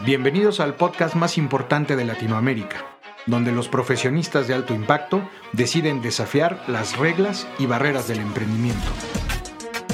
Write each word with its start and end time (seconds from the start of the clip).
Bienvenidos 0.00 0.58
al 0.58 0.74
podcast 0.74 1.14
más 1.14 1.38
importante 1.38 1.94
de 1.94 2.04
Latinoamérica, 2.04 2.84
donde 3.26 3.52
los 3.52 3.68
profesionistas 3.68 4.48
de 4.48 4.54
alto 4.54 4.74
impacto 4.74 5.22
deciden 5.52 6.02
desafiar 6.02 6.60
las 6.66 6.98
reglas 6.98 7.46
y 7.60 7.66
barreras 7.66 8.08
del 8.08 8.18
emprendimiento. 8.18 8.90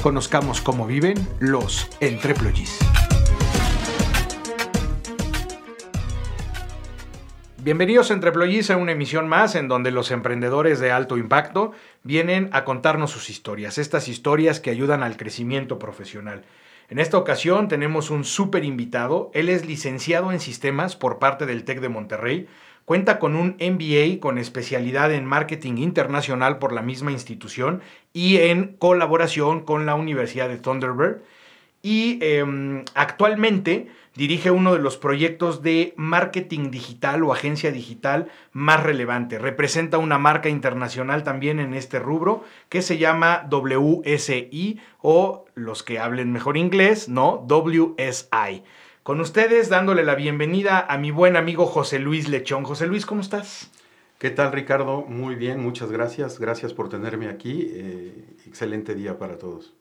Conozcamos 0.01 0.59
cómo 0.59 0.87
viven 0.87 1.15
los 1.39 1.87
entreployees. 1.99 2.79
Bienvenidos 7.59 8.09
Entreployees 8.09 8.71
a 8.71 8.77
una 8.77 8.93
emisión 8.93 9.27
más 9.27 9.53
en 9.53 9.67
donde 9.67 9.91
los 9.91 10.09
emprendedores 10.09 10.79
de 10.79 10.91
alto 10.91 11.15
impacto 11.15 11.73
vienen 12.01 12.49
a 12.53 12.65
contarnos 12.65 13.11
sus 13.11 13.29
historias, 13.29 13.77
estas 13.77 14.07
historias 14.07 14.59
que 14.59 14.71
ayudan 14.71 15.03
al 15.03 15.15
crecimiento 15.15 15.77
profesional. 15.77 16.43
En 16.91 16.99
esta 16.99 17.17
ocasión 17.17 17.69
tenemos 17.69 18.09
un 18.09 18.25
súper 18.25 18.65
invitado, 18.65 19.31
él 19.33 19.47
es 19.47 19.65
licenciado 19.65 20.33
en 20.33 20.41
sistemas 20.41 20.97
por 20.97 21.19
parte 21.19 21.45
del 21.45 21.63
TEC 21.63 21.79
de 21.79 21.87
Monterrey, 21.87 22.49
cuenta 22.83 23.17
con 23.17 23.37
un 23.37 23.55
MBA 23.61 24.19
con 24.19 24.37
especialidad 24.37 25.13
en 25.13 25.23
marketing 25.23 25.77
internacional 25.77 26.59
por 26.59 26.73
la 26.73 26.81
misma 26.81 27.13
institución 27.13 27.81
y 28.11 28.39
en 28.39 28.75
colaboración 28.75 29.61
con 29.61 29.85
la 29.85 29.95
Universidad 29.95 30.49
de 30.49 30.57
Thunderbird 30.57 31.21
y 31.81 32.19
em, 32.21 32.85
actualmente 32.93 33.87
dirige 34.15 34.51
uno 34.51 34.73
de 34.73 34.79
los 34.79 34.97
proyectos 34.97 35.61
de 35.61 35.93
marketing 35.95 36.69
digital 36.69 37.23
o 37.23 37.33
agencia 37.33 37.71
digital 37.71 38.27
más 38.51 38.83
relevante. 38.83 39.39
Representa 39.39 39.97
una 39.97 40.17
marca 40.17 40.49
internacional 40.49 41.23
también 41.23 41.59
en 41.59 41.73
este 41.73 41.99
rubro 41.99 42.43
que 42.69 42.81
se 42.81 42.97
llama 42.97 43.47
WSI 43.49 44.79
o 45.01 45.45
los 45.55 45.83
que 45.83 45.99
hablen 45.99 46.31
mejor 46.31 46.57
inglés, 46.57 47.09
¿no? 47.09 47.45
WSI. 47.47 48.63
Con 49.03 49.19
ustedes 49.19 49.69
dándole 49.69 50.03
la 50.03 50.15
bienvenida 50.15 50.85
a 50.87 50.97
mi 50.97 51.09
buen 51.09 51.35
amigo 51.35 51.65
José 51.65 51.97
Luis 51.97 52.27
Lechón. 52.27 52.63
José 52.63 52.85
Luis, 52.85 53.05
¿cómo 53.05 53.21
estás? 53.21 53.71
¿Qué 54.19 54.29
tal 54.29 54.51
Ricardo? 54.51 55.01
Muy 55.07 55.33
bien, 55.33 55.59
muchas 55.59 55.91
gracias. 55.91 56.37
Gracias 56.37 56.73
por 56.73 56.89
tenerme 56.89 57.27
aquí. 57.27 57.71
Eh, 57.71 58.25
excelente 58.45 58.93
día 58.93 59.17
para 59.17 59.39
todos. 59.39 59.73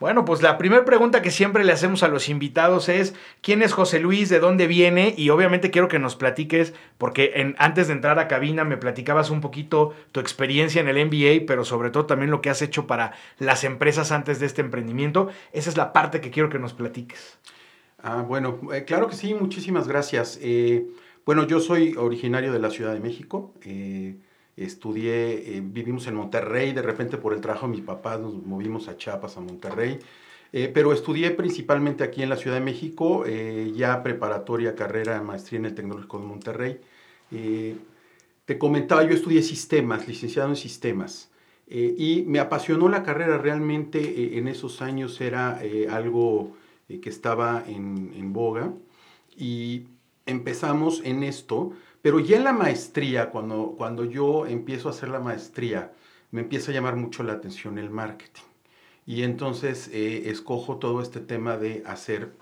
Bueno, 0.00 0.24
pues 0.24 0.42
la 0.42 0.58
primera 0.58 0.84
pregunta 0.84 1.22
que 1.22 1.30
siempre 1.30 1.64
le 1.64 1.72
hacemos 1.72 2.02
a 2.02 2.08
los 2.08 2.28
invitados 2.28 2.88
es, 2.88 3.14
¿quién 3.42 3.62
es 3.62 3.72
José 3.72 4.00
Luis? 4.00 4.28
¿De 4.28 4.40
dónde 4.40 4.66
viene? 4.66 5.14
Y 5.16 5.30
obviamente 5.30 5.70
quiero 5.70 5.86
que 5.86 6.00
nos 6.00 6.16
platiques, 6.16 6.74
porque 6.98 7.54
antes 7.58 7.86
de 7.86 7.92
entrar 7.92 8.18
a 8.18 8.26
cabina 8.26 8.64
me 8.64 8.76
platicabas 8.76 9.30
un 9.30 9.40
poquito 9.40 9.94
tu 10.10 10.18
experiencia 10.18 10.80
en 10.80 10.88
el 10.88 11.06
MBA, 11.06 11.46
pero 11.46 11.64
sobre 11.64 11.90
todo 11.90 12.06
también 12.06 12.32
lo 12.32 12.40
que 12.40 12.50
has 12.50 12.60
hecho 12.60 12.88
para 12.88 13.12
las 13.38 13.62
empresas 13.62 14.10
antes 14.10 14.40
de 14.40 14.46
este 14.46 14.62
emprendimiento. 14.62 15.28
Esa 15.52 15.70
es 15.70 15.76
la 15.76 15.92
parte 15.92 16.20
que 16.20 16.32
quiero 16.32 16.48
que 16.48 16.58
nos 16.58 16.74
platiques. 16.74 17.38
Ah, 18.02 18.22
bueno, 18.26 18.60
eh, 18.74 18.84
claro 18.84 19.08
que 19.08 19.14
sí, 19.14 19.32
muchísimas 19.32 19.86
gracias. 19.86 20.40
Eh, 20.42 20.88
bueno, 21.24 21.46
yo 21.46 21.60
soy 21.60 21.94
originario 21.96 22.52
de 22.52 22.58
la 22.58 22.70
Ciudad 22.70 22.92
de 22.92 23.00
México. 23.00 23.54
Eh, 23.62 24.16
estudié, 24.56 25.56
eh, 25.56 25.62
vivimos 25.64 26.06
en 26.06 26.14
Monterrey, 26.14 26.72
de 26.72 26.82
repente 26.82 27.16
por 27.16 27.32
el 27.32 27.40
trabajo 27.40 27.66
de 27.66 27.72
mis 27.72 27.82
papás 27.82 28.20
nos 28.20 28.34
movimos 28.34 28.88
a 28.88 28.96
Chiapas, 28.96 29.36
a 29.36 29.40
Monterrey, 29.40 29.98
eh, 30.52 30.70
pero 30.72 30.92
estudié 30.92 31.32
principalmente 31.32 32.04
aquí 32.04 32.22
en 32.22 32.28
la 32.28 32.36
Ciudad 32.36 32.56
de 32.56 32.64
México, 32.64 33.24
eh, 33.26 33.72
ya 33.74 34.02
preparatoria, 34.02 34.74
carrera, 34.74 35.20
maestría 35.22 35.58
en 35.58 35.66
el 35.66 35.74
Tecnológico 35.74 36.18
de 36.18 36.26
Monterrey. 36.26 36.80
te 38.44 38.58
comentaba, 38.58 39.02
yo 39.04 39.14
estudié 39.14 39.42
sistemas, 39.42 40.06
licenciado 40.06 40.50
en 40.50 40.56
sistemas, 40.56 41.30
y 41.66 42.24
me 42.26 42.38
apasionó 42.40 42.88
la 42.88 43.02
carrera, 43.02 43.38
realmente 43.38 44.38
en 44.38 44.48
esos 44.48 44.82
años 44.82 45.20
era 45.20 45.60
algo 45.90 46.54
que 46.86 47.08
estaba 47.08 47.64
en, 47.66 48.12
en 48.14 48.32
boga, 48.34 48.74
y 49.36 49.86
empezamos 50.26 51.02
en 51.04 51.22
esto, 51.22 51.72
pero 52.02 52.20
ya 52.20 52.36
en 52.36 52.44
la 52.44 52.52
maestría, 52.52 53.30
cuando, 53.30 53.74
cuando 53.76 54.04
yo 54.04 54.46
empiezo 54.46 54.88
a 54.88 54.92
hacer 54.92 55.08
la 55.08 55.20
maestría, 55.20 55.92
me 56.30 56.42
empieza 56.42 56.70
a 56.70 56.74
llamar 56.74 56.96
mucho 56.96 57.22
la 57.22 57.34
atención 57.34 57.78
el 57.78 57.90
marketing. 57.90 58.42
Y 59.06 59.22
entonces 59.22 59.88
eh, 59.92 60.30
escojo 60.30 60.78
todo 60.78 61.02
este 61.02 61.20
tema 61.20 61.56
de 61.56 61.82
hacer 61.86 62.32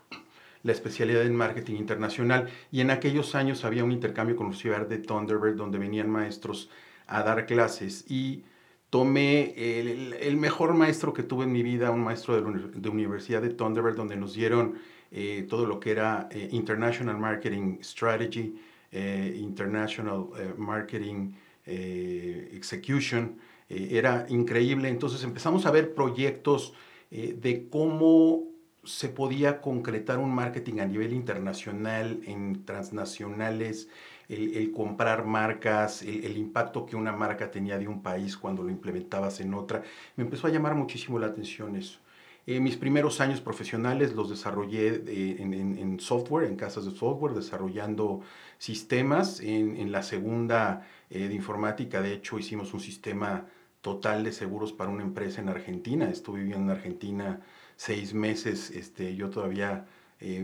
la 0.62 0.72
especialidad 0.72 1.22
en 1.22 1.34
marketing 1.34 1.76
internacional. 1.76 2.48
Y 2.70 2.80
en 2.80 2.90
aquellos 2.90 3.34
años 3.34 3.64
había 3.64 3.84
un 3.84 3.92
intercambio 3.92 4.36
con 4.36 4.46
la 4.46 4.50
Universidad 4.50 4.86
de 4.86 4.98
Thunderbird 4.98 5.56
donde 5.56 5.78
venían 5.78 6.08
maestros 6.08 6.70
a 7.06 7.22
dar 7.22 7.46
clases. 7.46 8.04
Y 8.08 8.44
tomé 8.90 9.54
el, 9.56 10.36
mejor 10.36 10.74
maestro 10.74 11.12
que 11.12 11.22
tuve 11.22 11.44
en 11.44 11.52
mi 11.52 11.62
vida, 11.62 11.90
un 11.90 12.04
maestro 12.04 12.34
de 12.34 12.42
la 12.80 12.90
Universidad 12.90 13.42
de 13.42 13.50
Thunderbird, 13.50 13.96
donde 13.96 14.16
nos 14.16 14.34
dieron 14.34 14.78
eh, 15.14 15.46
todo 15.48 15.66
lo 15.66 15.78
que 15.78 15.90
era 15.90 16.26
eh, 16.30 16.48
International 16.52 17.18
Marketing 17.18 17.78
Strategy, 17.82 18.54
eh, 18.90 19.36
International 19.38 20.28
Marketing 20.56 21.32
Execution. 21.64 23.38
era 23.68 24.26
increíble. 24.28 24.88
Entonces 24.88 25.22
empezamos 25.22 25.64
a 25.66 25.70
ver 25.70 25.94
proyectos 25.94 26.74
de 27.10 27.68
cómo 27.70 28.48
se 28.84 29.08
podía 29.08 29.60
concretar 29.60 30.18
un 30.18 30.34
marketing 30.34 30.80
a 30.80 30.86
nivel 30.86 31.12
internacional, 31.12 32.20
en 32.26 32.64
transnacionales, 32.64 33.88
el, 34.28 34.72
comprar 34.72 35.24
marcas, 35.24 36.02
el, 36.02 36.36
impacto 36.36 36.84
que 36.84 36.96
una 36.96 37.12
marca 37.12 37.50
tenía 37.50 37.78
de 37.78 37.86
un 37.86 38.02
país 38.02 38.36
cuando 38.36 38.62
lo 38.62 38.70
implementabas 38.70 39.40
en 39.40 39.54
otra. 39.54 39.82
Me 40.16 40.24
empezó 40.24 40.48
a 40.48 40.50
llamar 40.50 40.74
muchísimo 40.74 41.18
la 41.18 41.28
atención 41.28 41.76
eso. 41.76 42.01
Eh, 42.46 42.58
mis 42.58 42.76
primeros 42.76 43.20
años 43.20 43.40
profesionales 43.40 44.14
los 44.14 44.28
desarrollé 44.28 45.02
eh, 45.06 45.36
en, 45.38 46.00
software, 46.00 46.48
en 46.48 46.56
casas 46.56 46.84
de 46.84 46.90
software, 46.90 47.34
desarrollando 47.34 48.20
sistemas. 48.58 49.40
En, 49.40 49.92
la 49.92 50.02
segunda 50.02 50.86
eh, 51.10 51.28
de 51.28 51.34
informática, 51.34 52.02
de 52.02 52.14
hecho, 52.14 52.38
hicimos 52.38 52.74
un 52.74 52.80
sistema 52.80 53.46
total 53.80 54.24
de 54.24 54.32
seguros 54.32 54.72
para 54.72 54.90
una 54.90 55.04
empresa 55.04 55.40
en 55.40 55.48
Argentina. 55.48 56.08
Estuve 56.10 56.40
viviendo 56.40 56.72
en 56.72 56.78
Argentina 56.78 57.40
seis 57.76 58.12
meses, 58.14 58.70
este, 58.70 59.14
yo 59.14 59.30
todavía 59.30 59.86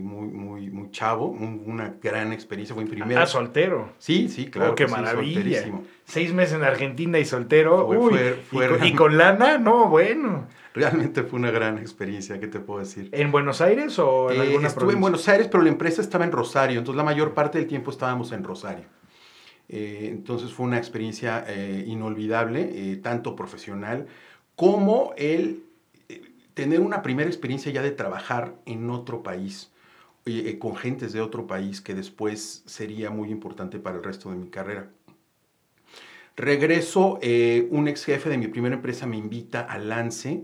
muy, 0.01 0.27
muy, 0.27 0.69
muy 0.69 0.91
chavo, 0.91 1.27
una 1.27 1.95
gran 2.01 2.33
experiencia, 2.33 2.75
fue 2.75 2.83
mi 2.83 2.89
primera. 2.89 3.23
Ah, 3.23 3.25
soltero. 3.25 3.93
Sí, 3.97 4.27
sí, 4.27 4.47
claro. 4.47 4.71
Oh, 4.71 4.75
qué 4.75 4.87
maravilla. 4.87 5.63
Seis 6.05 6.33
meses 6.33 6.55
en 6.55 6.63
Argentina 6.63 7.17
y 7.19 7.25
soltero. 7.25 7.89
y, 8.83 8.93
con, 8.93 9.17
lana, 9.17 9.57
no, 9.57 9.87
bueno. 9.87 10.47
Realmente 10.73 11.23
fue 11.23 11.39
una 11.39 11.51
gran 11.51 11.77
experiencia, 11.77 12.39
¿qué 12.39 12.47
te 12.47 12.59
puedo 12.59 12.79
decir? 12.79 13.09
¿En 13.11 13.31
Buenos 13.31 13.61
Aires 13.61 13.97
o 13.99 14.31
en 14.31 14.37
eh, 14.37 14.41
alguna 14.41 14.67
Estuve 14.67 14.93
en 14.93 15.01
Buenos 15.01 15.27
Aires, 15.27 15.47
pero 15.51 15.63
la 15.63 15.69
empresa 15.69 16.01
estaba 16.01 16.25
en 16.25 16.31
Rosario, 16.31 16.79
entonces 16.79 16.97
la 16.97 17.03
mayor 17.03 17.33
parte 17.33 17.57
del 17.57 17.67
tiempo 17.67 17.91
estábamos 17.91 18.31
en 18.31 18.43
Rosario. 18.43 18.85
Eh, 19.67 20.09
entonces 20.11 20.51
fue 20.51 20.65
una 20.65 20.77
experiencia 20.77 21.45
eh, 21.47 21.83
inolvidable, 21.87 22.97
tanto 23.03 23.35
profesional 23.35 24.07
como 24.55 25.13
el 25.15 25.63
tener 26.59 26.81
una 26.81 27.01
primera 27.01 27.29
experiencia 27.29 27.71
ya 27.71 27.81
de 27.81 27.91
trabajar 27.91 28.59
en 28.65 28.89
otro 28.89 29.23
país, 29.23 29.71
con 30.59 30.75
gentes 30.75 31.13
de 31.13 31.21
otro 31.21 31.47
país, 31.47 31.79
que 31.79 31.95
después 31.95 32.63
sería 32.65 33.09
muy 33.11 33.31
importante 33.31 33.79
para 33.79 33.95
el 33.95 34.03
resto 34.03 34.29
de 34.29 34.35
mi 34.35 34.49
carrera. 34.49 34.91
Regreso, 36.35 37.17
un 37.69 37.87
ex 37.87 38.03
jefe 38.03 38.29
de 38.29 38.37
mi 38.37 38.49
primera 38.49 38.75
empresa 38.75 39.07
me 39.07 39.15
invita 39.15 39.61
a 39.61 39.77
Lance, 39.77 40.43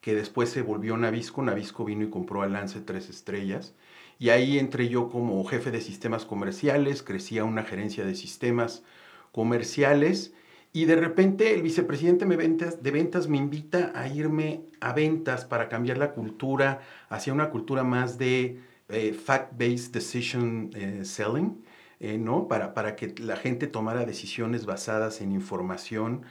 que 0.00 0.14
después 0.14 0.48
se 0.48 0.62
volvió 0.62 0.96
Navisco. 0.96 1.42
Navisco 1.42 1.84
vino 1.84 2.04
y 2.04 2.08
compró 2.08 2.40
a 2.40 2.48
Lance 2.48 2.80
tres 2.80 3.10
estrellas. 3.10 3.74
Y 4.18 4.30
ahí 4.30 4.58
entré 4.58 4.88
yo 4.88 5.10
como 5.10 5.44
jefe 5.44 5.70
de 5.70 5.82
sistemas 5.82 6.24
comerciales, 6.24 7.02
crecía 7.02 7.44
una 7.44 7.64
gerencia 7.64 8.06
de 8.06 8.14
sistemas 8.14 8.82
comerciales 9.30 10.32
y 10.72 10.84
de 10.84 10.96
repente 10.96 11.54
el 11.54 11.62
vicepresidente 11.62 12.26
de 12.26 12.90
ventas 12.90 13.28
me 13.28 13.36
invita 13.36 13.92
a 13.94 14.06
irme 14.06 14.66
a 14.80 14.92
ventas 14.92 15.44
para 15.44 15.68
cambiar 15.68 15.98
la 15.98 16.12
cultura 16.12 16.80
hacia 17.08 17.32
una 17.32 17.50
cultura 17.50 17.82
más 17.82 18.18
de 18.18 18.60
eh, 18.88 19.12
fact-based 19.12 19.92
decision 19.92 20.70
eh, 20.74 21.04
selling, 21.04 21.64
eh, 21.98 22.18
¿no? 22.18 22.46
Para, 22.46 22.72
para 22.72 22.94
que 22.94 23.14
la 23.18 23.36
gente 23.36 23.66
tomara 23.66 24.04
decisiones 24.06 24.64
basadas 24.66 25.20
en 25.20 25.32
información 25.32 26.22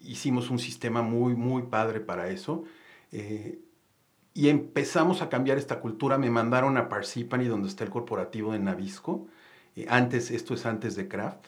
hicimos 0.00 0.48
un 0.48 0.58
sistema 0.58 1.02
muy, 1.02 1.34
muy 1.34 1.64
padre 1.64 2.00
para 2.00 2.30
eso. 2.30 2.64
Y 4.32 4.48
empezamos 4.48 5.20
a 5.20 5.28
cambiar 5.28 5.58
esta 5.58 5.80
cultura. 5.80 6.16
Me 6.16 6.30
mandaron 6.30 6.78
a 6.78 6.88
Parsippany, 6.88 7.44
donde 7.44 7.68
está 7.68 7.84
el 7.84 7.90
corporativo 7.90 8.52
de 8.52 8.58
Navisco. 8.58 9.26
Antes, 9.86 10.30
esto 10.30 10.54
es 10.54 10.64
antes 10.64 10.96
de 10.96 11.08
Kraft. 11.08 11.46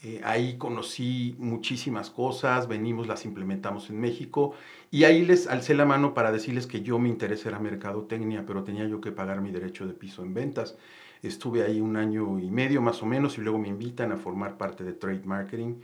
Eh, 0.00 0.20
ahí 0.22 0.56
conocí 0.58 1.34
muchísimas 1.38 2.08
cosas, 2.08 2.68
venimos, 2.68 3.08
las 3.08 3.24
implementamos 3.24 3.90
en 3.90 4.00
México 4.00 4.54
y 4.92 5.02
ahí 5.04 5.24
les 5.24 5.48
alcé 5.48 5.74
la 5.74 5.84
mano 5.86 6.14
para 6.14 6.30
decirles 6.30 6.68
que 6.68 6.82
yo 6.82 7.00
me 7.00 7.08
interesa 7.08 7.48
era 7.48 7.58
mercadotecnia, 7.58 8.46
pero 8.46 8.62
tenía 8.62 8.86
yo 8.86 9.00
que 9.00 9.10
pagar 9.10 9.40
mi 9.40 9.50
derecho 9.50 9.86
de 9.88 9.94
piso 9.94 10.22
en 10.22 10.34
ventas. 10.34 10.76
Estuve 11.20 11.64
ahí 11.64 11.80
un 11.80 11.96
año 11.96 12.38
y 12.38 12.48
medio 12.48 12.80
más 12.80 13.02
o 13.02 13.06
menos 13.06 13.38
y 13.38 13.40
luego 13.40 13.58
me 13.58 13.66
invitan 13.68 14.12
a 14.12 14.16
formar 14.18 14.56
parte 14.56 14.84
de 14.84 14.92
Trade 14.92 15.24
Marketing 15.24 15.74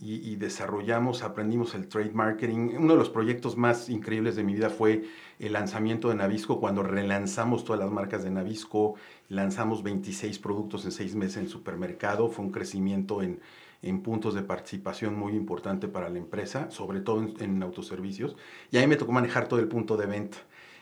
y, 0.00 0.36
desarrollamos, 0.36 1.22
aprendimos 1.22 1.74
el 1.74 1.88
trade 1.88 2.12
marketing. 2.12 2.76
Uno 2.78 2.92
de 2.92 2.98
los 2.98 3.10
proyectos 3.10 3.56
más 3.56 3.88
increíbles 3.88 4.36
de 4.36 4.44
mi 4.44 4.54
vida 4.54 4.70
fue 4.70 5.04
el 5.38 5.52
lanzamiento 5.52 6.08
de 6.08 6.14
Navisco, 6.14 6.60
cuando 6.60 6.82
relanzamos 6.82 7.64
todas 7.64 7.80
las 7.80 7.90
marcas 7.90 8.22
de 8.22 8.30
Navisco, 8.30 8.94
lanzamos 9.28 9.82
26 9.82 10.38
productos 10.38 10.84
en 10.84 10.92
seis 10.92 11.14
meses 11.14 11.38
en 11.38 11.48
supermercado, 11.48 12.28
fue 12.28 12.44
un 12.44 12.52
crecimiento 12.52 13.22
en, 13.22 13.40
en 13.82 14.02
puntos 14.02 14.34
de 14.34 14.42
participación 14.42 15.16
muy 15.16 15.34
importante 15.34 15.88
para 15.88 16.08
la 16.08 16.18
empresa, 16.18 16.70
sobre 16.70 17.00
todo 17.00 17.24
en, 17.38 17.62
autoservicios, 17.62 18.36
y 18.70 18.78
ahí 18.78 18.86
me 18.86 18.96
tocó 18.96 19.12
manejar 19.12 19.48
todo 19.48 19.60
el 19.60 19.68
punto 19.68 19.96
de 19.96 20.06
venta. 20.06 20.38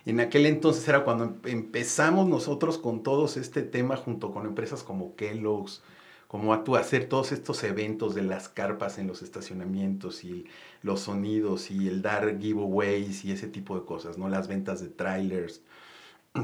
En 0.07 0.21
aquel 0.21 0.47
entonces 0.47 0.87
era 0.89 1.05
cuando 1.05 1.25
em, 1.25 1.35
empezamos 1.45 2.29
nosotros 2.29 2.79
con 2.79 3.03
todos 3.03 3.37
este 3.37 3.63
tema 3.63 3.97
junto 3.97 4.31
con 4.33 4.47
empresas 4.47 4.83
como 4.83 5.15
Kellogg's, 5.17 5.83
como 6.29 6.53
a 6.53 6.63
hacer 6.79 7.09
todos 7.09 7.33
estos 7.33 7.63
eventos 7.65 8.15
de 8.15 8.23
las 8.23 8.49
carpas 8.49 8.99
en 8.99 9.07
los 9.07 9.23
estacionamientos 9.23 10.25
y 10.25 10.47
los 10.83 11.01
sonidos 11.01 11.71
y 11.71 11.89
el 11.89 12.03
dar 12.03 12.39
giveaways 12.41 13.25
y 13.25 13.33
ese 13.33 13.49
tipo 13.49 13.79
de 13.79 13.85
cosas, 13.85 14.19
¿no? 14.19 14.29
Las 14.29 14.49
ventas 14.49 14.81
de 14.81 14.89
trailers. 14.89 15.63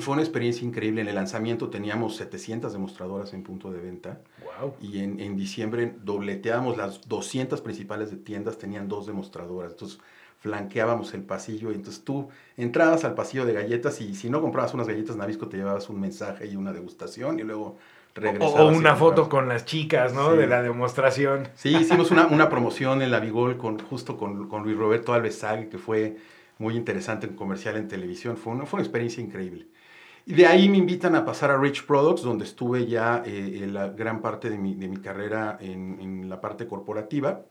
Fue 0.01 0.15
una 0.15 0.23
experiencia 0.23 0.67
increíble. 0.67 1.03
En 1.03 1.09
el 1.09 1.15
lanzamiento 1.15 1.69
teníamos 1.69 2.17
700 2.17 2.73
demostradoras 2.73 3.35
en 3.35 3.43
punto 3.43 3.71
de 3.71 3.81
venta. 3.81 4.21
Wow. 4.61 4.75
Y 4.81 5.01
en, 5.01 5.21
en 5.21 5.37
diciembre 5.37 5.95
dobleteábamos 6.03 6.79
las 6.79 7.07
200 7.09 7.61
principales 7.61 8.11
de 8.11 8.17
tiendas, 8.17 8.57
tenían 8.57 8.89
dos 8.89 9.07
demostradoras. 9.07 9.73
Entonces 9.73 9.99
flanqueábamos 10.43 11.15
el 11.15 11.23
pasillo 11.23 11.71
y 11.71 11.77
entonces 11.77 12.03
tú 12.03 12.29
entrabas 12.57 13.05
al 13.05 13.15
pasillo 13.15 13.47
de 13.47 13.53
galletas 13.53 14.01
y 14.01 14.17
si 14.17 14.29
no 14.29 14.41
comprabas 14.41 14.75
unas 14.75 14.89
galletas 14.89 15.15
Navisco 15.15 15.49
te 15.49 15.57
llevabas 15.57 15.89
un 15.89 16.01
mensaje 16.01 16.49
y 16.49 16.57
una 16.57 16.73
degustación 16.73 17.39
y 17.39 17.45
luego 17.45 17.77
o, 18.41 18.67
una 18.69 18.95
foto 18.97 19.29
con 19.29 19.49
las 19.49 19.65
chicas, 19.65 20.13
¿no? 20.13 20.35
De 20.35 20.47
la 20.47 20.63
demostración. 20.63 21.49
Sí, 21.55 21.77
hicimos 21.77 22.11
una, 22.11 22.27
una, 22.27 22.49
promoción 22.49 23.03
en 23.03 23.11
la 23.11 23.21
Vigol 23.21 23.57
con, 23.57 23.79
justo 23.79 24.17
con, 24.17 24.49
con 24.49 24.63
Luis 24.63 24.77
Roberto 24.77 25.13
Alves 25.13 25.45
que 25.71 25.79
fue 25.79 26.17
muy 26.59 26.77
interesante 26.77 27.27
en 27.27 27.35
comercial 27.35 27.77
en 27.77 27.89
televisión. 27.89 28.37
Fue 28.37 28.53
una, 28.53 28.67
fue 28.67 28.79
una 28.79 28.85
experiencia 28.85 29.23
increíble. 29.23 29.67
Y 30.25 30.35
de 30.35 30.47
ahí 30.47 30.69
me 30.69 30.77
invitan 30.79 31.17
a 31.17 31.25
pasar 31.25 31.51
a 31.51 31.59
Rich 31.59 31.85
Products, 31.85 32.23
donde 32.23 32.45
estuve 32.45 32.87
ya 32.87 33.23
eh, 33.27 33.67
la 33.71 33.89
gran 33.89 34.21
parte 34.21 34.51
de 34.51 34.59
mi, 34.59 34.75
de 34.75 34.89
mi 34.89 34.99
carrera 34.99 35.59
en, 35.61 35.99
en, 36.01 36.29
la 36.29 36.41
parte 36.41 36.67
corporativa. 36.69 37.43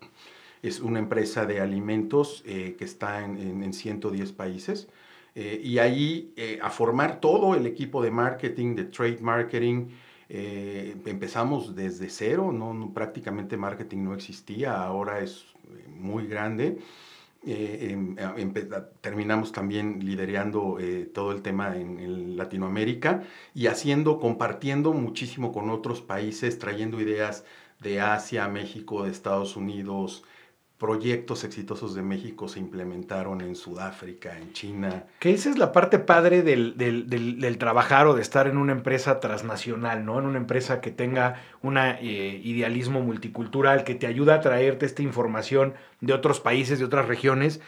Es 0.61 0.79
una 0.79 0.99
empresa 0.99 1.45
de 1.45 1.59
alimentos 1.59 2.43
eh, 2.45 2.75
que 2.77 2.85
está 2.85 3.25
en, 3.25 3.63
en, 3.63 3.73
110 3.73 4.31
países. 4.31 4.87
Eh, 5.33 5.61
y 5.63 5.79
ahí 5.79 6.33
eh, 6.35 6.59
a 6.61 6.69
formar 6.69 7.19
todo 7.21 7.55
el 7.55 7.65
equipo 7.65 8.01
de 8.01 8.11
marketing, 8.11 8.75
de 8.75 8.85
trade 8.85 9.19
marketing, 9.21 9.87
eh, 10.33 10.95
empezamos 11.07 11.75
desde 11.75 12.09
cero, 12.09 12.53
no, 12.53 12.93
prácticamente 12.93 13.57
marketing 13.57 14.05
no 14.05 14.13
existía, 14.13 14.81
ahora 14.81 15.19
es 15.19 15.43
eh, 15.65 15.85
muy 15.89 16.25
grande. 16.25 16.79
Eh, 17.45 17.89
em, 17.91 18.15
terminamos 19.01 19.51
también 19.51 19.99
liderando 20.05 20.77
todo 21.13 21.33
el 21.33 21.41
tema 21.41 21.75
en, 21.75 21.99
en, 21.99 22.37
Latinoamérica 22.37 23.23
y 23.53 23.67
haciendo, 23.67 24.19
compartiendo 24.19 24.93
muchísimo 24.93 25.51
con 25.51 25.69
otros 25.69 26.01
países, 26.01 26.59
trayendo 26.59 27.01
ideas 27.01 27.43
de 27.81 27.99
Asia, 27.99 28.47
México, 28.47 29.03
de 29.03 29.11
Estados 29.11 29.57
Unidos, 29.57 30.23
proyectos 30.81 31.43
exitosos 31.43 31.93
de 31.93 32.01
México 32.01 32.47
se 32.47 32.57
implementaron 32.57 33.41
en 33.41 33.55
Sudáfrica, 33.55 34.35
en 34.35 34.51
China. 34.51 35.05
Que 35.19 35.29
esa 35.31 35.51
es 35.51 35.59
la 35.59 35.71
parte 35.71 35.99
padre 35.99 36.41
del, 36.41 36.75
del, 36.75 37.07
del, 37.07 37.57
trabajar 37.59 38.07
o 38.07 38.15
de 38.15 38.23
estar 38.23 38.47
en 38.47 38.57
una 38.57 38.71
empresa 38.71 39.19
transnacional, 39.19 40.03
¿no? 40.03 40.17
En 40.17 40.25
una 40.25 40.39
empresa 40.39 40.81
que 40.81 40.89
tenga 40.89 41.35
un 41.61 41.77
eh, 41.77 42.41
idealismo 42.43 42.99
multicultural, 42.99 43.83
que 43.83 43.93
te 43.93 44.07
ayuda 44.07 44.33
a 44.33 44.41
traerte 44.41 44.87
esta 44.87 45.03
información 45.03 45.75
de 45.99 46.13
otros 46.13 46.39
países, 46.39 46.79
de 46.79 46.85
otras 46.85 47.07
regiones, 47.07 47.61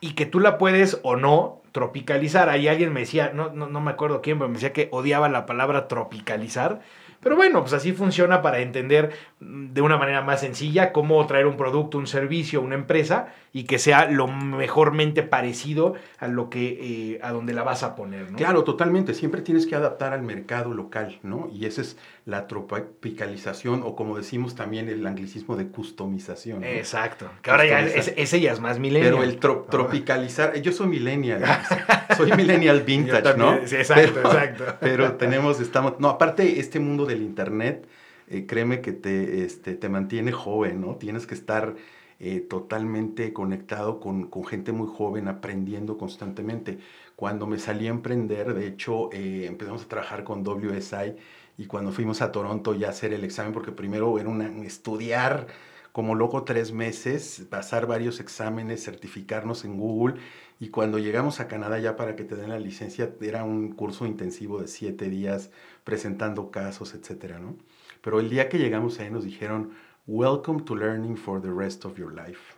y 0.00 0.12
que 0.12 0.26
tú 0.26 0.38
la 0.38 0.58
puedes 0.58 1.00
o 1.02 1.16
no 1.16 1.62
tropicalizar. 1.72 2.50
Ahí 2.50 2.68
alguien 2.68 2.92
me 2.92 3.00
decía, 3.00 3.32
no, 3.34 3.54
no, 3.54 3.68
no 3.68 3.80
me 3.80 3.90
acuerdo 3.90 4.20
quién, 4.20 4.36
pero 4.36 4.48
me 4.48 4.56
decía 4.56 4.74
que 4.74 4.90
odiaba 4.92 5.30
la 5.30 5.46
palabra 5.46 5.88
tropicalizar 5.88 6.82
pero 7.24 7.34
bueno, 7.34 7.62
pues 7.62 7.72
así 7.72 7.92
funciona 7.92 8.42
para 8.42 8.60
entender 8.60 9.10
mm, 9.40 9.72
de 9.72 9.80
una 9.80 9.96
manera 9.96 10.22
más 10.22 10.40
sencilla 10.40 10.92
cómo 10.92 11.26
traer 11.26 11.46
un 11.46 11.56
producto, 11.56 11.98
un 11.98 12.06
servicio, 12.06 12.60
una 12.60 12.76
empresa 12.76 13.34
y 13.52 13.64
que 13.64 13.78
sea 13.78 14.08
lo 14.08 14.28
mejormente 14.28 15.22
parecido 15.22 15.94
a 16.18 16.28
lo 16.28 16.50
que 16.50 17.14
eh, 17.14 17.20
a 17.22 17.32
donde 17.32 17.54
la 17.54 17.62
vas 17.62 17.82
a 17.82 17.96
poner, 17.96 18.30
¿no? 18.30 18.36
Claro, 18.36 18.62
totalmente. 18.62 19.14
Siempre 19.14 19.42
tienes 19.42 19.66
que 19.66 19.74
adaptar 19.74 20.12
al 20.12 20.22
mercado 20.22 20.74
local, 20.74 21.18
¿no? 21.22 21.48
Y 21.52 21.66
esa 21.66 21.80
es 21.80 21.96
la 22.26 22.46
tropicalización 22.46 23.82
o 23.84 23.94
como 23.94 24.16
decimos 24.16 24.54
también 24.54 24.88
el 24.88 25.06
anglicismo 25.06 25.56
de 25.56 25.68
customización. 25.68 26.60
¿no? 26.60 26.66
Exacto. 26.66 27.30
Que 27.42 27.50
ahora 27.50 27.66
ya 27.66 27.80
es, 27.80 28.14
ese 28.16 28.40
ya 28.40 28.52
es 28.52 28.60
más 28.60 28.78
millennial. 28.78 29.12
Pero 29.12 29.24
el 29.24 29.38
tropicalizar, 29.38 30.60
yo 30.62 30.72
soy 30.72 30.86
millennial, 30.86 31.42
soy 32.16 32.32
millennial 32.32 32.82
vintage, 32.82 33.36
¿no? 33.36 33.54
exacto, 33.54 34.20
exacto. 34.20 34.64
Pero 34.80 35.12
tenemos, 35.14 35.60
estamos, 35.60 36.00
no, 36.00 36.08
aparte 36.08 36.60
este 36.60 36.80
mundo 36.80 37.04
de 37.04 37.14
el 37.14 37.22
Internet, 37.22 37.86
eh, 38.28 38.46
créeme 38.46 38.80
que 38.80 38.92
te, 38.92 39.44
este, 39.44 39.74
te 39.74 39.88
mantiene 39.90 40.32
joven, 40.32 40.80
¿no? 40.80 40.96
Tienes 40.96 41.26
que 41.26 41.34
estar 41.34 41.74
eh, 42.20 42.40
totalmente 42.40 43.34
conectado 43.34 44.00
con, 44.00 44.28
con, 44.28 44.46
gente 44.46 44.72
muy 44.72 44.88
joven, 44.88 45.28
aprendiendo 45.28 45.98
constantemente. 45.98 46.78
Cuando 47.16 47.46
me 47.46 47.58
salí 47.58 47.86
a 47.86 47.90
emprender, 47.90 48.54
de 48.54 48.66
hecho, 48.66 49.10
eh, 49.12 49.44
empezamos 49.46 49.84
a 49.84 49.88
trabajar 49.88 50.24
con 50.24 50.42
WSI 50.42 51.16
y 51.56 51.66
cuando 51.66 51.92
fuimos 51.92 52.22
a 52.22 52.32
Toronto 52.32 52.74
ya 52.74 52.88
hacer 52.88 53.12
el 53.12 53.24
examen, 53.24 53.52
porque 53.52 53.72
primero 53.72 54.18
era 54.18 54.30
estudiar 54.64 55.46
como 55.92 56.16
loco 56.16 56.42
tres 56.42 56.72
meses, 56.72 57.46
pasar 57.48 57.86
varios 57.86 58.18
exámenes, 58.18 58.84
certificarnos 58.84 59.64
en 59.64 59.78
Google 59.78 60.16
y 60.58 60.70
cuando 60.70 60.98
llegamos 60.98 61.38
a 61.38 61.46
Canadá 61.46 61.78
ya 61.78 61.94
para 61.94 62.16
que 62.16 62.24
te 62.24 62.34
den 62.34 62.50
la 62.50 62.58
licencia 62.58 63.12
era 63.20 63.44
un 63.44 63.72
curso 63.72 64.04
intensivo 64.04 64.60
de 64.60 64.66
siete 64.66 65.08
días 65.08 65.50
presentando 65.84 66.50
casos, 66.50 66.94
etcétera, 66.94 67.38
¿no? 67.38 67.56
Pero 68.02 68.18
el 68.18 68.28
día 68.28 68.48
que 68.48 68.58
llegamos 68.58 68.98
ahí 68.98 69.10
nos 69.10 69.24
dijeron, 69.24 69.72
Welcome 70.06 70.64
to 70.64 70.74
learning 70.74 71.16
for 71.16 71.40
the 71.40 71.52
rest 71.52 71.84
of 71.84 71.96
your 71.96 72.12
life. 72.12 72.53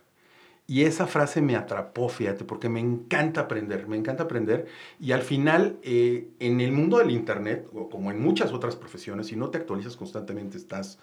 Y 0.67 0.83
esa 0.83 1.07
frase 1.07 1.41
me 1.41 1.55
atrapó, 1.55 2.09
fíjate, 2.09 2.43
porque 2.43 2.67
me 2.67 2.81
encanta 2.81 3.41
aprender, 3.41 3.87
me 3.87 3.95
encanta 3.95 4.23
aprender. 4.23 4.67
Y 4.99 5.13
al 5.13 5.21
final, 5.21 5.77
eh, 5.81 6.27
en 6.39 6.59
el 6.59 6.73
mundo 6.73 6.97
del 6.97 7.11
Internet, 7.11 7.67
o 7.73 7.89
como 7.89 8.11
en 8.11 8.21
muchas 8.21 8.51
otras 8.51 8.75
profesiones, 8.75 9.27
si 9.27 9.37
no 9.37 9.49
te 9.49 9.57
actualizas 9.57 9.95
constantemente, 9.95 10.57
estás 10.57 10.99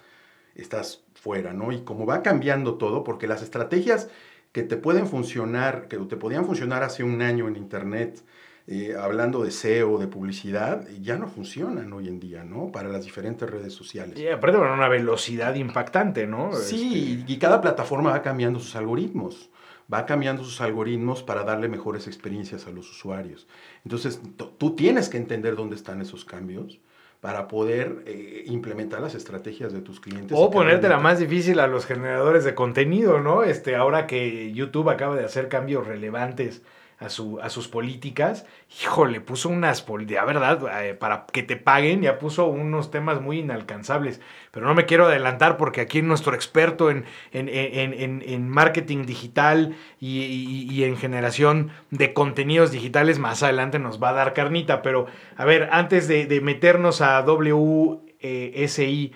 estás 0.55 1.03
fuera, 1.15 1.53
¿no? 1.53 1.73
Y 1.73 1.83
como 1.83 2.07
va 2.07 2.23
cambiando 2.23 2.75
todo, 2.75 3.05
porque 3.05 3.27
las 3.27 3.43
estrategias 3.43 4.09
que 4.53 4.63
te 4.63 4.77
pueden 4.77 5.07
funcionar, 5.07 5.89
que 5.89 5.97
te 5.99 6.17
podían 6.17 6.45
funcionar 6.47 6.83
hace 6.83 7.03
un 7.03 7.23
año 7.23 7.49
en 7.49 7.57
Internet, 7.57 8.23
eh, 8.67 8.95
hablando 8.99 9.43
de 9.45 9.51
SEO, 9.51 9.99
de 9.99 10.07
publicidad, 10.07 10.89
ya 11.01 11.19
no 11.19 11.29
funcionan 11.29 11.93
hoy 11.93 12.09
en 12.09 12.21
día, 12.21 12.45
¿no? 12.45 12.71
Para 12.71 12.89
las 12.89 13.05
diferentes 13.05 13.51
redes 13.51 13.75
sociales. 13.75 14.19
Y 14.19 14.29
aparte 14.29 14.57
van 14.57 14.71
a 14.71 14.75
una 14.75 14.89
velocidad 14.89 15.55
impactante, 15.55 16.27
¿no? 16.27 16.53
Sí, 16.55 17.19
este... 17.19 17.33
y 17.33 17.39
cada 17.39 17.61
plataforma 17.61 18.11
va 18.11 18.23
cambiando 18.23 18.61
sus 18.61 18.77
algoritmos 18.77 19.51
va 19.93 20.07
cambiando 20.07 20.45
sus 20.45 20.61
algoritmos 20.61 21.23
para 21.23 21.45
darle 21.45 21.69
mejores 21.69 22.07
experiencias 22.07 22.67
a 22.67 22.71
los 22.71 22.91
usuarios. 22.91 23.47
Entonces, 23.85 24.21
tú 24.59 24.75
tienes 24.75 25.09
que 25.09 25.17
entender 25.17 25.57
dónde 25.57 25.77
están 25.77 26.01
esos 26.01 26.25
cambios 26.25 26.81
para 27.21 27.49
poder 27.49 28.03
eh, 28.05 28.45
implementar 28.49 29.01
las 29.01 29.15
estrategias 29.15 29.73
de 29.73 29.81
tus 29.81 29.99
clientes. 29.99 30.37
O 30.39 30.51
ponerte 30.51 30.91
la 30.91 30.99
más 30.99 31.19
difícil 31.19 31.59
a 31.59 31.67
los 31.67 31.87
generadores 31.87 32.45
de 32.45 32.55
contenido, 32.55 33.19
¿no? 33.21 33.45
Este, 33.45 33.77
ahora 33.77 34.07
que 34.07 34.53
YouTube 34.53 34.91
acaba 34.91 35.17
de 35.17 35.25
hacer 35.25 35.49
cambios 35.49 35.87
relevantes 35.87 36.61
a, 36.99 37.09
su, 37.09 37.41
a 37.41 37.51
sus 37.51 37.69
políticas, 37.69 38.47
híjole, 38.83 39.21
puso 39.21 39.49
unas 39.49 39.83
políticas, 39.83 40.27
verdad, 40.27 40.85
eh, 40.85 40.95
para 40.95 41.27
que 41.27 41.43
te 41.43 41.57
paguen, 41.57 42.03
ya 42.03 42.19
puso 42.19 42.47
unos 42.47 42.91
temas 42.91 43.21
muy 43.21 43.41
inalcanzables. 43.41 44.21
Pero 44.51 44.67
no 44.67 44.75
me 44.75 44.87
quiero 44.87 45.07
adelantar 45.07 45.57
porque 45.57 45.81
aquí 45.81 46.03
nuestro 46.03 46.35
experto 46.35 46.91
en, 46.91 47.05
en, 47.33 47.49
en, 47.49 48.23
en 48.25 48.49
marketing 48.49 49.07
digital 49.07 49.77
y, 50.01 50.67
y, 50.71 50.85
en 50.85 50.97
generación 50.97 51.71
de 51.91 52.13
contenidos 52.13 52.71
digitales 52.71 53.19
más 53.19 53.43
adelante 53.43 53.79
nos 53.79 54.03
va 54.03 54.11
a 54.11 54.15
dar 54.15 54.33
carnita. 54.33 54.83
Pero, 54.83 55.07
a 55.37 55.45
ver, 55.45 55.69
antes 55.73 56.09
de, 56.09 56.27
de 56.27 56.41
meternos 56.41 57.01
a 57.01 57.21
WSI, 57.21 59.13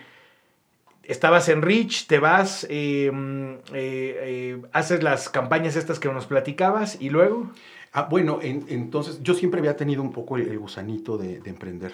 estabas 1.09 1.49
en 1.49 1.63
Rich, 1.63 2.07
te 2.07 2.19
vas, 2.19 2.65
eh, 2.69 3.11
eh, 3.11 3.63
eh, 3.73 4.63
haces 4.73 5.03
las 5.03 5.31
campañas 5.31 5.75
estas 5.75 5.99
que 5.99 6.09
nos 6.09 6.27
platicabas 6.27 7.01
y 7.01 7.11
luego... 7.11 7.51
Ah, 7.95 8.07
bueno, 8.11 8.41
en, 8.43 8.67
entonces 8.69 9.23
yo 9.23 9.33
siempre 9.33 9.61
había 9.61 9.75
tenido 9.75 10.03
un 10.03 10.13
poco 10.13 10.37
el, 10.37 10.59
gusanito 10.59 11.17
de, 11.17 11.41
de, 11.41 11.49
emprender, 11.49 11.93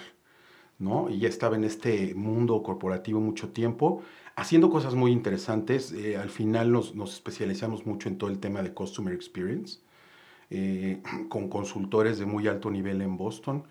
¿no? 0.77 1.09
Y 1.09 1.19
ya 1.19 1.29
estaba 1.29 1.55
en 1.55 1.63
este 1.63 2.13
mundo 2.13 2.61
corporativo 2.61 3.21
mucho 3.21 3.49
tiempo, 3.49 4.03
haciendo 4.35 4.69
cosas 4.69 4.93
muy 4.93 5.13
interesantes. 5.13 5.95
Al 6.19 6.29
final 6.29 6.73
nos, 6.73 6.95
nos, 6.95 7.13
especializamos 7.13 7.85
mucho 7.85 8.09
en 8.09 8.17
todo 8.17 8.29
el 8.29 8.39
tema 8.39 8.61
de 8.61 8.73
Customer 8.73 9.13
Experience, 9.13 9.79
con 11.29 11.47
consultores 11.47 12.19
de 12.19 12.25
muy 12.25 12.45
alto 12.49 12.69
nivel 12.69 13.01
en 13.01 13.15
Boston. 13.15 13.63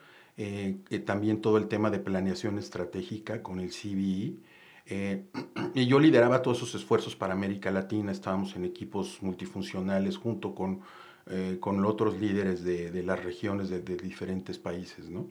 También 1.04 1.42
todo 1.42 1.58
el 1.58 1.68
tema 1.68 1.90
de 1.90 1.98
planeación 1.98 2.58
estratégica 2.58 3.42
con 3.42 3.60
el 3.60 3.68
CBE 3.68 4.38
Eh, 4.86 5.24
y 5.74 5.86
yo 5.86 5.98
lideraba 5.98 6.42
todos 6.42 6.58
esos 6.58 6.74
esfuerzos 6.74 7.16
para 7.16 7.34
América 7.34 7.70
Latina, 7.70 8.12
estábamos 8.12 8.54
en 8.56 8.64
equipos 8.64 9.22
multifuncionales 9.22 10.16
junto 10.16 10.54
con, 10.54 10.80
eh, 11.26 11.58
con 11.60 11.84
otros 11.84 12.18
líderes 12.20 12.64
de, 12.64 12.90
de 12.90 13.02
las 13.02 13.22
regiones 13.22 13.68
de, 13.70 13.80
de, 13.80 13.96
diferentes 13.96 14.58
países, 14.58 15.08
¿no? 15.08 15.28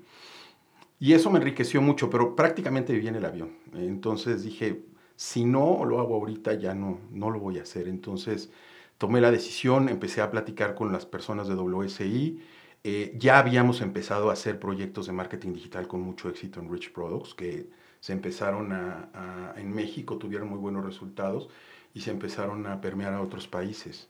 Y 1.00 1.14
eso 1.14 1.30
me 1.30 1.40
enriqueció 1.40 1.82
mucho, 1.82 2.10
pero 2.10 2.36
prácticamente 2.36 2.94
viví 2.94 3.08
en 3.08 3.16
el 3.16 3.26
avión. 3.26 3.52
Entonces 3.74 4.44
dije, 4.44 4.84
si 5.16 5.46
no 5.46 5.86
lo 5.86 6.00
hago 6.00 6.16
ahorita, 6.16 6.54
ya 6.54 6.74
no, 6.74 7.00
no 7.12 7.30
lo 7.30 7.40
voy 7.40 7.60
a 7.60 7.64
hacer. 7.64 7.88
Entonces 7.88 8.52
tomé 8.98 9.22
la 9.22 9.32
decisión, 9.32 9.90
empecé 9.90 10.22
a 10.22 10.32
platicar 10.32 10.76
con 10.76 10.92
las 10.94 11.06
personas 11.06 11.48
de 11.48 11.56
WSI. 11.56 12.40
Eh, 12.84 13.16
ya 13.18 13.40
habíamos 13.40 13.82
empezado 13.82 14.30
a 14.30 14.34
hacer 14.34 14.60
proyectos 14.60 15.08
de 15.08 15.14
marketing 15.14 15.54
digital 15.54 15.88
con 15.88 16.02
mucho 16.02 16.30
éxito 16.30 16.60
en 16.60 16.72
Rich 16.72 16.94
Products, 16.94 17.34
que 17.34 17.70
se 18.04 18.12
empezaron 18.12 18.74
a, 18.74 19.54
en 19.56 19.74
México, 19.74 20.18
tuvieron 20.18 20.50
muy 20.50 20.60
buenos 20.60 20.84
resultados 20.84 21.48
y 21.94 22.02
se 22.02 22.12
empezaron 22.12 22.68
a 22.68 22.82
permear 22.82 23.14
a 23.14 23.22
otros 23.22 23.48
países. 23.48 24.10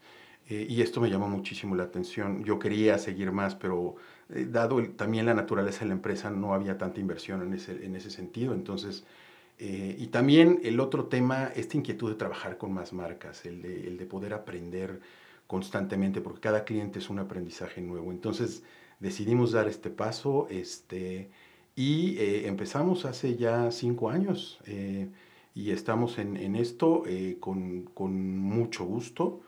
Eh, 0.50 0.66
y 0.68 0.82
esto 0.82 1.00
me 1.00 1.12
llamó 1.12 1.30
muchísimo 1.30 1.76
la 1.76 1.84
atención. 1.84 2.44
Yo 2.44 2.58
quería 2.58 2.98
seguir 2.98 3.32
más, 3.32 3.54
pero 3.54 3.98
eh, 4.30 4.48
dado 4.50 4.84
también 4.96 5.28
la 5.28 5.36
naturaleza 5.36 5.82
de 5.82 5.90
la 5.90 5.94
empresa, 5.94 6.32
no 6.32 6.56
había 6.56 6.76
tanta 6.80 7.00
inversión 7.00 7.44
en 7.44 7.54
ese, 7.54 7.86
en 7.86 7.96
ese 7.96 8.10
sentido. 8.10 8.56
Entonces, 8.56 9.04
eh, 9.60 9.96
y 10.00 10.08
también 10.08 10.60
el 10.64 10.80
otro 10.80 11.06
tema, 11.06 11.52
esta 11.56 11.78
inquietud 11.78 12.10
de 12.10 12.16
trabajar 12.16 12.58
con 12.58 12.74
más 12.74 12.94
marcas, 12.94 13.46
el 13.46 13.62
de, 13.62 13.88
el 13.88 13.98
de 14.00 14.08
poder 14.08 14.34
aprender 14.34 15.02
constantemente, 15.46 16.20
porque 16.20 16.40
cada 16.40 16.64
cliente 16.64 16.98
es 16.98 17.12
un 17.12 17.20
aprendizaje 17.20 17.80
nuevo. 17.80 18.12
Entonces, 18.12 18.64
decidimos 19.00 19.52
dar 19.52 19.68
este 19.68 19.92
paso. 19.92 20.48
Este, 20.50 21.30
y 21.76 22.18
eh, 22.20 22.48
empezamos 22.48 23.06
hace 23.06 23.36
ya 23.36 23.72
cinco 23.72 24.10
años 24.10 24.60
eh, 24.68 25.08
y 25.56 25.72
estamos 25.72 26.20
en, 26.20 26.38
en 26.38 26.56
esto 26.56 27.04
eh, 27.08 27.38
con, 27.40 27.84
con, 27.94 28.38
mucho 28.38 28.86
gusto, 28.86 29.42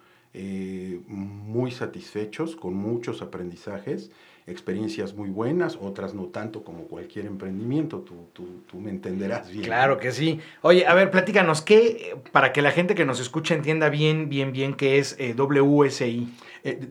muy 1.07 1.71
satisfechos, 1.71 2.57
con 2.57 2.73
muchos 2.73 3.21
aprendizajes, 3.21 4.11
experiencias 4.47 5.15
muy 5.15 5.29
buenas, 5.29 5.77
otras 5.79 6.13
no 6.13 6.25
tanto 6.25 6.61
como 6.65 6.83
cualquier 6.89 7.25
emprendimiento, 7.25 7.99
tú, 7.99 8.27
tú, 8.33 8.45
tú 8.69 8.77
me 8.77 8.89
entenderás 8.89 9.49
bien. 9.49 9.63
Claro 9.63 9.97
que 9.97 10.11
sí. 10.11 10.41
Oye, 10.61 10.85
a 10.85 10.93
ver, 10.93 11.09
platícanos, 11.09 11.61
¿qué, 11.61 12.17
para 12.33 12.51
que 12.51 12.61
la 12.61 12.71
gente 12.71 12.95
que 12.95 13.05
nos 13.05 13.21
escucha 13.21 13.55
entienda 13.55 13.87
bien, 13.87 14.27
bien, 14.27 14.51
bien 14.51 14.73
qué 14.73 14.97
es 14.97 15.17
WSI? 15.37 16.27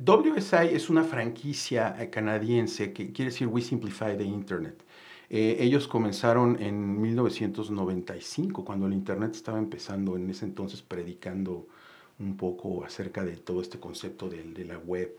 WSI 0.07 0.69
es 0.73 0.89
una 0.89 1.05
franquicia 1.05 2.09
canadiense 2.11 2.95
que 2.95 3.13
quiere 3.13 3.31
decir 3.31 3.47
We 3.47 3.61
Simplify 3.61 4.17
the 4.17 4.25
Internet. 4.25 4.83
Eh, 5.37 5.57
ellos 5.65 5.89
comenzaron 5.89 6.63
en 6.63 7.03
1995, 7.03 8.65
cuando 8.65 8.87
el 8.87 8.93
Internet 8.93 9.35
estaba 9.35 9.59
empezando, 9.59 10.17
en 10.17 10.31
ese 10.31 10.45
entonces 10.45 10.81
predicando 10.81 11.67
un 12.21 12.37
poco 12.37 12.85
acerca 12.85 13.25
de 13.25 13.37
todo 13.37 13.61
este 13.61 13.81
concepto 13.81 14.29
de, 14.29 14.45
de 14.45 14.65
la 14.65 14.79
web. 14.79 15.19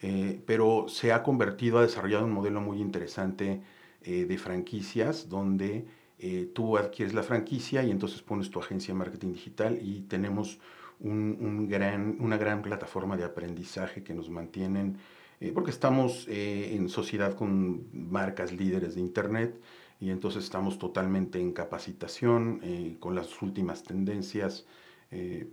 Eh, 0.00 0.40
pero 0.46 0.86
se 0.88 1.12
ha 1.12 1.22
convertido, 1.22 1.78
ha 1.78 1.82
desarrollado 1.82 2.24
un 2.24 2.32
modelo 2.32 2.62
muy 2.62 2.80
interesante 2.80 3.60
eh, 4.02 4.24
de 4.24 4.38
franquicias 4.38 5.28
donde 5.28 5.84
eh, 6.18 6.50
tú 6.54 6.78
adquieres 6.78 7.12
la 7.12 7.22
franquicia 7.22 7.82
y 7.84 7.90
entonces 7.90 8.22
pones 8.22 8.50
tu 8.50 8.58
agencia 8.58 8.94
de 8.94 8.98
marketing 8.98 9.34
digital 9.34 9.78
y 9.82 10.00
tenemos 10.08 10.60
un, 10.98 11.36
un 11.40 11.68
gran, 11.68 12.16
una 12.20 12.38
gran 12.38 12.62
plataforma 12.62 13.18
de 13.18 13.24
aprendizaje 13.24 14.02
que 14.02 14.14
nos 14.14 14.30
mantienen 14.30 14.96
eh, 15.42 15.50
porque 15.52 15.72
estamos 15.72 16.28
eh, 16.28 16.76
en 16.76 16.88
sociedad 16.88 17.34
con 17.34 17.88
marcas 17.92 18.52
líderes 18.52 18.94
de 18.94 19.00
Internet 19.00 19.60
y 19.98 20.10
entonces 20.10 20.44
estamos 20.44 20.78
totalmente 20.78 21.40
en 21.40 21.50
capacitación 21.50 22.60
eh, 22.62 22.96
con 23.00 23.16
las 23.16 23.42
últimas 23.42 23.82
tendencias 23.82 24.66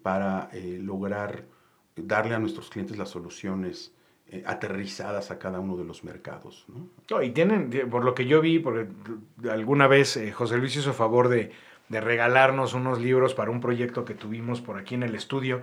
para 0.03 0.49
lograr 0.79 1.43
darle 1.97 2.33
a 2.33 2.39
nuestros 2.39 2.69
clientes 2.69 2.97
las 2.97 3.09
soluciones 3.09 3.93
aterrizadas 4.45 5.31
a 5.31 5.37
cada 5.37 5.59
uno 5.59 5.75
de 5.75 5.83
los 5.83 6.05
mercados. 6.05 6.65
¿no? 6.69 7.21
y 7.21 7.31
tienen, 7.31 7.69
por 7.91 8.05
lo 8.05 8.15
que 8.15 8.25
yo 8.25 8.39
vi, 8.39 8.59
porque 8.59 8.87
alguna 9.51 9.87
vez 9.87 10.17
José 10.33 10.57
Luis 10.59 10.77
hizo 10.77 10.93
favor 10.93 11.27
de, 11.27 11.51
de 11.89 11.99
regalarnos 11.99 12.73
unos 12.73 13.01
libros 13.01 13.33
para 13.33 13.51
un 13.51 13.59
proyecto 13.59 14.05
que 14.05 14.13
tuvimos 14.13 14.61
por 14.61 14.77
aquí 14.77 14.95
en 14.95 15.03
el 15.03 15.13
estudio 15.13 15.61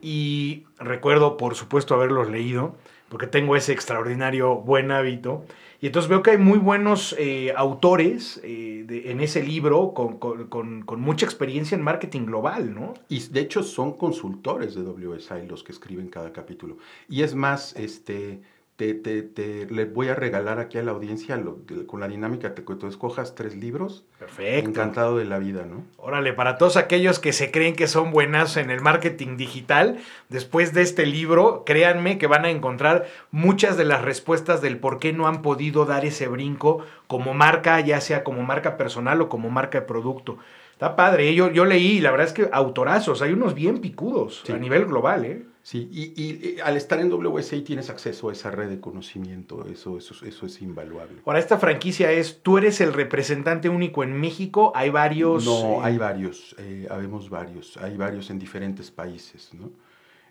y 0.00 0.64
recuerdo, 0.78 1.36
por 1.36 1.54
supuesto, 1.54 1.94
haberlos 1.94 2.30
leído 2.30 2.76
porque 3.08 3.26
tengo 3.26 3.56
ese 3.56 3.72
extraordinario 3.72 4.56
buen 4.56 4.90
hábito. 4.90 5.44
Y 5.80 5.86
entonces 5.86 6.08
veo 6.08 6.22
que 6.22 6.30
hay 6.30 6.38
muy 6.38 6.58
buenos 6.58 7.14
eh, 7.18 7.52
autores 7.54 8.40
eh, 8.42 8.84
de, 8.86 9.10
en 9.10 9.20
ese 9.20 9.42
libro 9.42 9.92
con, 9.92 10.18
con, 10.18 10.46
con, 10.48 10.82
con, 10.82 11.00
mucha 11.00 11.26
experiencia 11.26 11.76
en 11.76 11.82
marketing 11.82 12.24
global, 12.24 12.74
¿no? 12.74 12.94
Y 13.08 13.20
de 13.28 13.40
hecho 13.40 13.62
son 13.62 13.92
consultores 13.98 14.74
de 14.74 14.82
WSI 14.82 15.46
los 15.46 15.62
que 15.62 15.72
escriben 15.72 16.08
cada 16.08 16.32
capítulo. 16.32 16.78
Y 17.08 17.22
es 17.22 17.34
más, 17.34 17.76
este, 17.76 18.40
te, 18.76 18.92
te, 18.92 19.22
te, 19.22 19.66
le 19.70 19.86
voy 19.86 20.08
a 20.08 20.14
regalar 20.14 20.58
aquí 20.58 20.76
a 20.76 20.82
la 20.82 20.92
audiencia 20.92 21.38
lo, 21.38 21.60
con 21.86 21.98
la 21.98 22.08
dinámica 22.08 22.54
que 22.54 22.62
tú 22.62 22.86
escojas 22.86 23.34
tres 23.34 23.56
libros. 23.56 24.04
Perfecto. 24.18 24.68
Encantado 24.68 25.16
de 25.16 25.24
la 25.24 25.38
vida, 25.38 25.64
¿no? 25.64 25.82
Órale, 25.96 26.34
para 26.34 26.58
todos 26.58 26.76
aquellos 26.76 27.18
que 27.18 27.32
se 27.32 27.50
creen 27.50 27.74
que 27.74 27.86
son 27.86 28.10
buenas 28.10 28.58
en 28.58 28.70
el 28.70 28.82
marketing 28.82 29.38
digital, 29.38 29.98
después 30.28 30.74
de 30.74 30.82
este 30.82 31.06
libro, 31.06 31.64
créanme 31.64 32.18
que 32.18 32.26
van 32.26 32.44
a 32.44 32.50
encontrar 32.50 33.06
muchas 33.30 33.78
de 33.78 33.86
las 33.86 34.02
respuestas 34.02 34.60
del 34.60 34.78
por 34.78 34.98
qué 34.98 35.14
no 35.14 35.26
han 35.26 35.40
podido 35.40 35.86
dar 35.86 36.04
ese 36.04 36.28
brinco 36.28 36.84
como 37.06 37.32
marca, 37.32 37.80
ya 37.80 38.02
sea 38.02 38.24
como 38.24 38.42
marca 38.42 38.76
personal 38.76 39.22
o 39.22 39.30
como 39.30 39.48
marca 39.48 39.80
de 39.80 39.86
producto. 39.86 40.36
Está 40.72 40.96
padre, 40.96 41.30
¿eh? 41.30 41.34
yo, 41.34 41.50
yo 41.50 41.64
leí, 41.64 42.00
la 42.00 42.10
verdad 42.10 42.26
es 42.26 42.34
que 42.34 42.50
autorazos, 42.52 43.22
hay 43.22 43.32
unos 43.32 43.54
bien 43.54 43.80
picudos 43.80 44.42
sí. 44.44 44.52
a 44.52 44.58
nivel 44.58 44.84
global, 44.84 45.24
¿eh? 45.24 45.42
Sí, 45.66 45.88
y, 45.90 46.12
y, 46.14 46.58
y, 46.58 46.60
al 46.60 46.76
estar 46.76 47.00
en 47.00 47.12
WSI 47.12 47.62
tienes 47.62 47.90
acceso 47.90 48.28
a 48.28 48.32
esa 48.32 48.52
red 48.52 48.68
de 48.68 48.78
conocimiento, 48.78 49.66
eso, 49.66 49.98
eso, 49.98 50.14
eso 50.24 50.46
es 50.46 50.62
invaluable. 50.62 51.16
Ahora, 51.26 51.40
esta 51.40 51.58
franquicia 51.58 52.12
es, 52.12 52.40
tú 52.40 52.56
eres 52.56 52.80
el 52.80 52.92
representante 52.92 53.68
único 53.68 54.04
en 54.04 54.12
México, 54.12 54.70
hay 54.76 54.90
varios... 54.90 55.44
No, 55.44 55.80
eh... 55.80 55.80
hay 55.82 55.98
varios, 55.98 56.54
eh, 56.60 56.86
habemos 56.88 57.28
varios, 57.30 57.76
hay 57.78 57.96
varios 57.96 58.30
en 58.30 58.38
diferentes 58.38 58.92
países, 58.92 59.52
¿no? 59.54 59.72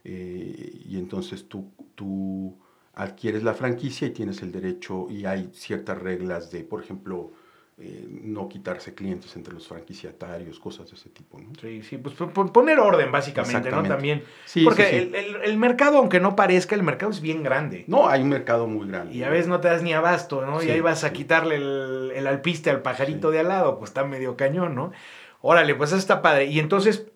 Eh, 0.06 0.80
y 0.86 0.98
entonces 0.98 1.50
tú, 1.50 1.70
tú 1.96 2.58
adquieres 2.94 3.44
la 3.44 3.54
franquicia 3.54 4.08
y 4.08 4.12
tienes 4.12 4.42
el 4.42 4.54
derecho, 4.54 5.08
y 5.10 5.26
hay 5.26 5.50
ciertas 5.52 5.98
reglas 5.98 6.50
de, 6.50 6.64
por 6.64 6.82
ejemplo, 6.82 7.34
eh, 7.78 8.08
no 8.10 8.48
quitarse 8.48 8.96
clientes 8.96 9.36
entre 9.36 9.54
los 9.54 9.68
franquiciatarios, 9.68 10.60
cosas 10.62 10.90
de 10.90 10.96
ese 10.96 11.10
tipo, 11.10 11.38
¿no? 11.38 11.50
Sí, 11.60 11.84
sí, 11.84 11.98
pues 11.98 12.16
poner 12.16 12.80
orden 12.80 13.12
básicamente, 13.12 13.70
¿no? 13.70 13.84
También. 13.84 14.24
Sí, 14.46 14.64
Porque 14.64 14.86
sí, 14.86 14.90
sí. 14.92 14.96
El, 14.96 15.16
el, 15.16 15.36
el, 15.44 15.58
mercado, 15.58 15.98
aunque 15.98 16.22
no 16.22 16.38
parezca, 16.38 16.74
el 16.74 16.84
mercado 16.84 17.12
es 17.12 17.20
bien 17.20 17.44
grande. 17.44 17.84
No, 17.88 18.08
hay 18.08 18.22
un 18.22 18.30
mercado 18.30 18.66
muy 18.66 18.88
grande. 18.88 19.14
Y 19.14 19.24
a 19.24 19.30
veces 19.30 19.48
no 19.48 19.60
te 19.60 19.68
das 19.68 19.84
ni 19.84 19.92
abasto, 19.92 20.46
¿no? 20.46 20.64
y 20.64 20.70
ahí 20.70 20.80
vas 20.80 21.04
a 21.04 21.12
quitarle 21.12 21.56
el, 21.56 22.14
el, 22.16 22.28
alpiste 22.28 22.70
al 22.70 22.82
pajarito 22.82 23.30
de 23.30 23.40
al 23.40 23.50
lado, 23.50 23.78
pues 23.78 23.90
está 23.90 24.06
medio 24.06 24.38
cañón, 24.38 24.74
¿no? 24.74 24.94
Órale, 25.42 25.76
pues 25.76 25.90
eso 25.90 26.00
está 26.00 26.22
padre. 26.22 26.46
Y 26.46 26.60
entonces, 26.60 27.08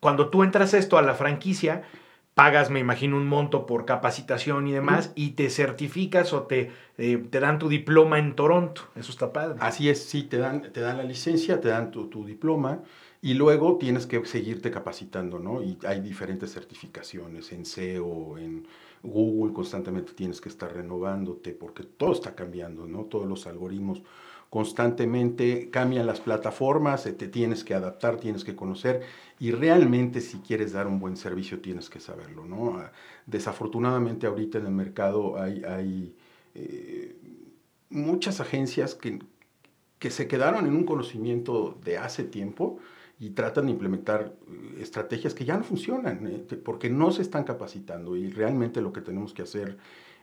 cuando 0.00 0.30
tú 0.30 0.42
entras 0.42 0.74
esto 0.74 0.98
a 0.98 1.02
la 1.02 1.14
franquicia, 1.14 1.84
pagas, 2.38 2.70
me 2.70 2.78
imagino, 2.78 3.16
un 3.16 3.26
monto 3.26 3.66
por 3.66 3.84
capacitación 3.84 4.68
y 4.68 4.72
demás, 4.72 5.10
y 5.16 5.30
te 5.30 5.50
certificas 5.50 6.32
o 6.32 6.44
te, 6.44 6.70
eh, 6.96 7.16
te 7.28 7.40
dan 7.40 7.58
tu 7.58 7.68
diploma 7.68 8.20
en 8.20 8.36
Toronto. 8.36 8.82
Eso 8.94 9.10
está 9.10 9.32
padre. 9.32 9.56
Así 9.58 9.88
es, 9.88 10.04
sí, 10.04 10.22
te 10.22 10.38
dan, 10.38 10.72
te 10.72 10.80
dan 10.80 10.98
la 10.98 11.02
licencia, 11.02 11.60
te 11.60 11.66
dan 11.66 11.90
tu, 11.90 12.06
tu 12.06 12.24
diploma, 12.24 12.84
y 13.20 13.34
luego 13.34 13.76
tienes 13.76 14.06
que 14.06 14.24
seguirte 14.24 14.70
capacitando, 14.70 15.40
¿no? 15.40 15.64
Y 15.64 15.78
hay 15.84 16.00
diferentes 16.00 16.52
certificaciones 16.52 17.50
en 17.50 17.66
SEO, 17.66 18.38
en 18.38 18.68
Google, 19.02 19.52
constantemente 19.52 20.12
tienes 20.12 20.40
que 20.40 20.48
estar 20.48 20.72
renovándote, 20.72 21.50
porque 21.50 21.82
todo 21.82 22.12
está 22.12 22.36
cambiando, 22.36 22.86
¿no? 22.86 23.06
Todos 23.06 23.26
los 23.26 23.48
algoritmos 23.48 24.04
constantemente 24.50 25.70
cambian 25.70 26.06
las 26.06 26.20
plataformas, 26.20 27.02
te 27.02 27.28
tienes 27.28 27.64
que 27.64 27.74
adaptar, 27.74 28.16
tienes 28.16 28.44
que 28.44 28.56
conocer 28.56 29.02
y 29.40 29.52
realmente 29.52 30.20
si 30.20 30.38
quieres 30.38 30.72
dar 30.72 30.86
un 30.86 30.98
buen 30.98 31.16
servicio 31.16 31.60
tienes 31.60 31.88
que 31.88 32.00
saberlo, 32.00 32.44
¿no? 32.44 32.82
Desafortunadamente 33.26 34.26
ahorita 34.26 34.58
en 34.58 34.66
el 34.66 34.72
mercado 34.72 35.40
hay, 35.40 35.62
hay 35.64 36.14
eh, 36.54 37.16
muchas 37.90 38.40
agencias 38.40 38.94
que, 38.94 39.20
que 39.98 40.10
se 40.10 40.26
quedaron 40.26 40.66
en 40.66 40.74
un 40.74 40.84
conocimiento 40.84 41.78
de 41.84 41.98
hace 41.98 42.24
tiempo 42.24 42.78
y 43.20 43.30
tratan 43.30 43.66
de 43.66 43.72
implementar 43.72 44.34
eh, 44.48 44.80
estrategias 44.80 45.34
que 45.34 45.44
ya 45.44 45.56
no 45.56 45.64
funcionan, 45.64 46.26
eh, 46.26 46.56
porque 46.64 46.90
no 46.90 47.10
se 47.10 47.22
están 47.22 47.44
capacitando 47.44 48.16
y 48.16 48.30
realmente 48.30 48.80
lo 48.80 48.92
que 48.92 49.00
tenemos 49.00 49.32
que 49.32 49.42
hacer 49.42 49.78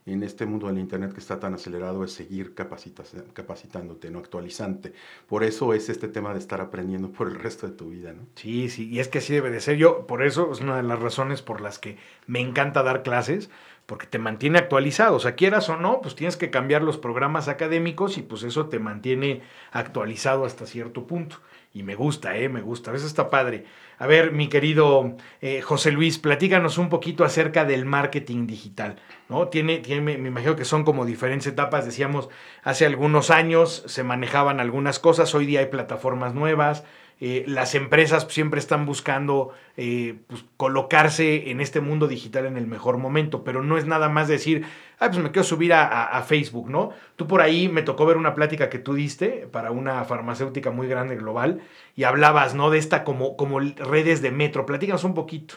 en 0.05 0.21
este 0.21 0.45
mundo 0.45 0.67
del 0.67 0.77
Internet 0.77 1.13
que 1.13 1.19
está 1.19 1.39
tan 1.39 1.55
acelerado 1.55 2.03
es 2.03 2.12
seguir 2.12 2.53
capacitándote, 2.53 4.12
¿no? 4.12 4.19
actualizante. 4.19 4.93
Por 5.27 5.43
eso 5.43 5.74
es 5.74 5.89
este 5.89 6.07
tema 6.07 6.31
de 6.33 6.39
estar 6.39 6.62
aprendiendo 6.62 7.12
por 7.12 7.27
el 7.27 7.35
resto 7.35 7.67
de 7.67 7.74
tu 7.74 7.89
vida. 7.89 8.13
¿no? 8.13 8.21
Sí, 8.35 8.69
sí, 8.69 8.88
y 8.89 9.00
es 9.00 9.07
que 9.07 9.17
así 9.17 9.33
debe 9.33 9.50
de 9.50 9.62
ser. 9.62 9.77
Yo, 9.77 10.05
por 10.05 10.24
eso 10.24 10.51
es 10.51 10.62
una 10.62 10.77
de 10.77 10.83
las 10.83 11.00
razones 11.00 11.41
por 11.41 11.59
las 11.59 11.79
que 11.79 11.97
me 12.27 12.39
encanta 12.39 12.83
dar 12.83 13.01
clases, 13.01 13.50
porque 13.88 14.05
te 14.05 14.19
mantiene 14.19 14.59
actualizado. 14.59 15.15
O 15.15 15.19
sea, 15.19 15.35
quieras 15.35 15.69
o 15.69 15.77
no, 15.77 16.01
pues 16.01 16.15
tienes 16.15 16.38
que 16.38 16.51
cambiar 16.51 16.83
los 16.83 16.97
programas 16.97 17.47
académicos 17.47 18.17
y 18.17 18.21
pues 18.21 18.43
eso 18.43 18.67
te 18.67 18.79
mantiene 18.79 19.41
actualizado 19.71 20.45
hasta 20.45 20.67
cierto 20.67 21.07
punto. 21.07 21.38
Y 21.75 21.84
me 21.84 21.94
gusta, 21.94 22.38
¿eh? 22.38 22.48
Me 22.48 22.62
gusta. 22.62 22.96
Eso 22.96 23.05
está 23.05 23.29
padre. 23.29 23.65
A 24.00 24.08
ver, 24.08 24.32
mi 24.32 24.48
querido 24.48 25.17
eh, 25.41 25.60
José 25.60 25.91
Luis, 25.91 26.17
platícanos 26.17 26.77
un 26.77 26.88
poquito 26.88 27.25
acerca 27.25 27.65
del 27.65 27.84
marketing 27.84 28.48
digital, 28.48 28.96
¿no? 29.27 29.50
Tiene, 29.50 29.79
tiene, 29.79 30.17
me 30.17 30.29
imagino 30.29 30.55
que 30.55 30.63
son 30.63 30.86
como 30.86 31.05
diferentes 31.05 31.48
etapas. 31.48 31.84
Decíamos, 31.86 32.29
hace 32.63 32.86
algunos 32.86 33.29
años 33.29 33.84
se 33.88 34.03
manejaban 34.03 34.62
algunas 34.62 35.00
cosas, 35.00 35.36
hoy 35.36 35.46
día 35.46 35.60
hay 35.60 35.65
plataformas 35.65 36.34
nuevas, 36.34 36.86
eh, 37.22 37.45
las 37.48 37.75
empresas 37.75 38.27
siempre 38.29 38.60
están 38.60 38.86
buscando 38.86 39.53
eh, 39.77 40.15
pues, 40.27 40.43
colocarse 40.57 41.50
en 41.50 41.62
este 41.62 41.79
mundo 41.79 42.07
digital 42.07 42.45
en 42.45 42.57
el 42.57 42.67
mejor 42.67 42.98
momento, 42.98 43.45
pero 43.45 43.63
no 43.63 43.77
es 43.77 43.86
nada 43.86 44.10
más 44.10 44.27
decir, 44.27 44.65
ah, 45.00 45.10
pues 45.10 45.24
me 45.24 45.31
quiero 45.31 45.45
subir 45.45 45.72
a, 45.74 46.22
Facebook, 46.27 46.69
¿no? 46.69 46.89
Tú 47.15 47.25
por 47.25 47.41
ahí 47.41 47.69
me 47.69 47.84
tocó 47.84 48.05
ver 48.05 48.17
una 48.17 48.36
plática 48.36 48.69
que 48.69 48.79
tú 48.79 48.93
diste 48.93 49.48
para 49.50 49.72
una 49.72 50.03
farmacéutica 50.03 50.72
muy 50.72 50.88
grande 50.88 51.15
global 51.15 51.62
y 51.95 52.03
hablabas, 52.03 52.53
¿no? 52.53 52.69
De 52.69 52.79
esta 52.79 53.05
como, 53.05 53.38
como 53.38 53.60
redes 53.60 54.22
de 54.22 54.31
metro. 54.31 54.65
Platícanos 54.65 55.05
un 55.05 55.13
poquito. 55.13 55.55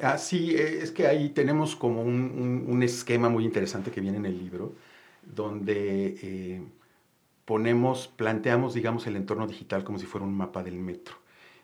Ah, 0.00 0.16
sí, 0.16 0.54
eh, 0.56 0.80
es 0.82 0.92
que 0.92 1.06
ahí 1.06 1.28
tenemos 1.28 1.76
como 1.76 2.02
un, 2.02 2.82
esquema 2.82 3.28
muy 3.28 3.44
interesante 3.44 3.90
que 3.90 4.00
viene 4.00 4.16
en 4.18 4.26
el 4.26 4.38
libro, 4.38 4.74
donde 5.22 6.62
ponemos, 7.46 8.08
planteamos, 8.08 8.74
digamos, 8.74 9.06
el 9.06 9.16
entorno 9.16 9.46
digital 9.46 9.84
como 9.84 9.98
si 9.98 10.04
fuera 10.04 10.26
un 10.26 10.36
mapa 10.36 10.62
del 10.62 10.76
metro. 10.76 11.14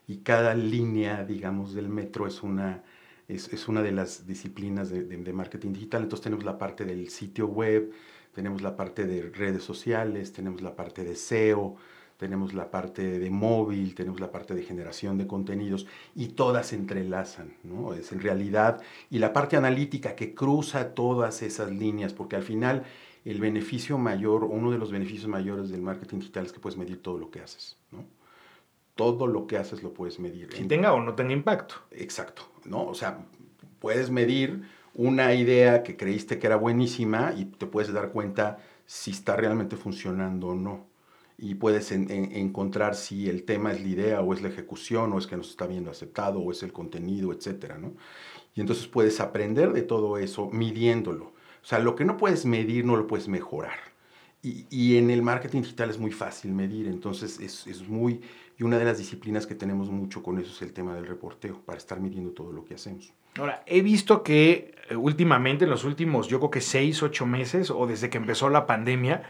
Y 0.08 0.18
cada 0.18 0.54
línea, 0.54 1.24
digamos, 1.24 1.74
del 1.74 1.88
metro 1.88 2.26
es 2.26 2.42
una, 2.42 2.82
es, 3.28 3.68
una 3.68 3.82
de 3.82 3.92
las 3.92 4.26
disciplinas 4.26 4.90
de, 4.90 5.32
marketing 5.32 5.72
digital. 5.72 6.02
Entonces 6.02 6.24
tenemos 6.24 6.44
la 6.44 6.56
parte 6.56 6.84
del 6.84 7.10
sitio 7.10 7.46
web, 7.46 7.92
tenemos 8.34 8.62
la 8.62 8.76
parte 8.76 9.06
de 9.06 9.28
redes 9.30 9.64
sociales, 9.64 10.32
tenemos 10.32 10.62
la 10.62 10.74
parte 10.74 11.04
de 11.04 11.16
SEO, 11.16 11.76
tenemos 12.16 12.54
la 12.54 12.70
parte 12.70 13.18
de 13.18 13.30
móvil, 13.30 13.96
tenemos 13.96 14.20
la 14.20 14.30
parte 14.30 14.54
de 14.54 14.62
generación 14.62 15.18
de 15.18 15.26
contenidos 15.26 15.86
y 16.14 16.28
todas 16.28 16.68
se 16.68 16.76
entrelazan, 16.76 17.54
¿no? 17.64 17.94
Es 17.94 18.12
en 18.12 18.20
realidad, 18.20 18.80
y 19.10 19.18
la 19.18 19.32
parte 19.32 19.56
analítica 19.56 20.14
que 20.14 20.32
cruza 20.32 20.94
todas 20.94 21.42
esas 21.42 21.72
líneas, 21.72 22.12
porque 22.12 22.36
al 22.36 22.44
final 22.44 22.84
el 23.24 23.40
beneficio 23.40 23.98
mayor, 23.98 24.44
uno 24.44 24.70
de 24.70 24.78
los 24.78 24.90
beneficios 24.90 25.28
mayores 25.28 25.70
del 25.70 25.82
marketing 25.82 26.18
digital 26.18 26.46
es 26.46 26.52
que 26.52 26.60
puedes 26.60 26.76
medir 26.76 27.02
todo 27.02 27.18
lo 27.18 27.30
que 27.30 27.40
haces, 27.40 27.76
¿no? 27.90 28.04
Todo 28.94 29.26
lo 29.26 29.46
que 29.46 29.56
haces 29.56 29.82
lo 29.82 29.94
puedes 29.94 30.18
medir. 30.18 30.52
Si 30.52 30.64
tenga 30.64 30.92
o 30.92 31.00
no 31.00 31.14
tenga 31.14 31.32
impacto. 31.32 31.76
Exacto, 31.92 32.42
¿no? 32.64 32.84
O 32.84 32.94
sea, 32.94 33.24
puedes 33.78 34.10
medir 34.10 34.62
una 34.94 35.34
idea 35.34 35.82
que 35.82 35.96
creíste 35.96 36.38
que 36.38 36.46
era 36.46 36.56
buenísima 36.56 37.32
y 37.36 37.46
te 37.46 37.66
puedes 37.66 37.92
dar 37.92 38.10
cuenta 38.10 38.58
si 38.84 39.12
está 39.12 39.36
realmente 39.36 39.76
funcionando 39.76 40.48
o 40.48 40.54
no. 40.54 40.86
Y 41.38 41.54
puedes 41.54 41.90
encontrar 41.90 42.94
si 42.94 43.28
el 43.28 43.44
tema 43.44 43.72
es 43.72 43.80
la 43.80 43.88
idea 43.88 44.20
o 44.20 44.34
es 44.34 44.42
la 44.42 44.48
ejecución 44.48 45.12
o 45.12 45.18
es 45.18 45.26
que 45.26 45.36
nos 45.36 45.50
está 45.50 45.66
viendo 45.66 45.90
aceptado 45.90 46.40
o 46.40 46.52
es 46.52 46.62
el 46.62 46.72
contenido, 46.72 47.32
etcétera, 47.32 47.78
¿no? 47.78 47.94
Y 48.54 48.60
entonces 48.60 48.86
puedes 48.86 49.18
aprender 49.18 49.72
de 49.72 49.82
todo 49.82 50.18
eso 50.18 50.50
midiéndolo. 50.50 51.31
O 51.62 51.66
sea, 51.66 51.78
lo 51.78 51.94
que 51.94 52.04
no 52.04 52.16
puedes 52.16 52.44
medir 52.44 52.84
no 52.84 52.96
lo 52.96 53.06
puedes 53.06 53.28
mejorar. 53.28 53.92
Y, 54.44 54.96
en 54.96 55.10
el 55.10 55.22
marketing 55.22 55.60
digital 55.62 55.88
es 55.88 55.98
muy 55.98 56.10
fácil 56.10 56.50
medir, 56.50 56.88
entonces 56.88 57.38
es, 57.38 57.88
muy, 57.88 58.20
y 58.58 58.64
una 58.64 58.76
de 58.76 58.84
las 58.84 58.98
disciplinas 58.98 59.46
que 59.46 59.54
tenemos 59.54 59.88
mucho 59.88 60.20
con 60.20 60.40
eso 60.40 60.50
es 60.50 60.62
el 60.62 60.72
tema 60.72 60.96
del 60.96 61.06
reporteo, 61.06 61.60
para 61.60 61.78
estar 61.78 62.00
midiendo 62.00 62.32
todo 62.32 62.52
lo 62.52 62.64
que 62.64 62.74
hacemos. 62.74 63.12
Ahora, 63.38 63.62
he 63.66 63.82
visto 63.82 64.24
que 64.24 64.74
eh, 64.90 64.96
últimamente, 64.96 65.62
en 65.62 65.70
los 65.70 65.84
últimos, 65.84 66.26
yo 66.26 66.40
creo 66.40 66.50
que 66.50 66.60
seis, 66.60 67.04
ocho 67.04 67.24
meses, 67.24 67.70
o 67.70 67.86
desde 67.86 68.10
que 68.10 68.18
empezó 68.18 68.50
la 68.50 68.66
pandemia, 68.66 69.22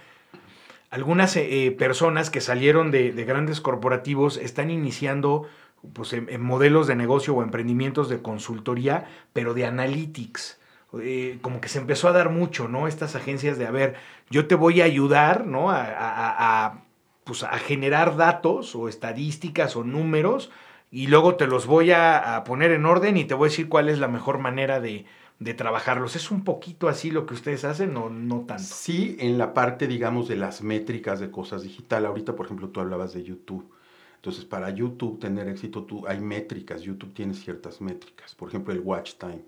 algunas 0.88 1.36
eh, 1.36 1.66
eh, 1.66 1.72
personas 1.72 2.30
que 2.30 2.40
salieron 2.40 2.90
de, 2.90 3.10
grandes 3.10 3.60
corporativos 3.60 4.38
están 4.38 4.70
iniciando 4.70 5.46
pues, 5.92 6.14
en 6.14 6.40
modelos 6.40 6.86
de 6.86 6.96
negocio 6.96 7.34
o 7.34 7.42
emprendimientos 7.42 8.08
de 8.08 8.22
consultoría, 8.22 9.10
pero 9.34 9.52
de 9.52 9.66
analytics. 9.66 10.58
Eh, 11.00 11.38
como 11.40 11.61
que 11.61 11.68
se 11.68 11.78
empezó 11.78 12.08
a 12.08 12.12
dar 12.12 12.28
mucho, 12.28 12.68
¿no? 12.68 12.87
Estas 12.87 13.16
agencias 13.16 13.56
de, 13.56 13.66
a 13.66 13.70
ver, 13.70 13.94
yo 14.30 14.46
te 14.46 14.54
voy 14.54 14.82
a 14.82 14.84
ayudar, 14.84 15.46
¿no? 15.46 15.70
A, 15.70 16.84
pues, 17.25 17.44
a 17.44 17.58
generar 17.58 18.16
datos 18.16 18.75
o 18.75 18.88
estadísticas 18.88 19.76
o 19.76 19.84
números 19.84 20.50
y 20.90 21.06
luego 21.06 21.37
te 21.37 21.46
los 21.46 21.66
voy 21.66 21.92
a, 21.92 22.42
poner 22.44 22.73
en 22.73 22.84
orden 22.84 23.17
y 23.17 23.25
te 23.25 23.32
voy 23.32 23.47
a 23.47 23.50
decir 23.50 23.69
cuál 23.71 23.88
es 23.88 23.99
la 23.99 24.08
mejor 24.08 24.38
manera 24.38 24.80
de, 24.80 25.06
de 25.38 25.54
trabajarlos. 25.54 26.14
¿Es 26.14 26.30
un 26.30 26.45
poquito 26.45 26.88
así 26.88 27.10
lo 27.10 27.25
que 27.25 27.32
ustedes 27.32 27.64
hacen 27.64 27.97
o 27.97 28.10
no 28.10 28.40
tanto? 28.40 28.62
Sí, 28.62 29.17
en 29.19 29.38
la 29.38 29.54
parte, 29.54 29.86
digamos, 29.86 30.28
de 30.28 30.36
las 30.36 30.62
métricas 30.62 31.21
de 31.21 31.30
cosas 31.30 31.62
digital. 31.62 32.04
Ahorita, 32.04 32.36
por 32.36 32.45
ejemplo, 32.45 32.69
tú 32.69 32.80
hablabas 32.80 33.14
de 33.14 33.23
YouTube. 33.23 33.73
Entonces, 34.17 34.45
para 34.45 34.69
YouTube 34.69 35.19
tener 35.19 35.49
éxito, 35.49 35.84
tú, 35.84 36.06
hay 36.06 36.21
métricas. 36.21 36.82
YouTube 36.82 37.14
tiene 37.14 37.32
ciertas 37.32 37.80
métricas. 37.80 38.34
Por 38.34 38.50
ejemplo, 38.50 38.75
el 38.75 38.80
watch 38.80 39.14
time, 39.14 39.43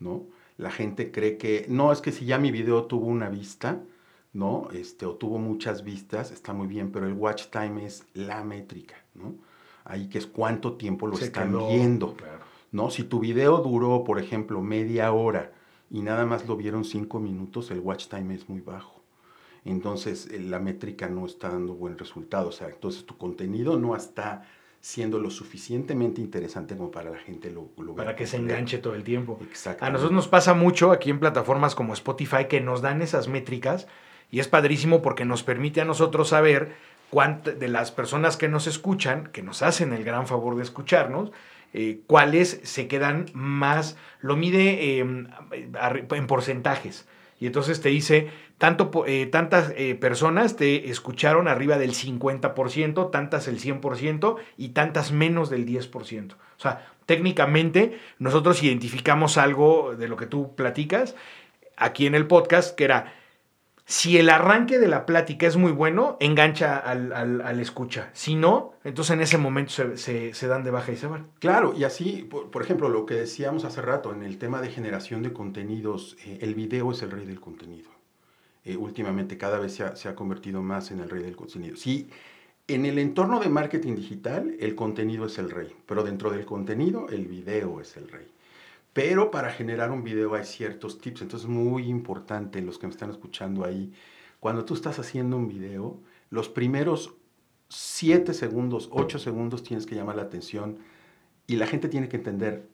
¿no? 0.00 0.24
La 0.56 0.70
gente 0.70 1.10
cree 1.10 1.36
que, 1.36 1.66
no, 1.68 1.92
es 1.92 2.00
que 2.00 2.12
si 2.12 2.24
ya 2.26 2.38
mi 2.38 2.50
video 2.50 2.84
tuvo 2.84 3.06
una 3.06 3.28
vista, 3.28 3.82
¿no? 4.32 4.68
Este, 4.72 5.06
o 5.06 5.14
tuvo 5.14 5.38
muchas 5.38 5.84
vistas, 5.84 6.30
está 6.30 6.52
muy 6.52 6.66
bien, 6.66 6.92
pero 6.92 7.06
el 7.06 7.14
watch 7.14 7.46
time 7.50 7.84
es 7.84 8.04
la 8.14 8.44
métrica, 8.44 8.96
¿no? 9.14 9.34
Ahí 9.84 10.08
que 10.08 10.18
es 10.18 10.26
cuánto 10.26 10.74
tiempo 10.74 11.06
lo 11.06 11.18
están 11.18 11.56
viendo, 11.68 12.16
¿no? 12.72 12.90
Si 12.90 13.04
tu 13.04 13.20
video 13.20 13.58
duró, 13.58 14.04
por 14.04 14.18
ejemplo, 14.18 14.60
media 14.62 15.12
hora 15.12 15.52
y 15.90 16.00
nada 16.02 16.24
más 16.24 16.46
lo 16.46 16.56
vieron 16.56 16.84
cinco 16.84 17.20
minutos, 17.20 17.70
el 17.70 17.80
watch 17.80 18.08
time 18.08 18.34
es 18.34 18.48
muy 18.48 18.60
bajo. 18.60 19.02
Entonces, 19.64 20.28
eh, 20.30 20.40
la 20.40 20.58
métrica 20.58 21.08
no 21.08 21.26
está 21.26 21.48
dando 21.48 21.74
buen 21.74 21.98
resultado. 21.98 22.48
O 22.48 22.52
sea, 22.52 22.68
entonces 22.68 23.04
tu 23.06 23.16
contenido 23.16 23.78
no 23.78 23.96
está 23.96 24.46
siendo 24.84 25.18
lo 25.18 25.30
suficientemente 25.30 26.20
interesante 26.20 26.76
como 26.76 26.90
para 26.90 27.08
la 27.08 27.18
gente 27.18 27.50
lo, 27.50 27.70
lo 27.78 27.94
Para 27.94 28.14
que 28.14 28.26
se 28.26 28.36
enganche 28.36 28.76
todo 28.76 28.94
el 28.94 29.02
tiempo. 29.02 29.38
Exacto. 29.40 29.82
A 29.82 29.88
nosotros 29.88 30.12
nos 30.12 30.28
pasa 30.28 30.52
mucho 30.52 30.92
aquí 30.92 31.08
en 31.08 31.20
plataformas 31.20 31.74
como 31.74 31.94
Spotify 31.94 32.48
que 32.50 32.60
nos 32.60 32.82
dan 32.82 33.00
esas 33.00 33.26
métricas 33.26 33.86
y 34.30 34.40
es 34.40 34.48
padrísimo 34.48 35.00
porque 35.00 35.24
nos 35.24 35.42
permite 35.42 35.80
a 35.80 35.86
nosotros 35.86 36.28
saber 36.28 36.74
cuántas 37.08 37.58
de 37.58 37.68
las 37.68 37.92
personas 37.92 38.36
que 38.36 38.50
nos 38.50 38.66
escuchan, 38.66 39.28
que 39.28 39.42
nos 39.42 39.62
hacen 39.62 39.94
el 39.94 40.04
gran 40.04 40.26
favor 40.26 40.54
de 40.54 40.64
escucharnos, 40.64 41.32
eh, 41.72 42.00
cuáles 42.06 42.60
se 42.62 42.86
quedan 42.86 43.24
más, 43.32 43.96
lo 44.20 44.36
mide 44.36 44.98
em, 44.98 45.28
en 46.10 46.26
porcentajes. 46.26 47.06
Y 47.40 47.46
entonces 47.46 47.80
te 47.80 47.88
dice, 47.88 48.28
tanto, 48.58 49.04
eh, 49.06 49.26
tantas 49.26 49.72
eh, 49.76 49.94
personas 49.94 50.56
te 50.56 50.90
escucharon 50.90 51.48
arriba 51.48 51.78
del 51.78 51.94
50%, 51.94 53.10
tantas 53.10 53.48
el 53.48 53.60
100% 53.60 54.36
y 54.56 54.68
tantas 54.70 55.12
menos 55.12 55.50
del 55.50 55.66
10%. 55.66 56.32
O 56.32 56.60
sea, 56.60 56.86
técnicamente 57.06 57.98
nosotros 58.18 58.62
identificamos 58.62 59.38
algo 59.38 59.94
de 59.96 60.08
lo 60.08 60.16
que 60.16 60.26
tú 60.26 60.54
platicas 60.54 61.14
aquí 61.76 62.06
en 62.06 62.14
el 62.14 62.26
podcast, 62.26 62.76
que 62.76 62.84
era, 62.84 63.12
si 63.86 64.16
el 64.16 64.30
arranque 64.30 64.78
de 64.78 64.88
la 64.88 65.04
plática 65.04 65.46
es 65.46 65.56
muy 65.56 65.72
bueno, 65.72 66.16
engancha 66.20 66.78
al, 66.78 67.60
escucha. 67.60 68.10
Si 68.12 68.34
no, 68.34 68.72
entonces 68.84 69.14
en 69.14 69.20
ese 69.20 69.36
momento 69.38 69.72
se, 69.96 70.48
dan 70.48 70.64
de 70.64 70.70
baja 70.70 70.92
y 70.92 70.96
se 70.96 71.06
van. 71.06 71.26
Claro, 71.38 71.74
y 71.76 71.84
así, 71.84 72.28
por, 72.30 72.62
ejemplo, 72.62 72.88
lo 72.88 73.04
que 73.04 73.14
decíamos 73.14 73.64
hace 73.64 73.82
rato 73.82 74.12
en 74.12 74.22
el 74.22 74.38
tema 74.38 74.62
de 74.62 74.70
generación 74.70 75.22
de 75.22 75.32
contenidos, 75.32 76.16
eh, 76.24 76.38
el 76.40 76.54
video 76.54 76.92
es 76.92 77.02
el 77.02 77.10
rey 77.10 77.26
del 77.26 77.40
contenido. 77.40 77.93
Eh, 78.64 78.76
últimamente 78.76 79.36
cada 79.36 79.58
vez 79.58 79.74
se 79.74 79.84
ha, 79.84 79.96
se 79.96 80.08
ha, 80.08 80.14
convertido 80.14 80.62
más 80.62 80.90
en 80.90 81.00
el 81.00 81.10
rey 81.10 81.22
del 81.22 81.36
contenido. 81.36 81.76
Sí, 81.76 82.08
en 82.66 82.86
el 82.86 82.98
entorno 82.98 83.40
de 83.40 83.50
marketing 83.50 83.94
digital, 83.94 84.56
el 84.58 84.74
contenido 84.74 85.26
es 85.26 85.38
el 85.38 85.50
rey, 85.50 85.74
pero 85.86 86.02
dentro 86.02 86.30
del 86.30 86.46
contenido, 86.46 87.08
el 87.10 87.26
video 87.26 87.80
es 87.80 87.96
el 87.98 88.08
rey. 88.08 88.26
Pero 88.94 89.30
para 89.30 89.50
generar 89.50 89.90
un 89.90 90.04
video 90.04 90.34
hay 90.34 90.44
ciertos 90.44 90.98
tips, 90.98 91.22
entonces 91.22 91.48
muy 91.48 91.88
importante 91.88 92.62
los 92.62 92.78
que 92.78 92.86
me 92.86 92.92
están 92.92 93.10
escuchando 93.10 93.64
ahí, 93.64 93.92
cuando 94.40 94.64
tú 94.64 94.74
estás 94.74 94.98
haciendo 94.98 95.36
un 95.36 95.48
video, 95.48 96.00
los 96.30 96.48
primeros 96.48 97.12
7 97.68 98.32
segundos, 98.32 98.88
8 98.92 99.18
segundos 99.18 99.62
tienes 99.62 99.84
que 99.84 99.94
llamar 99.94 100.16
la 100.16 100.22
atención 100.22 100.78
y 101.46 101.56
la 101.56 101.66
gente 101.66 101.88
tiene 101.88 102.08
que 102.08 102.16
entender 102.16 102.68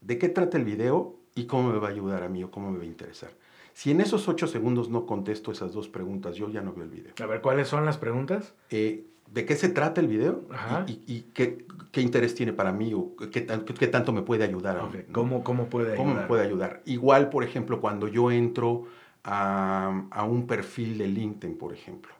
de 0.00 0.18
qué 0.18 0.28
trata 0.28 0.56
el 0.56 0.64
video 0.64 1.16
y 1.34 1.44
cómo 1.46 1.70
me 1.70 1.78
va 1.78 1.88
a 1.88 1.90
ayudar 1.90 2.22
a 2.22 2.28
mí 2.28 2.42
o 2.42 2.50
cómo 2.50 2.70
me 2.70 2.78
va 2.78 2.84
a 2.84 2.86
interesar. 2.86 3.30
Si 3.78 3.92
en 3.92 4.00
esos 4.00 4.26
8 4.26 4.48
segundos 4.48 4.88
no 4.88 5.06
contesto 5.06 5.52
esas 5.52 5.72
dos 5.72 5.88
preguntas, 5.88 6.34
yo 6.34 6.50
ya 6.50 6.62
no 6.62 6.72
veo 6.72 6.82
el 6.82 6.90
video. 6.90 7.12
A 7.22 7.26
ver, 7.26 7.40
¿cuáles 7.40 7.68
son 7.68 7.84
las 7.84 7.96
preguntas? 7.96 8.52
Eh, 8.70 9.06
¿De 9.32 9.46
qué 9.46 9.54
se 9.54 9.68
trata 9.68 10.00
el 10.00 10.08
video? 10.08 10.42
¿Y, 10.88 11.20
qué, 11.32 11.64
interés 11.94 12.34
tiene 12.34 12.52
para 12.52 12.72
mí? 12.72 12.92
¿O 12.92 13.14
qué, 13.14 13.86
tanto 13.86 14.12
me 14.12 14.22
puede 14.22 14.42
ayudar? 14.42 14.78
A 14.78 14.90
¿Cómo, 15.12 15.44
¿Cómo, 15.44 15.66
puede 15.66 15.92
ayudar? 15.92 16.04
¿Cómo 16.04 16.20
me 16.20 16.26
puede 16.26 16.44
ayudar? 16.44 16.82
Igual, 16.86 17.30
por 17.30 17.44
ejemplo, 17.44 17.80
cuando 17.80 18.08
yo 18.08 18.32
entro 18.32 18.86
a, 19.22 20.26
un 20.28 20.48
perfil 20.48 20.98
de 20.98 21.06
LinkedIn, 21.06 21.56
por 21.56 21.72
ejemplo. 21.72 22.12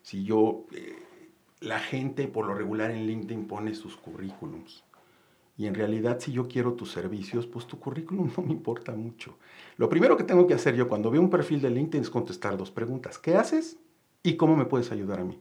Si 0.00 0.24
yo... 0.24 0.64
Eh, 0.72 0.96
la 1.60 1.80
gente 1.80 2.28
por 2.28 2.46
lo 2.46 2.54
regular 2.54 2.90
en 2.90 3.06
LinkedIn 3.06 3.46
pone 3.46 3.74
sus 3.74 3.94
currículums. 3.98 4.84
Y 5.56 5.66
en 5.66 5.74
realidad, 5.74 6.18
si 6.18 6.32
yo 6.32 6.48
quiero 6.48 6.72
tus 6.72 6.90
servicios, 6.90 7.46
pues 7.46 7.66
tu 7.66 7.78
currículum 7.78 8.30
no 8.36 8.42
me 8.42 8.52
importa 8.52 8.92
mucho. 8.92 9.36
Lo 9.76 9.88
primero 9.88 10.16
que 10.16 10.24
tengo 10.24 10.46
que 10.46 10.54
hacer 10.54 10.76
yo 10.76 10.88
cuando 10.88 11.10
veo 11.10 11.20
un 11.20 11.30
perfil 11.30 11.60
de 11.60 11.70
LinkedIn 11.70 12.02
es 12.02 12.10
contestar 12.10 12.56
dos 12.56 12.70
preguntas. 12.70 13.18
¿Qué 13.18 13.36
haces? 13.36 13.76
¿Y 14.22 14.36
cómo 14.36 14.56
me 14.56 14.64
puedes 14.64 14.92
ayudar 14.92 15.20
a 15.20 15.24
mí? 15.24 15.38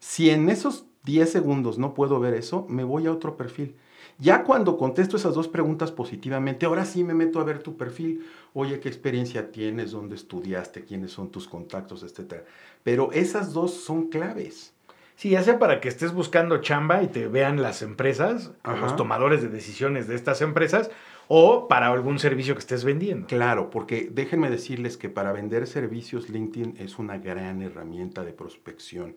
Si 0.00 0.30
en 0.30 0.48
esos 0.48 0.86
10 1.04 1.30
segundos 1.30 1.78
no 1.78 1.94
puedo 1.94 2.20
ver 2.20 2.34
eso, 2.34 2.66
me 2.68 2.84
voy 2.84 3.06
a 3.06 3.12
otro 3.12 3.36
perfil. 3.36 3.76
Ya 4.18 4.42
cuando 4.42 4.76
contesto 4.76 5.16
esas 5.16 5.34
dos 5.34 5.46
preguntas 5.46 5.92
positivamente, 5.92 6.66
ahora 6.66 6.84
sí 6.84 7.04
me 7.04 7.14
meto 7.14 7.40
a 7.40 7.44
ver 7.44 7.62
tu 7.62 7.76
perfil. 7.76 8.26
Oye, 8.52 8.80
¿qué 8.80 8.88
experiencia 8.88 9.52
tienes? 9.52 9.92
¿Dónde 9.92 10.16
estudiaste? 10.16 10.84
¿Quiénes 10.84 11.12
son 11.12 11.30
tus 11.30 11.46
contactos? 11.46 12.02
Etcétera. 12.02 12.44
Pero 12.82 13.12
esas 13.12 13.52
dos 13.52 13.72
son 13.72 14.08
claves. 14.08 14.74
Sí, 15.14 15.30
ya 15.30 15.42
sea 15.42 15.58
para 15.58 15.80
que 15.80 15.88
estés 15.88 16.12
buscando 16.12 16.58
chamba 16.58 17.02
y 17.02 17.08
te 17.08 17.26
vean 17.26 17.60
las 17.60 17.82
empresas, 17.82 18.52
los 18.64 18.94
tomadores 18.94 19.42
de 19.42 19.48
decisiones 19.48 20.06
de 20.06 20.14
estas 20.14 20.42
empresas, 20.42 20.90
o 21.28 21.68
para 21.68 21.88
algún 21.88 22.18
servicio 22.18 22.54
que 22.54 22.60
estés 22.60 22.84
vendiendo. 22.84 23.26
Claro, 23.26 23.70
porque 23.70 24.08
déjenme 24.10 24.50
decirles 24.50 24.96
que 24.96 25.10
para 25.10 25.32
vender 25.32 25.66
servicios 25.66 26.30
LinkedIn 26.30 26.76
es 26.78 26.98
una 26.98 27.18
gran 27.18 27.60
herramienta 27.62 28.24
de 28.24 28.32
prospección 28.32 29.16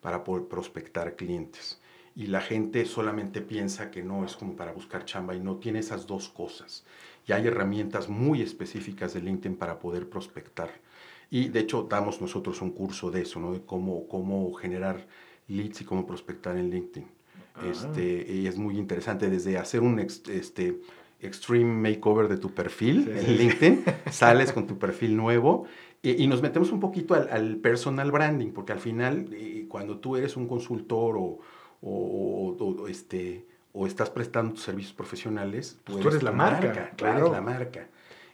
para 0.00 0.24
poder 0.24 0.48
prospectar 0.48 1.14
clientes. 1.14 1.80
Y 2.16 2.26
la 2.26 2.40
gente 2.40 2.84
solamente 2.84 3.42
piensa 3.42 3.90
que 3.90 4.02
no 4.02 4.24
es 4.24 4.36
como 4.36 4.56
para 4.56 4.72
buscar 4.72 5.04
chamba 5.04 5.34
y 5.34 5.40
no 5.40 5.56
tiene 5.56 5.80
esas 5.80 6.06
dos 6.06 6.28
cosas. 6.28 6.84
Y 7.26 7.32
hay 7.32 7.46
herramientas 7.46 8.08
muy 8.08 8.42
específicas 8.42 9.14
de 9.14 9.20
LinkedIn 9.20 9.56
para 9.56 9.78
poder 9.78 10.08
prospectar. 10.08 10.70
Y 11.30 11.48
de 11.48 11.60
hecho 11.60 11.86
damos 11.88 12.20
nosotros 12.20 12.60
un 12.62 12.70
curso 12.70 13.10
de 13.10 13.22
eso, 13.22 13.38
¿no? 13.38 13.52
De 13.52 13.60
cómo, 13.62 14.08
cómo 14.08 14.52
generar 14.54 15.06
leads 15.46 15.82
y 15.82 15.84
cómo 15.84 16.06
prospectar 16.06 16.56
en 16.56 16.70
LinkedIn. 16.70 17.06
Este, 17.64 18.26
y 18.30 18.46
es 18.46 18.58
muy 18.58 18.76
interesante 18.76 19.30
desde 19.30 19.56
hacer 19.56 19.80
un 19.80 19.98
este, 19.98 20.80
extreme 21.20 21.90
makeover 21.90 22.28
de 22.28 22.36
tu 22.36 22.52
perfil 22.52 23.10
en 23.14 23.36
LinkedIn, 23.36 23.84
sales 24.10 24.52
con 24.52 24.66
tu 24.66 24.78
perfil 24.78 25.16
nuevo 25.16 25.66
y, 26.14 26.26
nos 26.28 26.40
metemos 26.40 26.70
un 26.70 26.78
poquito 26.78 27.14
al, 27.14 27.56
personal 27.56 28.12
branding, 28.12 28.52
porque 28.52 28.72
al 28.72 28.78
final 28.78 29.28
eh, 29.32 29.66
cuando 29.68 29.98
tú 29.98 30.16
eres 30.16 30.36
un 30.36 30.46
consultor 30.46 31.16
o, 31.16 31.40
o, 31.82 32.86
este, 32.88 33.44
o 33.72 33.86
estás 33.86 34.10
prestando 34.10 34.54
tus 34.54 34.62
servicios 34.62 34.94
profesionales, 34.94 35.80
pues 35.82 35.98
tú 36.00 36.08
eres, 36.08 36.22
la 36.22 36.30
marca, 36.30 36.92
claro. 36.96 37.18
eres 37.18 37.32
la 37.32 37.40
marca. 37.40 37.88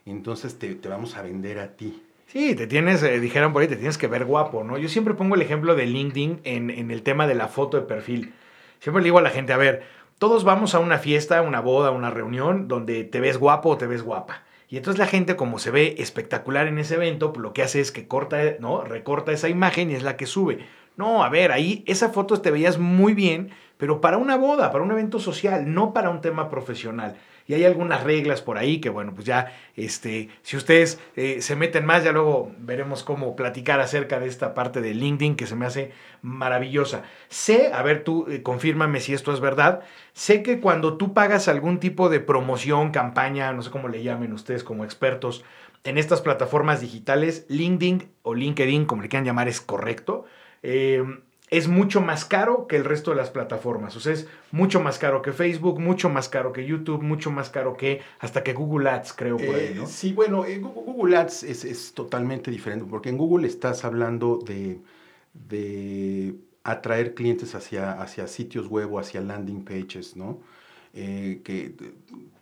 Entonces 0.05 0.59
te, 0.59 0.75
te 0.75 0.87
vamos 0.87 1.15
a 1.15 1.23
vender 1.23 1.59
a 1.59 1.75
ti. 1.75 2.03
Sí, 2.27 2.53
te 2.53 2.67
tienes, 2.67 3.01
eh, 3.01 3.19
dijeron 3.19 3.53
por 3.53 3.61
ahí, 3.63 3.67
te 3.67 3.75
tienes 3.75 3.97
que 3.97 4.07
ver 4.07 4.25
guapo, 4.25 4.63
¿no? 4.63 4.77
Yo 4.77 4.87
siempre 4.87 5.13
pongo 5.13 5.33
el 5.35 5.41
ejemplo 5.41 5.75
de 5.75 5.87
LinkedIn 5.87 6.41
en, 6.43 6.69
en, 6.69 6.91
el 6.91 7.01
tema 7.01 7.27
de 7.27 7.35
la 7.35 7.47
foto 7.47 7.77
de 7.77 7.87
perfil. 7.87 8.33
Siempre 8.79 9.01
le 9.01 9.05
digo 9.05 9.19
a 9.19 9.21
la 9.23 9.29
gente, 9.29 9.53
a 9.53 9.57
ver, 9.57 9.83
todos 10.17 10.43
vamos 10.43 10.75
a 10.75 10.79
una 10.79 10.97
fiesta, 10.97 11.41
una 11.41 11.59
boda, 11.59 11.91
una 11.91 12.09
reunión 12.09 12.67
donde 12.67 13.03
te 13.03 13.19
ves 13.19 13.37
guapo 13.37 13.69
o 13.69 13.77
te 13.77 13.87
ves 13.87 14.03
guapa. 14.03 14.43
Y 14.69 14.77
entonces 14.77 14.99
la 14.99 15.07
gente, 15.07 15.35
como 15.35 15.59
se 15.59 15.71
ve 15.71 15.95
espectacular 15.99 16.67
en 16.67 16.79
ese 16.79 16.95
evento, 16.95 17.33
pues 17.33 17.43
lo 17.43 17.53
que 17.53 17.61
hace 17.61 17.79
es 17.79 17.91
que 17.91 18.07
corta, 18.07 18.37
¿no? 18.59 18.83
Recorta 18.83 19.31
esa 19.31 19.49
imagen 19.49 19.91
y 19.91 19.95
es 19.95 20.03
la 20.03 20.17
que 20.17 20.25
sube. 20.25 20.65
No, 20.95 21.23
a 21.23 21.29
ver, 21.29 21.51
ahí 21.51 21.83
esa 21.87 22.09
foto 22.09 22.41
te 22.41 22.51
veías 22.51 22.77
muy 22.79 23.13
bien, 23.13 23.51
pero 23.77 24.01
para 24.01 24.17
una 24.17 24.37
boda, 24.37 24.71
para 24.71 24.83
un 24.83 24.91
evento 24.91 25.19
social, 25.19 25.73
no 25.73 25.93
para 25.93 26.09
un 26.09 26.21
tema 26.21 26.49
profesional 26.49 27.15
y 27.47 27.53
hay 27.53 27.65
algunas 27.65 28.03
reglas 28.03 28.41
por 28.41 28.57
ahí 28.57 28.79
que, 28.79 28.89
bueno, 28.89 29.13
pues 29.13 29.25
ya, 29.25 29.51
este, 29.75 30.29
si 30.41 30.57
ustedes 30.57 30.99
eh, 31.15 31.41
se 31.41 31.55
meten 31.55 31.85
más, 31.85 32.03
ya 32.03 32.11
luego 32.11 32.51
veremos 32.59 33.03
cómo 33.03 33.35
platicar 33.35 33.79
acerca 33.79 34.19
de 34.19 34.27
esta 34.27 34.53
parte 34.53 34.81
de 34.81 34.93
LinkedIn 34.93 35.35
que 35.35 35.47
se 35.47 35.55
me 35.55 35.65
hace 35.65 35.91
maravillosa. 36.21 37.03
Sé, 37.27 37.71
a 37.73 37.81
ver, 37.83 38.03
tú 38.03 38.25
eh, 38.29 38.41
confírmame 38.43 38.99
si 38.99 39.13
esto 39.13 39.33
es 39.33 39.39
verdad, 39.39 39.81
sé 40.13 40.43
que 40.43 40.59
cuando 40.59 40.97
tú 40.97 41.13
pagas 41.13 41.47
algún 41.47 41.79
tipo 41.79 42.09
de 42.09 42.19
promoción, 42.19 42.91
campaña, 42.91 43.51
no 43.53 43.61
sé 43.61 43.71
cómo 43.71 43.89
le 43.89 44.03
llamen 44.03 44.33
ustedes 44.33 44.63
como 44.63 44.83
expertos, 44.83 45.43
en 45.83 45.97
estas 45.97 46.21
plataformas 46.21 46.79
digitales, 46.79 47.45
LinkedIn 47.49 48.09
o 48.21 48.35
LinkedIn, 48.35 48.85
como 48.85 49.01
le 49.01 49.09
quieran 49.09 49.25
llamar, 49.25 49.49
es 49.49 49.59
correcto. 49.59 50.25
Eh, 50.61 51.03
es 51.53 51.67
mucho 51.67 52.01
más 52.01 52.25
caro 52.25 52.65
que 52.65 52.75
el 52.75 52.83
resto 52.83 53.11
de 53.11 53.17
las 53.17 53.29
plataformas. 53.29 53.95
O 53.95 53.99
sea, 53.99 54.11
es 54.11 54.27
mucho 54.51 54.81
más 54.81 54.97
caro 54.97 55.21
que 55.21 55.31
Facebook, 55.31 55.79
mucho 55.79 56.09
más 56.09 56.27
caro 56.27 56.51
que 56.51 56.65
YouTube, 56.65 57.03
mucho 57.03 57.29
más 57.29 57.51
caro 57.51 57.77
que 57.77 58.01
hasta 58.17 58.43
que 58.43 58.53
Google 58.53 58.89
Ads, 58.89 59.13
creo 59.13 59.37
por 59.37 59.53
ahí, 59.53 59.73
¿no? 59.75 59.83
Eh, 59.83 59.87
sí, 59.87 60.13
bueno, 60.13 60.45
eh, 60.45 60.57
Google 60.57 61.15
Ads 61.15 61.43
es, 61.43 61.93
totalmente 61.93 62.49
diferente, 62.49 62.85
porque 62.89 63.09
en 63.09 63.19
Google 63.19 63.45
estás 63.45 63.85
hablando 63.85 64.39
de, 64.43 64.79
de 65.35 66.33
atraer 66.63 67.13
clientes 67.13 67.53
hacia, 67.53 68.01
hacia 68.01 68.25
sitios 68.25 68.67
web 68.67 68.91
o 68.91 68.97
hacia 68.97 69.21
landing 69.21 69.63
pages, 69.63 70.15
¿no? 70.15 70.39
Eh, 70.95 71.41
que, 71.43 71.75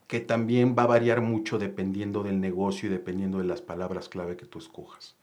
que 0.07 0.21
también 0.21 0.73
va 0.73 0.83
a 0.83 0.87
variar 0.87 1.19
mucho 1.19 1.59
dependiendo 1.59 2.23
del 2.23 2.39
negocio 2.39 2.87
y 2.87 2.93
dependiendo 2.93 3.39
de 3.39 3.43
las 3.43 3.61
palabras 3.61 4.07
clave 4.07 4.37
que 4.37 4.45
tú 4.45 4.59
escojas. 4.59 5.17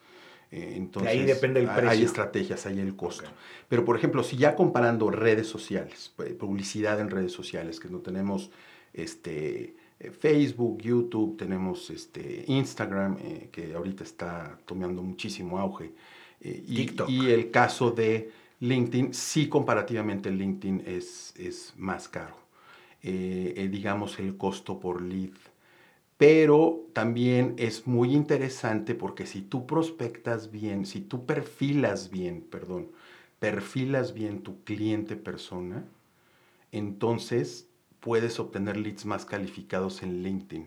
Entonces, 0.51 1.13
ahí 1.13 1.25
depende 1.25 1.61
el 1.61 1.67
precio. 1.67 1.91
Hay 1.91 2.03
estrategias, 2.03 2.65
hay 2.67 2.81
el 2.81 2.97
costo. 2.97 3.29
Pero, 3.69 3.85
por 3.85 3.97
ejemplo, 3.97 4.23
si 4.23 4.37
ya 4.37 4.55
comparando 4.55 5.11
redes 5.11 5.47
sociales, 5.47 6.13
publicidad 6.39 7.01
en 7.01 7.11
redes 7.11 7.33
sociales, 7.33 7.81
que 7.81 7.89
no 7.89 7.99
tenemos 7.99 8.51
este, 8.95 9.75
eh, 10.01 10.11
Facebook, 10.11 10.81
YouTube, 10.81 11.37
tenemos 11.37 11.91
este, 11.91 12.45
Instagram, 12.47 13.19
eh, 13.21 13.49
que 13.51 13.75
ahorita 13.75 14.05
está 14.05 14.59
tomando 14.65 15.03
muchísimo 15.03 15.59
auge. 15.59 15.93
Eh, 16.41 16.65
y, 16.67 16.91
y, 17.09 17.31
el 17.31 17.51
caso 17.51 17.91
de 17.91 18.31
LinkedIn, 18.61 19.13
sí 19.13 19.49
comparativamente 19.49 20.31
LinkedIn 20.31 20.85
es, 20.87 21.35
es 21.37 21.75
más 21.77 22.09
caro. 22.09 22.37
digamos, 23.03 24.19
el 24.19 24.37
costo 24.37 24.79
por 24.79 25.03
lead 25.03 25.31
pero 26.19 26.85
también 26.93 27.55
es 27.59 27.87
muy 27.87 28.13
interesante 28.13 28.97
porque 28.97 29.25
si 29.25 29.41
tú 29.41 29.67
prospectas 29.67 30.51
bien, 30.51 30.85
si 30.85 31.01
tú 31.01 31.25
perfilas 31.25 32.11
bien, 32.11 32.43
perdón, 32.43 32.91
perfilas 33.39 34.13
bien 34.15 34.43
tu 34.43 34.65
cliente 34.65 35.15
persona, 35.15 35.85
entonces 36.73 37.69
puedes 38.01 38.41
obtener 38.41 38.77
leads 38.77 39.07
más 39.07 39.25
calificados 39.25 40.03
en 40.03 40.25
LinkedIn. 40.25 40.67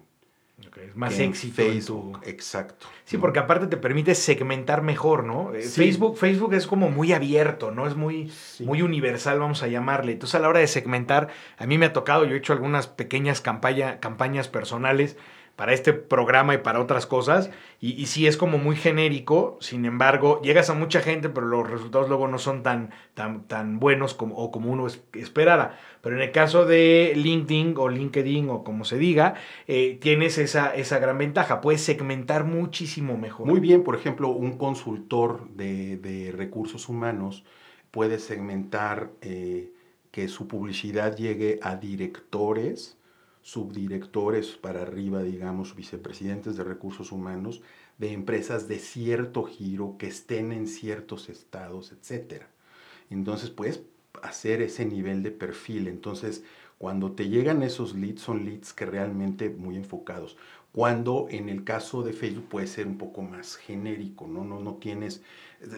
es 0.87 0.95
más 0.95 1.19
éxito. 1.19 1.55
Facebook, 1.55 2.21
exacto. 2.23 2.87
Sí, 3.03 3.17
porque 3.17 3.39
aparte 3.39 3.67
te 3.67 3.75
permite 3.75 4.15
segmentar 4.15 4.81
mejor, 4.81 5.25
¿no? 5.25 5.53
Eh, 5.53 5.63
Facebook, 5.63 6.17
Facebook 6.17 6.53
es 6.53 6.65
como 6.65 6.89
muy 6.89 7.11
abierto, 7.11 7.71
¿no? 7.71 7.87
Es 7.87 7.97
muy, 7.97 8.31
muy 8.59 8.81
universal, 8.81 9.39
vamos 9.39 9.63
a 9.63 9.67
llamarle. 9.67 10.13
Entonces, 10.13 10.35
a 10.35 10.39
la 10.39 10.47
hora 10.47 10.59
de 10.61 10.67
segmentar, 10.67 11.27
a 11.57 11.65
mí 11.65 11.77
me 11.77 11.87
ha 11.87 11.93
tocado, 11.93 12.23
yo 12.23 12.35
he 12.35 12.37
hecho 12.37 12.53
algunas 12.53 12.87
pequeñas 12.87 13.41
campañas 13.41 14.47
personales 14.47 15.17
para 15.61 15.73
este 15.73 15.93
programa 15.93 16.55
y 16.55 16.57
para 16.57 16.79
otras 16.79 17.05
cosas. 17.05 17.51
Y, 17.79 17.91
y, 17.91 18.07
sí 18.07 18.25
es 18.25 18.35
como 18.35 18.57
muy 18.57 18.75
genérico, 18.75 19.59
sin 19.61 19.85
embargo, 19.85 20.41
llegas 20.41 20.71
a 20.71 20.73
mucha 20.73 21.01
gente, 21.01 21.29
pero 21.29 21.45
los 21.45 21.69
resultados 21.69 22.09
luego 22.09 22.27
no 22.27 22.39
son 22.39 22.63
tan, 22.63 22.89
tan, 23.13 23.47
tan 23.47 23.79
buenos 23.79 24.15
como, 24.15 24.37
o 24.37 24.49
como 24.49 24.71
uno 24.71 24.87
esperara. 24.87 25.77
Pero 26.01 26.15
en 26.15 26.23
el 26.23 26.31
caso 26.31 26.65
de 26.65 27.13
LinkedIn 27.15 27.75
o 27.77 27.89
LinkedIn 27.89 28.49
o 28.49 28.63
como 28.63 28.85
se 28.85 28.97
diga, 28.97 29.35
eh, 29.67 29.99
tienes 30.01 30.39
esa, 30.39 30.73
esa 30.73 30.97
gran 30.97 31.19
ventaja, 31.19 31.61
puedes 31.61 31.83
segmentar 31.83 32.43
muchísimo 32.43 33.15
mejor. 33.15 33.45
Muy 33.45 33.59
bien, 33.59 33.83
por 33.83 33.95
ejemplo, 33.95 34.29
un 34.29 34.57
consultor 34.57 35.47
de, 35.49 36.33
recursos 36.35 36.89
humanos 36.89 37.43
puede 37.91 38.17
segmentar 38.17 39.11
eh, 39.21 39.69
que 40.09 40.27
su 40.27 40.47
publicidad 40.47 41.15
llegue 41.15 41.59
a 41.61 41.75
directores, 41.75 42.97
subdirectores 43.41 44.51
para 44.51 44.83
arriba, 44.83 45.23
digamos, 45.23 45.75
vicepresidentes 45.75 46.57
de 46.57 46.63
recursos 46.63 47.11
humanos 47.11 47.61
de 47.97 48.13
empresas 48.13 48.67
de 48.67 48.79
cierto 48.79 49.43
giro 49.43 49.95
que 49.99 50.07
estén 50.07 50.51
en 50.51 50.67
ciertos 50.67 51.29
estados, 51.29 51.91
etc. 51.91 52.43
Entonces 53.09 53.49
puedes 53.49 53.81
hacer 54.23 54.61
ese 54.61 54.85
nivel 54.85 55.23
de 55.23 55.31
perfil. 55.31 55.87
Entonces, 55.87 56.43
cuando 56.77 57.11
te 57.11 57.29
llegan 57.29 57.61
esos 57.61 57.93
leads, 57.95 58.21
son 58.21 58.45
leads 58.45 58.73
que 58.73 58.85
realmente 58.85 59.49
muy 59.49 59.75
enfocados. 59.75 60.35
Cuando 60.71 61.27
en 61.29 61.49
el 61.49 61.63
caso 61.63 62.01
de 62.01 62.13
Facebook 62.13 62.47
puede 62.47 62.67
ser 62.67 62.87
un 62.87 62.97
poco 62.97 63.21
más 63.21 63.55
genérico, 63.57 64.27
¿no? 64.27 64.43
No, 64.45 64.59
no 64.59 64.75
tienes, 64.75 65.21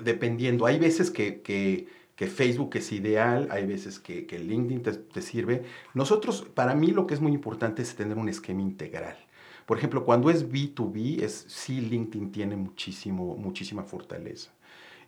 dependiendo, 0.03 0.65
hay 0.65 0.79
veces 0.79 1.11
que, 1.11 1.41
que 1.41 1.87
que 2.15 2.27
Facebook 2.27 2.75
es 2.75 2.91
ideal, 2.91 3.47
hay 3.51 3.65
veces 3.65 3.99
que, 3.99 4.25
que 4.25 4.39
LinkedIn 4.39 4.83
te, 4.83 5.21
sirve. 5.21 5.63
Nosotros, 5.93 6.45
para 6.53 6.75
mí 6.75 6.87
lo 6.87 7.07
que 7.07 7.15
es 7.15 7.21
muy 7.21 7.31
importante 7.33 7.81
es 7.81 7.95
tener 7.95 8.17
un 8.17 8.29
esquema 8.29 8.61
integral. 8.61 9.17
Por 9.65 9.77
ejemplo, 9.77 10.05
cuando 10.05 10.29
es 10.29 10.49
B2B, 10.51 11.21
es, 11.21 11.45
sí 11.47 11.81
LinkedIn 11.81 12.31
tiene 12.31 12.55
muchísimo, 12.55 13.35
muchísima 13.35 13.83
fortaleza, 13.83 14.51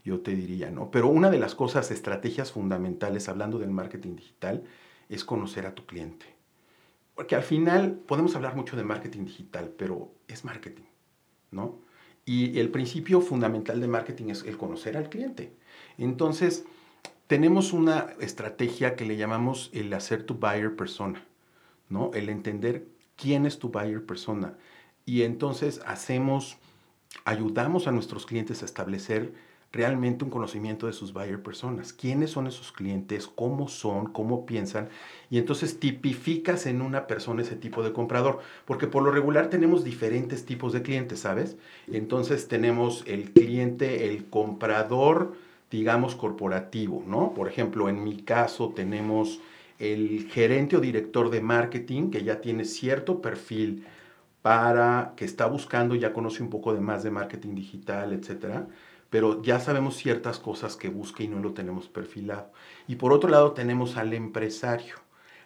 yo 0.04 0.22
te 0.22 0.36
diría, 0.36 0.72
¿no? 0.72 0.90
Pero 0.92 1.10
una 1.10 1.30
de 1.30 1.40
las 1.40 1.56
cosas, 1.56 1.92
estrategias 1.92 2.52
fundamentales, 2.52 3.28
hablando 3.30 3.60
del 3.60 3.72
marketing 3.72 4.16
digital, 4.16 4.64
es 5.10 5.24
conocer 5.24 5.66
a 5.66 5.76
tu 5.76 5.86
cliente. 5.86 6.26
Porque 7.16 7.36
al 7.36 7.44
final 7.44 7.94
podemos 7.94 8.36
hablar 8.36 8.56
mucho 8.56 8.76
de 8.76 8.84
marketing 8.84 9.26
digital, 9.26 9.74
pero 9.78 10.12
es 10.28 10.44
marketing, 10.44 10.86
¿no? 11.52 11.80
Y 12.26 12.60
el 12.60 12.70
principio 12.70 13.22
fundamental 13.22 13.80
de 13.80 13.88
marketing 13.88 14.30
es 14.30 14.44
el 14.44 14.58
conocer 14.58 14.98
al 14.98 15.10
cliente. 15.10 15.54
Entonces, 15.98 16.66
tenemos 17.28 17.74
una 17.74 18.14
estrategia 18.20 18.96
que 18.96 19.06
le 19.06 19.18
llamamos 19.18 19.70
el 19.74 19.94
hacer 19.94 20.24
tu 20.24 20.36
buyer 20.36 20.76
persona. 20.76 21.24
¿no? 21.90 22.12
El 22.14 22.30
entender 22.30 22.88
quién 23.16 23.46
es 23.46 23.60
tu 23.60 23.70
buyer 23.70 24.06
persona. 24.06 24.58
Y 25.06 25.24
entonces 25.24 25.82
hacemos, 25.86 26.58
ayudamos 27.26 27.88
a 27.88 27.92
nuestros 27.92 28.26
clientes 28.26 28.62
a 28.62 28.66
establecer 28.66 29.34
realmente 29.72 30.24
un 30.24 30.32
conocimiento 30.32 30.88
de 30.88 30.94
sus 30.94 31.12
buyer 31.12 31.44
personas. 31.44 31.92
¿Quiénes 31.92 32.32
son 32.32 32.48
esos 32.48 32.72
clientes? 32.72 33.28
¿Cómo 33.28 33.68
son? 33.68 34.08
¿Cómo 34.08 34.46
piensan? 34.46 34.90
Y 35.30 35.38
entonces 35.38 35.80
tipificas 35.80 36.66
en 36.66 36.82
una 36.82 37.08
persona 37.08 37.42
ese 37.42 37.58
tipo 37.58 37.84
de 37.84 37.92
comprador. 37.92 38.40
Porque 38.66 38.88
por 38.88 39.04
lo 39.04 39.12
regular 39.12 39.50
tenemos 39.50 39.84
diferentes 39.84 40.46
tipos 40.46 40.72
de 40.72 40.82
clientes, 40.82 41.20
¿sabes? 41.20 41.58
Entonces 41.92 42.48
tenemos 42.48 43.04
el 43.06 43.32
cliente, 43.32 44.10
el 44.10 44.26
comprador, 44.30 45.36
digamos, 45.72 46.16
corporativo, 46.16 47.04
¿no? 47.06 47.34
Por 47.34 47.48
ejemplo, 47.48 47.90
en 47.90 48.04
mi 48.04 48.18
caso 48.22 48.70
tenemos 48.76 49.42
el 49.80 50.28
gerente 50.30 50.78
o 50.78 50.80
director 50.80 51.30
de 51.30 51.42
marketing 51.42 52.12
que 52.12 52.24
ya 52.24 52.42
tiene 52.42 52.66
cierto 52.66 53.22
perfil 53.22 53.86
para 54.42 55.14
que 55.18 55.26
está 55.26 55.48
buscando, 55.48 55.96
ya 55.96 56.14
conoce 56.14 56.44
un 56.44 56.50
poco 56.50 56.74
de 56.74 56.80
más 56.80 57.04
de 57.04 57.12
marketing 57.12 57.56
digital, 57.56 58.14
etcétera 58.14 58.68
pero 59.16 59.42
ya 59.42 59.62
sabemos 59.62 59.96
ciertas 59.96 60.40
cosas 60.40 60.76
que 60.76 60.90
busca 60.90 61.24
y 61.24 61.30
no 61.30 61.40
lo 61.40 61.54
tenemos 61.54 61.88
perfilado. 61.88 62.52
Y 62.86 62.96
por 62.96 63.14
otro 63.14 63.30
lado 63.30 63.54
tenemos 63.54 63.96
al 63.96 64.14
empresario, 64.14 64.96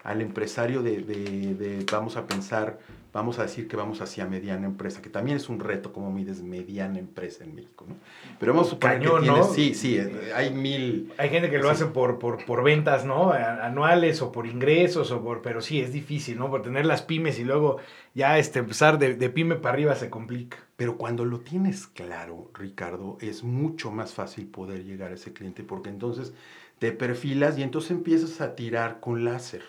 al 0.04 0.22
empresario 0.22 0.82
de, 0.82 1.86
vamos 1.92 2.18
a 2.18 2.26
pensar, 2.26 2.80
vamos 3.20 3.38
a 3.38 3.42
decir 3.42 3.68
que 3.68 3.76
vamos 3.76 4.00
hacia 4.00 4.26
mediana 4.26 4.66
empresa, 4.66 5.02
que 5.02 5.10
también 5.10 5.36
es 5.36 5.50
un 5.50 5.60
reto 5.60 5.92
como 5.92 6.10
mides 6.10 6.42
mediana 6.42 7.00
empresa 7.00 7.44
en 7.44 7.54
México, 7.54 7.86
¿no? 7.88 7.96
Pero 8.40 8.54
vamos 8.54 8.68
a 8.68 8.70
suponer 8.72 9.02
que 9.02 9.10
tienes, 9.20 9.52
sí, 9.52 9.74
sí, 9.74 9.98
eh, 9.98 10.32
hay 10.34 10.54
mil... 10.54 11.12
Hay 11.18 11.30
gente 11.30 11.50
que 11.50 11.58
lo 11.58 11.70
hace 11.70 11.86
por, 11.88 12.18
por, 12.18 12.46
por, 12.46 12.64
ventas, 12.64 13.04
¿no? 13.04 13.34
Anuales 13.34 14.22
o 14.22 14.32
por 14.32 14.48
ingresos, 14.48 15.12
o 15.12 15.22
por, 15.22 15.42
pero 15.42 15.60
sí, 15.60 15.82
es 15.82 15.92
difícil, 15.92 16.40
¿no? 16.40 16.50
Por 16.50 16.62
tener 16.62 16.86
las 16.86 17.02
pymes 17.02 17.40
y 17.40 17.44
luego 17.44 17.78
ya 18.16 18.38
este, 18.38 18.60
empezar 18.60 18.98
de, 18.98 19.16
de 19.16 19.30
pyme 19.30 19.56
para 19.56 19.74
arriba 19.74 19.96
se 19.96 20.10
complica. 20.10 20.58
Pero 20.78 20.96
cuando 20.96 21.26
lo 21.26 21.42
tienes 21.42 21.88
claro, 21.88 22.50
Ricardo, 22.54 23.18
es 23.20 23.44
mucho 23.44 23.92
más 23.92 24.14
fácil 24.14 24.48
poder 24.48 24.86
llegar 24.86 25.12
a 25.12 25.16
ese 25.16 25.34
cliente 25.34 25.64
porque 25.64 25.90
entonces 25.90 26.34
te 26.80 26.94
perfilas 26.94 27.58
y 27.58 27.64
entonces 27.64 27.92
empiezas 27.92 28.40
a 28.40 28.56
tirar 28.56 29.02
con 29.02 29.26
láser. 29.26 29.64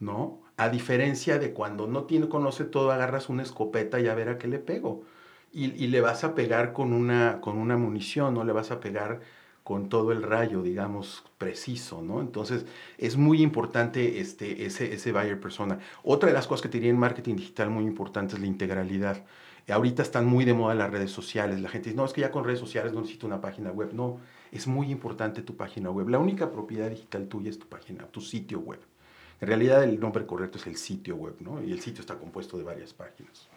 ¿no? 0.00 0.40
A 0.60 0.68
diferencia 0.68 1.38
de 1.38 1.54
cuando 1.54 1.86
no 1.86 2.04
tiene, 2.04 2.28
conoce 2.28 2.64
todo, 2.64 2.92
agarras 2.92 3.30
una 3.30 3.42
escopeta 3.42 3.98
y 3.98 4.08
a 4.08 4.14
ver 4.14 4.28
a 4.28 4.36
qué 4.36 4.46
le 4.46 4.58
pego. 4.58 5.04
Y, 5.54 5.72
y, 5.82 5.86
le 5.86 6.02
vas 6.02 6.22
a 6.22 6.34
pegar 6.34 6.74
con 6.74 6.92
una, 6.92 7.40
con 7.40 7.56
una 7.56 7.78
munición, 7.78 8.34
no 8.34 8.44
le 8.44 8.52
vas 8.52 8.70
a 8.70 8.78
pegar 8.78 9.20
con 9.64 9.88
todo 9.88 10.12
el 10.12 10.22
rayo, 10.22 10.62
digamos, 10.62 11.24
preciso, 11.38 12.02
¿no? 12.02 12.20
Entonces, 12.20 12.66
es 12.98 13.16
muy 13.16 13.40
importante 13.40 14.20
este, 14.20 14.66
ese, 14.66 14.92
ese 14.92 15.12
buyer 15.12 15.40
persona. 15.40 15.78
Otra 16.02 16.28
de 16.28 16.34
las 16.34 16.46
cosas 16.46 16.60
que 16.60 16.68
te 16.68 16.76
diría 16.76 16.90
en 16.90 16.98
marketing 16.98 17.36
digital 17.36 17.70
muy 17.70 17.84
importante 17.84 18.34
es 18.34 18.40
la 18.40 18.46
integralidad. 18.46 19.24
Ahorita 19.66 20.02
están 20.02 20.26
muy 20.26 20.44
de 20.44 20.52
moda 20.52 20.74
las 20.74 20.90
redes 20.90 21.10
sociales. 21.10 21.58
La 21.62 21.70
gente 21.70 21.88
dice, 21.88 21.96
no, 21.96 22.04
es 22.04 22.12
que 22.12 22.20
ya 22.20 22.30
con 22.30 22.44
redes 22.44 22.60
sociales 22.60 22.92
no 22.92 23.00
necesito 23.00 23.26
una 23.26 23.40
página 23.40 23.70
web. 23.72 23.94
No, 23.94 24.18
es 24.52 24.66
muy 24.66 24.90
importante 24.90 25.40
tu 25.40 25.56
página 25.56 25.90
web. 25.90 26.10
La 26.10 26.18
única 26.18 26.52
propiedad 26.52 26.90
digital 26.90 27.28
tuya 27.28 27.48
es 27.48 27.58
tu 27.58 27.66
página, 27.66 28.04
tu 28.08 28.20
sitio 28.20 28.60
web. 28.60 28.89
En 29.40 29.48
realidad 29.48 29.82
el 29.84 29.98
nombre 29.98 30.26
correcto 30.26 30.58
es 30.58 30.66
el 30.66 30.76
sitio 30.76 31.16
web, 31.16 31.36
¿no? 31.40 31.62
Y 31.62 31.72
el 31.72 31.80
sitio 31.80 32.00
está 32.00 32.16
compuesto 32.18 32.58
de 32.58 32.64
varias 32.64 32.92
páginas. 32.92 33.48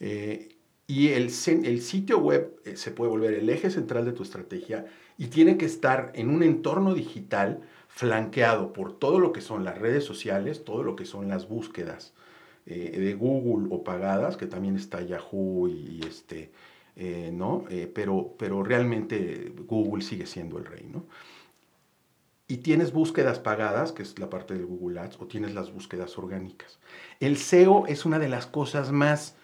Eh, 0.00 0.56
y 0.86 1.08
el, 1.08 1.30
el, 1.64 1.82
sitio 1.82 2.18
web 2.18 2.60
eh, 2.64 2.76
se 2.76 2.90
puede 2.90 3.10
volver 3.10 3.34
el 3.34 3.48
eje 3.48 3.70
central 3.70 4.04
de 4.04 4.12
tu 4.12 4.22
estrategia 4.22 4.86
y 5.16 5.28
tiene 5.28 5.56
que 5.56 5.66
estar 5.66 6.10
en 6.14 6.30
un 6.30 6.42
entorno 6.42 6.94
digital 6.94 7.62
flanqueado 7.88 8.72
por 8.72 8.98
todo 8.98 9.20
lo 9.20 9.32
que 9.32 9.40
son 9.40 9.64
las 9.64 9.78
redes 9.78 10.04
sociales, 10.04 10.64
todo 10.64 10.82
lo 10.82 10.96
que 10.96 11.04
son 11.04 11.28
las 11.28 11.48
búsquedas 11.48 12.12
eh, 12.66 12.98
de 12.98 13.14
Google 13.14 13.68
o 13.70 13.84
pagadas, 13.84 14.36
que 14.36 14.46
también 14.46 14.74
está 14.74 15.00
Yahoo 15.00 15.68
y, 15.68 16.00
este, 16.06 16.50
¿no? 17.32 17.64
pero, 17.92 18.34
pero 18.38 18.62
realmente 18.62 19.52
Google 19.66 20.02
sigue 20.02 20.26
siendo 20.26 20.58
el 20.58 20.64
rey, 20.64 20.86
¿no? 20.92 21.06
Y 22.46 22.58
tienes 22.58 22.92
búsquedas 22.92 23.38
pagadas, 23.38 23.92
que 23.92 24.02
es 24.02 24.18
la 24.18 24.28
parte 24.28 24.54
de 24.54 24.64
Google 24.64 25.00
Ads, 25.00 25.18
o 25.20 25.26
tienes 25.26 25.54
las 25.54 25.72
búsquedas 25.72 26.18
orgánicas. 26.18 26.78
El 27.20 27.36
SEO 27.36 27.86
es 27.86 28.04
una 28.04 28.18
de 28.18 28.28
las 28.28 28.46
cosas 28.46 28.92
más 28.92 29.36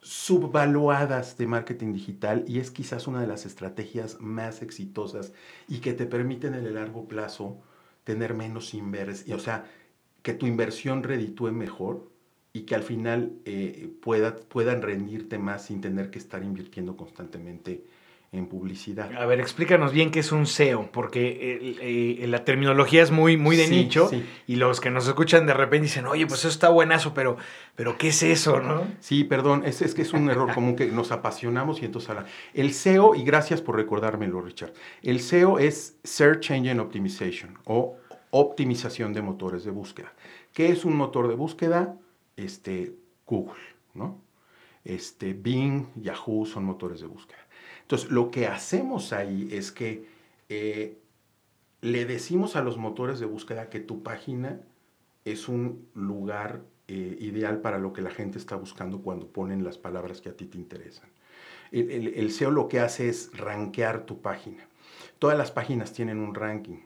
subvaluadas 0.00 1.36
de 1.38 1.46
marketing 1.46 1.92
digital 1.92 2.44
y 2.48 2.58
es 2.58 2.70
quizás 2.70 3.06
una 3.06 3.20
de 3.20 3.28
las 3.28 3.46
estrategias 3.46 4.20
más 4.20 4.60
exitosas 4.60 5.32
y 5.68 5.78
que 5.78 5.92
te 5.92 6.06
permiten 6.06 6.54
en 6.54 6.66
el 6.66 6.74
largo 6.74 7.06
plazo 7.06 7.62
tener 8.02 8.34
menos 8.34 8.74
inversión, 8.74 9.38
o 9.38 9.40
sea, 9.40 9.64
que 10.22 10.34
tu 10.34 10.46
inversión 10.46 11.04
reditúe 11.04 11.52
mejor 11.52 12.10
y 12.52 12.62
que 12.62 12.74
al 12.74 12.82
final 12.82 13.38
eh, 13.44 13.90
puedan 14.00 14.82
rendirte 14.82 15.38
más 15.38 15.66
sin 15.66 15.80
tener 15.80 16.10
que 16.10 16.18
estar 16.18 16.42
invirtiendo 16.42 16.96
constantemente 16.96 17.84
en 18.32 18.46
publicidad. 18.46 19.14
A 19.14 19.26
ver, 19.26 19.40
explícanos 19.40 19.92
bien 19.92 20.10
qué 20.10 20.20
es 20.20 20.32
un 20.32 20.46
SEO, 20.46 20.90
porque 20.90 21.76
eh, 21.82 22.26
la 22.26 22.44
terminología 22.44 23.02
es 23.02 23.10
muy, 23.10 23.36
muy 23.36 23.56
de 23.56 23.68
nicho 23.68 24.10
y 24.46 24.56
los 24.56 24.80
que 24.80 24.90
nos 24.90 25.06
escuchan 25.06 25.44
de 25.44 25.52
repente 25.52 25.84
dicen, 25.84 26.06
oye, 26.06 26.26
pues 26.26 26.40
eso 26.40 26.48
está 26.48 26.70
buenazo, 26.70 27.12
pero, 27.12 27.36
pero 27.76 27.98
¿qué 27.98 28.08
es 28.08 28.22
eso, 28.22 28.58
no? 28.60 28.86
Sí, 29.00 29.24
perdón, 29.24 29.64
es, 29.66 29.82
es 29.82 29.94
que 29.94 30.00
es 30.00 30.14
un 30.14 30.30
error 30.30 30.54
común 30.54 30.76
que 30.76 30.86
nos 30.86 31.12
apasionamos 31.12 31.82
y 31.82 31.84
entonces 31.84 32.16
El 32.54 32.72
SEO, 32.72 33.14
y 33.14 33.22
gracias 33.22 33.60
por 33.60 33.76
recordármelo, 33.76 34.40
Richard, 34.40 34.72
el 35.02 35.20
SEO 35.20 35.58
es 35.58 35.98
Search 36.02 36.52
Engine 36.52 36.80
Optimization 36.80 37.58
o 37.64 37.98
optimización 38.30 39.12
de 39.12 39.20
motores 39.20 39.62
de 39.64 39.72
búsqueda. 39.72 40.14
¿Qué 40.54 40.70
es 40.70 40.86
un 40.86 40.96
motor 40.96 41.28
de 41.28 41.34
búsqueda? 41.34 41.96
Este, 42.36 42.94
Google, 43.26 43.60
¿no? 43.92 44.22
Este, 44.84 45.34
Bing, 45.34 45.88
Yahoo 45.96 46.46
son 46.46 46.64
motores 46.64 47.00
de 47.02 47.06
búsqueda. 47.06 47.41
Entonces, 47.92 48.10
lo 48.10 48.30
que 48.30 48.46
hacemos 48.46 49.12
ahí 49.12 49.50
es 49.52 49.70
que 49.70 50.06
eh, 50.48 50.96
le 51.82 52.06
decimos 52.06 52.56
a 52.56 52.62
los 52.62 52.78
motores 52.78 53.20
de 53.20 53.26
búsqueda 53.26 53.68
que 53.68 53.80
tu 53.80 54.02
página 54.02 54.62
es 55.26 55.46
un 55.46 55.86
lugar 55.92 56.62
eh, 56.88 57.18
ideal 57.20 57.60
para 57.60 57.76
lo 57.76 57.92
que 57.92 58.00
la 58.00 58.08
gente 58.08 58.38
está 58.38 58.56
buscando 58.56 59.02
cuando 59.02 59.26
ponen 59.26 59.62
las 59.62 59.76
palabras 59.76 60.22
que 60.22 60.30
a 60.30 60.34
ti 60.34 60.46
te 60.46 60.56
interesan. 60.56 61.10
El, 61.70 62.30
SEO 62.32 62.50
lo 62.50 62.66
que 62.66 62.80
hace 62.80 63.10
es 63.10 63.30
rankear 63.36 64.06
tu 64.06 64.22
página. 64.22 64.66
Todas 65.18 65.36
las 65.36 65.50
páginas 65.50 65.92
tienen 65.92 66.18
un 66.18 66.34
ranking. 66.34 66.78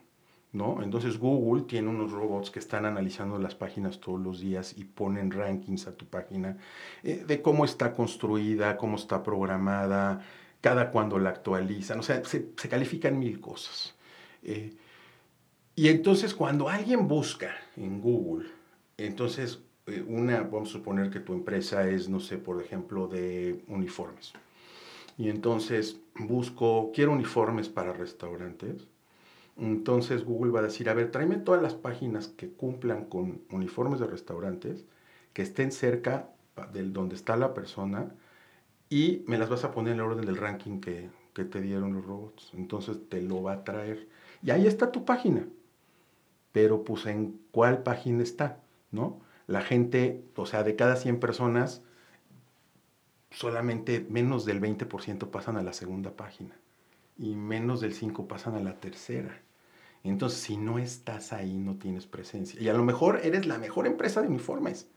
¿No? 0.51 0.81
Entonces 0.81 1.19
Google 1.19 1.63
tiene 1.63 1.89
unos 1.89 2.11
robots 2.11 2.49
que 2.49 2.59
están 2.59 2.85
analizando 2.85 3.37
las 3.37 3.53
páginas 3.53 3.99
todos 3.99 4.19
los 4.19 4.39
días 4.39 4.73
y 4.77 4.85
ponen 4.85 5.29
rankings 5.29 5.87
a 5.87 5.95
tu 5.95 6.05
página 6.05 6.57
eh, 7.03 7.23
de 7.27 7.41
cómo 7.41 7.63
está 7.63 7.93
construida, 7.93 8.77
cómo 8.77 8.95
está 8.95 9.23
programada, 9.23 10.25
cada 10.61 10.91
cuando 10.91 11.19
la 11.19 11.29
actualizan, 11.29 11.99
o 11.99 12.03
sea, 12.03 12.23
se, 12.25 12.49
califican 12.69 13.17
mil 13.19 13.39
cosas. 13.39 13.95
Eh, 14.43 14.73
y 15.75 15.89
entonces 15.89 16.33
cuando 16.33 16.69
alguien 16.69 17.07
busca 17.07 17.55
en 17.75 18.01
Google, 18.01 18.47
entonces 18.97 19.59
eh, 19.85 20.03
una, 20.07 20.41
vamos 20.41 20.69
a 20.69 20.73
suponer 20.73 21.09
que 21.09 21.19
tu 21.19 21.33
empresa 21.33 21.87
es, 21.87 22.09
no 22.09 22.19
sé, 22.19 22.37
por 22.37 22.61
ejemplo, 22.61 23.07
de 23.07 23.63
uniformes. 23.67 24.33
Y 25.17 25.29
entonces 25.29 25.99
busco, 26.19 26.91
quiero 26.93 27.11
uniformes 27.11 27.69
para 27.69 27.93
restaurantes. 27.93 28.87
Entonces 29.57 30.23
Google 30.23 30.51
va 30.51 30.59
a 30.59 30.63
decir, 30.63 30.89
a 30.89 30.93
ver, 30.93 31.11
tráeme 31.11 31.37
todas 31.37 31.61
las 31.61 31.73
páginas 31.73 32.27
que 32.27 32.49
cumplan 32.49 33.05
con 33.05 33.41
uniformes 33.49 33.99
de 33.99 34.07
restaurantes, 34.07 34.85
que 35.33 35.41
estén 35.41 35.71
cerca 35.71 36.29
de 36.73 36.83
donde 36.83 37.15
está 37.15 37.37
la 37.37 37.53
persona, 37.53 38.11
y 38.89 39.23
me 39.27 39.37
las 39.37 39.49
vas 39.49 39.63
a 39.63 39.71
poner 39.71 39.93
en 39.93 39.99
el 39.99 40.05
orden 40.05 40.25
del 40.25 40.37
ranking 40.37 40.79
que, 40.79 41.09
te 41.33 41.61
dieron 41.61 41.93
los 41.93 42.03
robots. 42.03 42.51
Entonces 42.55 42.97
te 43.09 43.21
lo 43.21 43.43
va 43.43 43.53
a 43.53 43.63
traer. 43.63 44.07
Y 44.41 44.49
ahí 44.49 44.65
está 44.65 44.91
tu 44.91 45.05
página. 45.05 45.47
Pero 46.51 46.83
pues 46.83 47.05
en 47.05 47.39
cuál 47.51 47.83
página 47.83 48.23
está, 48.23 48.63
¿no? 48.89 49.19
La 49.45 49.61
gente, 49.61 50.23
o 50.35 50.47
sea, 50.47 50.63
de 50.63 50.75
cada 50.75 50.95
100 50.95 51.19
personas, 51.19 51.83
solamente 53.29 54.03
menos 54.09 54.45
del 54.45 54.59
20% 54.59 55.29
pasan 55.29 55.57
a 55.57 55.61
la 55.61 55.73
segunda 55.73 56.15
página. 56.15 56.55
Y 57.19 57.35
menos 57.35 57.81
del 57.81 57.93
5% 57.93 58.25
pasan 58.25 58.55
a 58.55 58.59
la 58.59 58.79
tercera. 58.79 59.39
Entonces, 60.03 60.39
si 60.39 60.57
no 60.57 60.79
estás 60.79 61.33
ahí, 61.33 61.59
no 61.59 61.75
tienes 61.75 62.07
presencia. 62.07 62.59
Y 62.59 62.67
a 62.69 62.73
lo 62.73 62.83
mejor 62.83 63.19
eres 63.23 63.45
la 63.45 63.59
mejor 63.59 63.85
empresa 63.85 64.21
de 64.21 64.27
uniformes. 64.27 64.89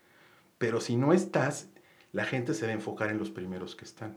Pero 0.57 0.81
si 0.81 0.96
no 0.96 1.12
estás, 1.12 1.68
la 2.12 2.25
gente 2.25 2.55
se 2.55 2.66
va 2.66 2.73
a 2.73 2.75
enfocar 2.75 3.11
en 3.11 3.18
los 3.18 3.31
primeros 3.31 3.77
que 3.77 3.85
están. 3.85 4.16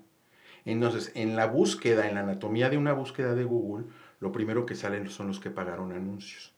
Entonces, 0.65 1.11
en 1.15 1.35
la 1.35 1.45
búsqueda, 1.45 2.07
en 2.07 2.15
la 2.15 2.21
anatomía 2.21 2.69
de 2.69 2.77
una 2.77 2.93
búsqueda 2.93 3.35
de 3.35 3.43
Google, 3.43 3.85
lo 4.19 4.31
primero 4.31 4.65
que 4.65 4.75
salen 4.75 5.09
son 5.09 5.27
los 5.27 5.39
que 5.39 5.49
pagaron 5.49 5.91
anuncios. 5.91 6.53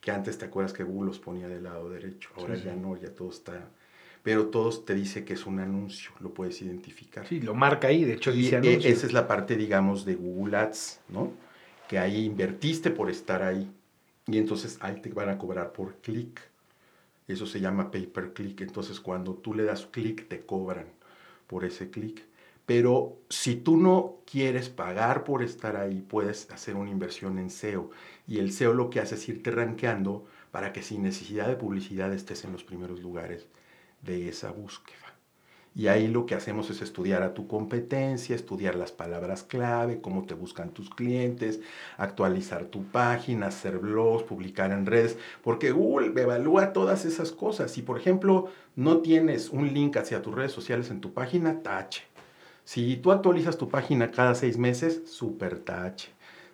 Que 0.00 0.10
antes 0.10 0.38
te 0.38 0.46
acuerdas 0.46 0.72
que 0.72 0.82
Google 0.82 1.08
los 1.08 1.18
ponía 1.18 1.46
del 1.46 1.64
lado 1.64 1.90
derecho, 1.90 2.30
ahora 2.36 2.54
ya 2.56 2.74
no, 2.74 2.96
ya 2.96 3.10
todo 3.14 3.28
está. 3.28 3.68
Pero 4.22 4.46
todos 4.46 4.84
te 4.84 4.94
dice 4.94 5.24
que 5.24 5.34
es 5.34 5.46
un 5.46 5.60
anuncio, 5.60 6.10
lo 6.20 6.32
puedes 6.32 6.60
identificar. 6.62 7.26
Sí, 7.26 7.40
lo 7.40 7.54
marca 7.54 7.88
ahí, 7.88 8.04
de 8.04 8.14
hecho 8.14 8.32
dice 8.32 8.60
e, 8.62 8.88
Esa 8.88 9.06
es 9.06 9.12
la 9.12 9.26
parte, 9.26 9.56
digamos, 9.56 10.04
de 10.04 10.14
Google 10.14 10.56
Ads, 10.56 11.00
¿no? 11.08 11.32
Que 11.88 11.98
ahí 11.98 12.24
invertiste 12.24 12.90
por 12.90 13.10
estar 13.10 13.42
ahí. 13.42 13.70
Y 14.26 14.38
entonces 14.38 14.78
ahí 14.80 15.00
te 15.00 15.10
van 15.10 15.28
a 15.28 15.38
cobrar 15.38 15.72
por 15.72 15.96
clic. 15.96 16.40
Eso 17.30 17.46
se 17.46 17.60
llama 17.60 17.90
pay 17.90 18.06
per 18.06 18.32
click. 18.32 18.60
Entonces, 18.60 19.00
cuando 19.00 19.34
tú 19.34 19.54
le 19.54 19.64
das 19.64 19.86
clic, 19.86 20.28
te 20.28 20.44
cobran 20.44 20.86
por 21.46 21.64
ese 21.64 21.90
clic. 21.90 22.24
Pero 22.66 23.18
si 23.28 23.56
tú 23.56 23.76
no 23.76 24.18
quieres 24.26 24.68
pagar 24.68 25.24
por 25.24 25.42
estar 25.42 25.76
ahí, 25.76 26.02
puedes 26.02 26.50
hacer 26.50 26.76
una 26.76 26.90
inversión 26.90 27.38
en 27.38 27.50
SEO. 27.50 27.90
Y 28.28 28.38
el 28.38 28.52
SEO 28.52 28.74
lo 28.74 28.90
que 28.90 29.00
hace 29.00 29.16
es 29.16 29.28
irte 29.28 29.50
rankeando 29.50 30.26
para 30.52 30.72
que 30.72 30.82
sin 30.82 31.02
necesidad 31.02 31.48
de 31.48 31.56
publicidad 31.56 32.12
estés 32.12 32.44
en 32.44 32.52
los 32.52 32.64
primeros 32.64 33.00
lugares 33.00 33.46
de 34.02 34.28
esa 34.28 34.52
búsqueda. 34.52 35.09
Y 35.74 35.86
ahí 35.86 36.08
lo 36.08 36.26
que 36.26 36.34
hacemos 36.34 36.68
es 36.70 36.82
estudiar 36.82 37.22
a 37.22 37.32
tu 37.32 37.46
competencia, 37.46 38.34
estudiar 38.34 38.74
las 38.74 38.90
palabras 38.90 39.44
clave, 39.44 40.00
cómo 40.00 40.24
te 40.24 40.34
buscan 40.34 40.70
tus 40.70 40.90
clientes, 40.90 41.60
actualizar 41.96 42.64
tu 42.64 42.84
página, 42.84 43.46
hacer 43.46 43.78
blogs, 43.78 44.24
publicar 44.24 44.72
en 44.72 44.84
redes, 44.84 45.16
porque 45.42 45.70
Google 45.70 46.20
evalúa 46.20 46.72
todas 46.72 47.04
esas 47.04 47.30
cosas. 47.30 47.70
Si, 47.70 47.82
por 47.82 47.98
ejemplo, 47.98 48.48
no 48.74 48.98
tienes 48.98 49.50
un 49.50 49.72
link 49.72 49.96
hacia 49.96 50.22
tus 50.22 50.34
redes 50.34 50.52
sociales 50.52 50.90
en 50.90 51.00
tu 51.00 51.12
página, 51.12 51.62
tache. 51.62 52.02
Si 52.64 52.96
tú 52.96 53.12
actualizas 53.12 53.56
tu 53.56 53.68
página 53.68 54.10
cada 54.10 54.34
seis 54.34 54.58
meses, 54.58 55.02
super 55.06 55.58
tache. 55.60 56.10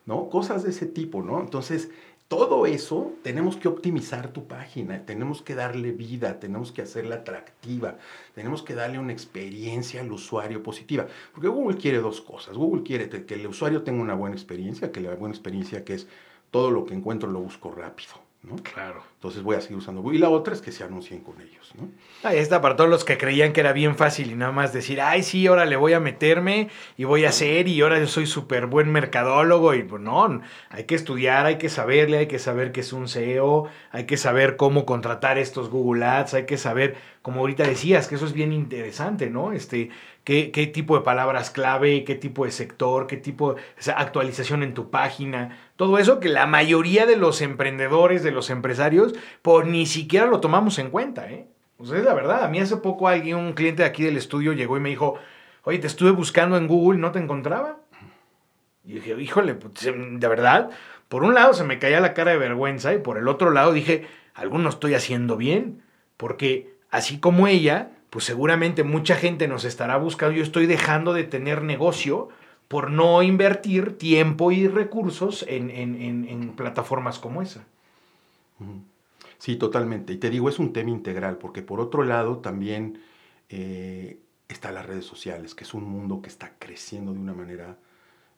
¿no? 0.06 0.28
Cosas 0.30 0.62
de 0.62 0.70
ese 0.70 0.86
tipo, 0.86 1.22
¿no? 1.22 1.40
Entonces, 1.40 1.90
todo 2.28 2.66
eso 2.66 3.12
tenemos 3.22 3.56
que 3.56 3.68
optimizar 3.68 4.32
tu 4.32 4.48
página, 4.48 5.06
tenemos 5.06 5.42
que 5.42 5.54
darle 5.54 5.92
vida, 5.92 6.40
tenemos 6.40 6.72
que 6.72 6.82
hacerla 6.82 7.16
atractiva, 7.16 7.98
tenemos 8.34 8.62
que 8.62 8.74
darle 8.74 8.98
una 8.98 9.12
experiencia 9.12 10.00
al 10.00 10.10
usuario 10.10 10.62
positiva. 10.62 11.06
Porque 11.32 11.48
Google 11.48 11.76
quiere 11.76 11.98
dos 11.98 12.20
cosas. 12.20 12.56
Google 12.56 12.82
quiere 12.82 13.08
que 13.08 13.34
el 13.34 13.46
usuario 13.46 13.82
tenga 13.82 14.02
una 14.02 14.14
buena 14.14 14.34
experiencia, 14.34 14.90
que 14.90 15.00
la 15.00 15.14
buena 15.14 15.34
experiencia 15.34 15.84
que 15.84 15.94
es 15.94 16.08
todo 16.50 16.70
lo 16.70 16.84
que 16.84 16.94
encuentro 16.94 17.30
lo 17.30 17.40
busco 17.40 17.70
rápido. 17.70 18.25
Claro. 18.62 19.02
Entonces 19.14 19.42
voy 19.42 19.56
a 19.56 19.60
seguir 19.60 19.78
usando 19.78 20.02
Google. 20.02 20.18
Y 20.18 20.20
la 20.20 20.28
otra 20.28 20.54
es 20.54 20.60
que 20.60 20.70
se 20.70 20.84
anuncien 20.84 21.20
con 21.20 21.40
ellos, 21.40 21.72
¿no? 21.74 21.88
Ahí 22.22 22.38
está 22.38 22.60
para 22.60 22.76
todos 22.76 22.88
los 22.88 23.04
que 23.04 23.18
creían 23.18 23.52
que 23.52 23.60
era 23.60 23.72
bien 23.72 23.96
fácil 23.96 24.30
y 24.30 24.36
nada 24.36 24.52
más 24.52 24.72
decir, 24.72 25.00
ay, 25.00 25.24
sí, 25.24 25.48
ahora 25.48 25.64
le 25.64 25.74
voy 25.74 25.94
a 25.94 26.00
meterme 26.00 26.68
y 26.96 27.04
voy 27.04 27.24
a 27.24 27.30
hacer 27.30 27.66
y 27.66 27.80
ahora 27.80 27.98
yo 27.98 28.06
soy 28.06 28.26
súper 28.26 28.66
buen 28.66 28.90
mercadólogo 28.92 29.74
y 29.74 29.82
pues 29.82 30.00
no, 30.00 30.40
hay 30.70 30.84
que 30.84 30.94
estudiar, 30.94 31.46
hay 31.46 31.58
que 31.58 31.68
saberle, 31.68 32.18
hay 32.18 32.26
que 32.28 32.38
saber 32.38 32.70
qué 32.70 32.80
es 32.80 32.92
un 32.92 33.08
SEO, 33.08 33.68
hay 33.90 34.04
que 34.06 34.16
saber 34.16 34.56
cómo 34.56 34.86
contratar 34.86 35.38
estos 35.38 35.68
Google 35.68 36.04
Ads, 36.04 36.34
hay 36.34 36.46
que 36.46 36.56
saber, 36.56 36.96
como 37.22 37.40
ahorita 37.40 37.64
decías, 37.64 38.06
que 38.06 38.14
eso 38.14 38.26
es 38.26 38.32
bien 38.32 38.52
interesante, 38.52 39.28
¿no? 39.28 39.52
Este, 39.52 39.90
qué, 40.26 40.50
qué 40.50 40.66
tipo 40.66 40.96
de 40.98 41.04
palabras 41.04 41.52
clave, 41.52 42.02
qué 42.02 42.16
tipo 42.16 42.46
de 42.46 42.50
sector, 42.50 43.06
qué 43.06 43.16
tipo 43.16 43.54
de 43.54 43.92
actualización 43.92 44.64
en 44.64 44.74
tu 44.74 44.90
página, 44.90 45.56
todo 45.76 45.98
eso 45.98 46.18
que 46.18 46.28
la 46.28 46.48
mayoría 46.48 47.06
de 47.06 47.14
los 47.14 47.40
emprendedores, 47.42 48.24
de 48.24 48.32
los 48.32 48.50
empresarios, 48.50 49.14
pues 49.42 49.68
ni 49.68 49.86
siquiera 49.86 50.26
lo 50.26 50.40
tomamos 50.40 50.80
en 50.80 50.90
cuenta, 50.90 51.30
¿eh? 51.30 51.46
Es 51.80 51.90
la 51.90 52.12
verdad, 52.12 52.42
a 52.42 52.48
mí 52.48 52.58
hace 52.58 52.76
poco 52.78 53.06
alguien, 53.06 53.36
un 53.36 53.52
cliente 53.52 53.84
de 53.84 53.88
aquí 53.88 54.02
del 54.02 54.16
estudio 54.16 54.52
llegó 54.52 54.76
y 54.76 54.80
me 54.80 54.88
dijo, 54.88 55.16
oye, 55.62 55.78
te 55.78 55.86
estuve 55.86 56.10
buscando 56.10 56.56
en 56.56 56.66
Google, 56.66 56.98
¿no 56.98 57.12
te 57.12 57.20
encontraba? 57.20 57.76
Y 58.84 58.94
dije, 58.94 59.14
híjole, 59.20 59.54
pues, 59.54 59.84
de 59.84 60.28
verdad, 60.28 60.70
por 61.08 61.22
un 61.22 61.34
lado 61.34 61.54
se 61.54 61.62
me 61.62 61.78
caía 61.78 62.00
la 62.00 62.14
cara 62.14 62.32
de 62.32 62.38
vergüenza 62.38 62.92
y 62.92 62.98
por 62.98 63.16
el 63.16 63.28
otro 63.28 63.52
lado 63.52 63.72
dije, 63.72 64.08
algo 64.34 64.58
no 64.58 64.70
estoy 64.70 64.94
haciendo 64.94 65.36
bien, 65.36 65.82
porque 66.16 66.74
así 66.90 67.20
como 67.20 67.46
ella, 67.46 67.92
pues 68.10 68.24
seguramente 68.24 68.84
mucha 68.84 69.16
gente 69.16 69.48
nos 69.48 69.64
estará 69.64 69.96
buscando, 69.96 70.36
yo 70.36 70.42
estoy 70.42 70.66
dejando 70.66 71.12
de 71.12 71.24
tener 71.24 71.62
negocio 71.62 72.28
por 72.68 72.90
no 72.90 73.22
invertir 73.22 73.96
tiempo 73.98 74.50
y 74.50 74.68
recursos 74.68 75.44
en, 75.48 76.52
plataformas 76.56 77.18
como 77.18 77.42
esa. 77.42 77.64
Sí, 79.38 79.56
totalmente. 79.56 80.12
Y 80.12 80.16
te 80.16 80.30
digo, 80.30 80.48
es 80.48 80.58
un 80.58 80.72
tema 80.72 80.90
integral, 80.90 81.36
porque 81.36 81.62
por 81.62 81.80
otro 81.80 82.02
lado 82.02 82.38
también 82.38 83.00
eh, 83.48 84.18
está 84.48 84.72
las 84.72 84.86
redes 84.86 85.04
sociales, 85.04 85.54
que 85.54 85.64
es 85.64 85.74
un 85.74 85.84
mundo 85.84 86.22
que 86.22 86.28
está 86.28 86.52
creciendo 86.58 87.12
de 87.12 87.20
una 87.20 87.34
manera 87.34 87.76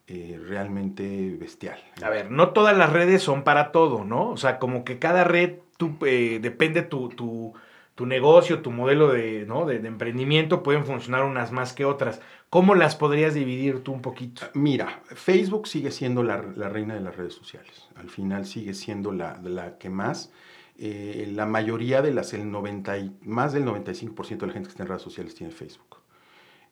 eh, 0.07 0.41
realmente 0.43 1.37
bestial. 1.39 1.79
A 2.03 2.09
ver, 2.09 2.31
no 2.31 2.51
todas 2.51 2.77
las 2.77 2.93
redes 2.93 3.23
son 3.23 3.45
para 3.45 3.73
todo, 3.73 4.05
¿no? 4.05 4.31
O 4.31 4.37
sea, 4.37 4.59
como 4.59 4.85
que 4.85 4.99
cada 4.99 5.25
red 5.25 5.57
tú, 5.77 5.97
eh, 6.07 6.39
depende 6.43 6.83
tu, 6.83 7.11
tu, 7.11 7.53
tu, 7.99 8.07
negocio, 8.07 8.63
tu 8.63 8.71
modelo 8.71 9.13
de, 9.13 9.45
¿no? 9.45 9.67
de, 9.67 9.77
emprendimiento, 9.77 10.63
pueden 10.63 10.85
funcionar 10.85 11.25
unas 11.25 11.51
más 11.51 11.73
que 11.73 11.85
otras. 11.85 12.21
¿Cómo 12.49 12.77
las 12.77 12.95
podrías 12.95 13.35
dividir 13.35 13.83
tú 13.83 13.93
un 13.93 14.03
poquito? 14.03 14.43
Mira, 14.55 15.03
Facebook 15.09 15.67
sigue 15.67 15.91
siendo 15.91 16.23
la, 16.23 16.37
reina 16.37 16.95
de 16.95 17.01
las 17.01 17.17
redes 17.17 17.35
sociales. 17.35 17.89
Al 17.97 18.09
final 18.09 18.47
sigue 18.47 18.73
siendo 18.73 19.11
la, 19.11 19.41
la 19.43 19.79
que 19.79 19.91
más. 19.91 20.33
Eh, 20.79 21.29
la 21.35 21.45
mayoría 21.45 22.01
de 22.01 22.15
las, 22.15 22.33
el 22.35 22.49
90 22.49 22.95
más 23.23 23.53
del 23.53 23.65
95% 23.65 24.39
de 24.39 24.47
la 24.47 24.53
gente 24.53 24.69
que 24.69 24.71
está 24.71 24.85
en 24.85 24.89
redes 24.91 25.03
sociales 25.03 25.35
tiene 25.35 25.53
Facebook. 25.53 25.99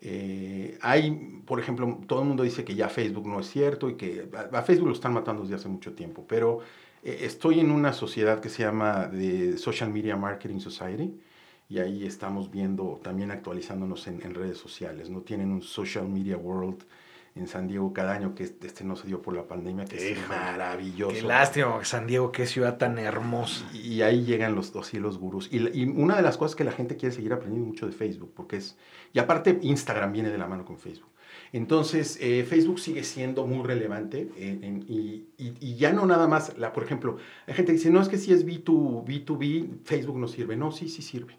Eh, 0.00 0.78
hay, 0.82 1.42
por 1.44 1.58
ejemplo, 1.58 1.98
todo 2.06 2.20
el 2.20 2.28
mundo 2.28 2.44
dice 2.44 2.64
que 2.64 2.76
ya 2.76 2.88
Facebook 2.88 3.26
no 3.26 3.40
es 3.40 3.50
cierto 3.50 3.90
y 3.90 3.94
que 3.96 4.28
a, 4.52 4.62
Facebook 4.62 4.86
lo 4.88 4.94
están 4.94 5.12
matando 5.12 5.42
desde 5.42 5.56
hace 5.56 5.68
mucho 5.68 5.94
tiempo, 5.94 6.24
pero 6.28 6.60
estoy 7.06 7.60
en 7.60 7.70
una 7.70 7.92
sociedad 7.92 8.40
que 8.40 8.48
se 8.48 8.62
llama 8.62 9.06
de 9.06 9.58
Social 9.58 9.90
Media 9.90 10.16
Marketing 10.16 10.60
Society 10.60 11.18
y 11.68 11.78
ahí 11.78 12.06
estamos 12.06 12.50
viendo, 12.50 13.00
también 13.02 13.30
actualizándonos 13.30 14.06
en, 14.06 14.22
en 14.22 14.34
redes 14.34 14.58
sociales, 14.58 15.10
¿no? 15.10 15.22
Tienen 15.22 15.50
un 15.50 15.62
Social 15.62 16.08
Media 16.08 16.36
World 16.36 16.84
en 17.36 17.46
San 17.46 17.68
Diego 17.68 17.92
cada 17.92 18.14
año, 18.14 18.34
que 18.34 18.44
este 18.44 18.82
no 18.82 18.96
se 18.96 19.06
dio 19.06 19.20
por 19.20 19.36
la 19.36 19.46
pandemia, 19.46 19.84
que 19.84 20.12
es 20.12 20.28
maravilloso. 20.28 21.14
Qué 21.14 21.22
lástima, 21.22 21.84
San 21.84 22.06
Diego, 22.06 22.32
qué 22.32 22.46
ciudad 22.46 22.78
tan 22.78 22.98
hermosa. 22.98 23.66
Y, 23.74 24.00
ahí 24.00 24.24
llegan 24.24 24.54
los 24.54 24.72
dos 24.72 24.86
cielos 24.86 25.18
gurús. 25.18 25.48
Y, 25.52 25.58
y, 25.78 25.84
una 25.84 26.16
de 26.16 26.22
las 26.22 26.38
cosas 26.38 26.56
que 26.56 26.64
la 26.64 26.72
gente 26.72 26.96
quiere 26.96 27.14
seguir 27.14 27.34
aprendiendo 27.34 27.68
mucho 27.68 27.86
de 27.86 27.92
Facebook, 27.92 28.32
porque 28.34 28.56
es, 28.56 28.78
y 29.12 29.18
aparte 29.18 29.58
Instagram 29.60 30.12
viene 30.12 30.30
de 30.30 30.38
la 30.38 30.46
mano 30.46 30.64
con 30.64 30.78
Facebook. 30.78 31.10
Entonces, 31.52 32.18
eh, 32.20 32.44
Facebook 32.48 32.78
sigue 32.80 33.04
siendo 33.04 33.46
muy 33.46 33.66
relevante 33.66 34.28
y, 34.38 35.26
y, 35.38 35.74
ya 35.76 35.92
no 35.92 36.06
nada 36.06 36.28
más, 36.28 36.56
la, 36.58 36.72
por 36.72 36.84
ejemplo, 36.84 37.16
hay 37.46 37.54
gente 37.54 37.72
que 37.72 37.78
dice, 37.78 37.90
no, 37.90 38.00
es 38.00 38.08
que 38.08 38.18
si 38.18 38.32
es 38.32 38.46
B2, 38.46 39.04
B2B, 39.04 39.84
Facebook 39.84 40.18
no 40.18 40.28
sirve. 40.28 40.56
No, 40.56 40.72
sí, 40.72 40.88
sí 40.88 41.02
sirve 41.02 41.38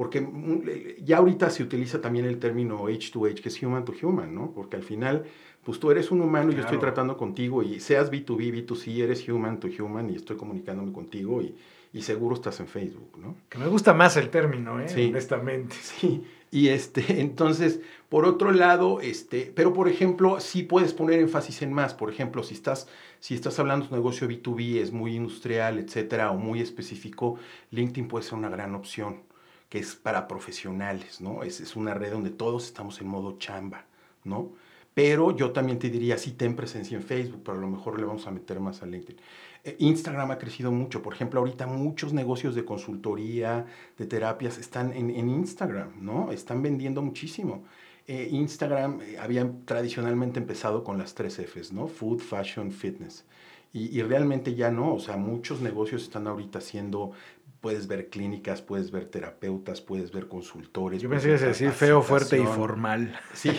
porque 0.00 0.96
ya 1.04 1.18
ahorita 1.18 1.50
se 1.50 1.62
utiliza 1.62 2.00
también 2.00 2.24
el 2.24 2.38
término 2.38 2.88
H2H, 2.88 3.42
que 3.42 3.50
es 3.50 3.62
human 3.62 3.84
to 3.84 3.92
human, 4.00 4.34
¿no? 4.34 4.50
Porque 4.50 4.76
al 4.76 4.82
final, 4.82 5.24
pues 5.62 5.78
tú 5.78 5.90
eres 5.90 6.10
un 6.10 6.22
humano 6.22 6.52
y 6.52 6.54
yo 6.54 6.62
estoy 6.62 6.78
tratando 6.78 7.18
contigo 7.18 7.62
y 7.62 7.80
seas 7.80 8.10
B2B, 8.10 8.66
B2C, 8.66 9.02
eres 9.02 9.28
human 9.28 9.60
to 9.60 9.68
human 9.68 10.08
y 10.08 10.16
estoy 10.16 10.38
comunicándome 10.38 10.90
contigo 10.92 11.42
y, 11.42 11.54
y 11.92 12.00
seguro 12.00 12.34
estás 12.34 12.60
en 12.60 12.68
Facebook, 12.68 13.18
¿no? 13.18 13.36
Que 13.50 13.58
me 13.58 13.66
gusta 13.66 13.92
más 13.92 14.16
el 14.16 14.30
término, 14.30 14.80
¿eh? 14.80 14.88
Sí. 14.88 15.08
Honestamente. 15.10 15.76
Sí. 15.82 16.24
Y 16.50 16.68
este, 16.68 17.04
entonces, 17.20 17.80
por 18.08 18.24
otro 18.24 18.52
lado, 18.52 19.00
este, 19.00 19.52
pero 19.54 19.72
por 19.72 19.88
ejemplo, 19.88 20.40
sí 20.40 20.62
puedes 20.62 20.92
poner 20.92 21.20
énfasis 21.20 21.62
en 21.62 21.72
más. 21.72 21.94
Por 21.94 22.10
ejemplo, 22.10 22.42
si 22.42 22.54
estás, 22.54 22.88
si 23.20 23.34
estás 23.34 23.58
hablando 23.58 23.86
de 23.86 23.92
un 23.94 23.98
negocio 23.98 24.28
B2B, 24.28 24.80
es 24.80 24.92
muy 24.92 25.16
industrial, 25.16 25.78
etcétera, 25.78 26.30
o 26.30 26.36
muy 26.36 26.60
específico, 26.60 27.38
LinkedIn 27.70 28.08
puede 28.08 28.24
ser 28.24 28.34
una 28.34 28.48
gran 28.48 28.74
opción 28.74 29.22
que 29.68 29.78
es 29.78 29.94
para 29.94 30.26
profesionales, 30.26 31.20
¿no? 31.20 31.44
Es, 31.44 31.60
es 31.60 31.76
una 31.76 31.94
red 31.94 32.12
donde 32.12 32.30
todos 32.30 32.66
estamos 32.66 33.00
en 33.00 33.06
modo 33.08 33.38
chamba, 33.38 33.86
¿no? 34.24 34.52
Pero 34.94 35.34
yo 35.36 35.52
también 35.52 35.78
te 35.78 35.88
diría, 35.90 36.18
sí, 36.18 36.32
ten 36.32 36.56
presencia 36.56 36.96
en 36.96 37.04
Facebook, 37.04 37.42
pero 37.44 37.58
a 37.58 37.60
lo 37.60 37.68
mejor 37.68 37.98
le 37.98 38.04
vamos 38.04 38.26
a 38.26 38.32
meter 38.32 38.58
más 38.60 38.82
a 38.82 38.86
LinkedIn. 38.86 39.16
Eh, 39.64 39.76
Instagram 39.78 40.30
ha 40.30 40.38
crecido 40.38 40.72
mucho. 40.72 41.02
Por 41.02 41.14
ejemplo, 41.14 41.40
ahorita 41.40 41.66
muchos 41.66 42.12
negocios 42.12 42.54
de 42.54 42.64
consultoría, 42.64 43.66
de 43.98 44.06
terapias, 44.06 44.58
están 44.58 44.92
en, 44.92 45.10
en 45.10 45.28
Instagram, 45.28 45.92
¿no? 46.00 46.32
Están 46.32 46.62
vendiendo 46.62 47.02
muchísimo. 47.02 47.64
Eh, 48.06 48.28
Instagram 48.32 49.00
eh, 49.02 49.18
había 49.18 49.50
tradicionalmente 49.64 50.40
empezado 50.40 50.82
con 50.82 50.98
las 50.98 51.14
tres 51.14 51.38
Fs, 51.38 51.72
¿no? 51.72 51.86
Food, 51.86 52.20
Fashion, 52.20 52.72
Fitness. 52.72 53.24
Y, 53.72 53.96
y, 53.96 54.02
realmente 54.02 54.56
ya 54.56 54.72
no, 54.72 54.94
o 54.94 54.98
sea, 54.98 55.16
muchos 55.16 55.60
negocios 55.60 56.02
están 56.02 56.26
ahorita 56.26 56.58
haciendo 56.58 57.12
puedes 57.60 57.86
ver 57.86 58.08
clínicas, 58.08 58.62
puedes 58.62 58.90
ver 58.90 59.06
terapeutas, 59.06 59.80
puedes 59.80 60.10
ver 60.12 60.28
consultores. 60.28 61.02
Yo 61.02 61.10
pensé 61.10 61.28
que 61.28 61.44
decir 61.44 61.70
feo, 61.70 62.02
fuerte 62.02 62.38
y 62.38 62.44
formal. 62.44 63.18
Sí, 63.34 63.50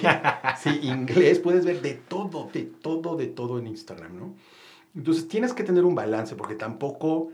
sí, 0.62 0.80
inglés, 0.84 1.40
puedes 1.40 1.66
ver 1.66 1.82
de 1.82 1.94
todo, 1.94 2.50
de 2.52 2.64
todo, 2.64 3.16
de 3.16 3.28
todo 3.28 3.60
en 3.60 3.68
Instagram, 3.68 4.18
¿no? 4.18 4.36
Entonces 4.96 5.28
tienes 5.28 5.54
que 5.54 5.64
tener 5.64 5.86
un 5.86 5.96
balance 5.96 6.36
porque 6.36 6.56
tampoco, 6.56 7.32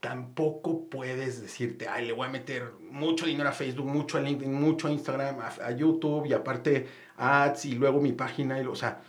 tampoco 0.00 0.88
puedes 0.88 1.40
decirte, 1.40 1.88
ay, 1.88 2.06
le 2.06 2.12
voy 2.12 2.26
a 2.26 2.30
meter 2.30 2.72
mucho 2.90 3.26
dinero 3.26 3.48
a 3.48 3.52
Facebook, 3.52 3.86
mucho 3.86 4.18
a 4.18 4.20
LinkedIn, 4.20 4.52
mucho 4.52 4.88
a 4.88 4.92
Instagram, 4.92 5.36
a, 5.40 5.70
YouTube 5.72 6.26
y 6.26 6.32
aparte 6.32 6.86
ads 7.16 7.66
y 7.66 7.74
luego 7.74 8.00
mi 8.00 8.12
página, 8.12 8.60
y, 8.60 8.66
o 8.66 8.74
sea, 8.74 9.00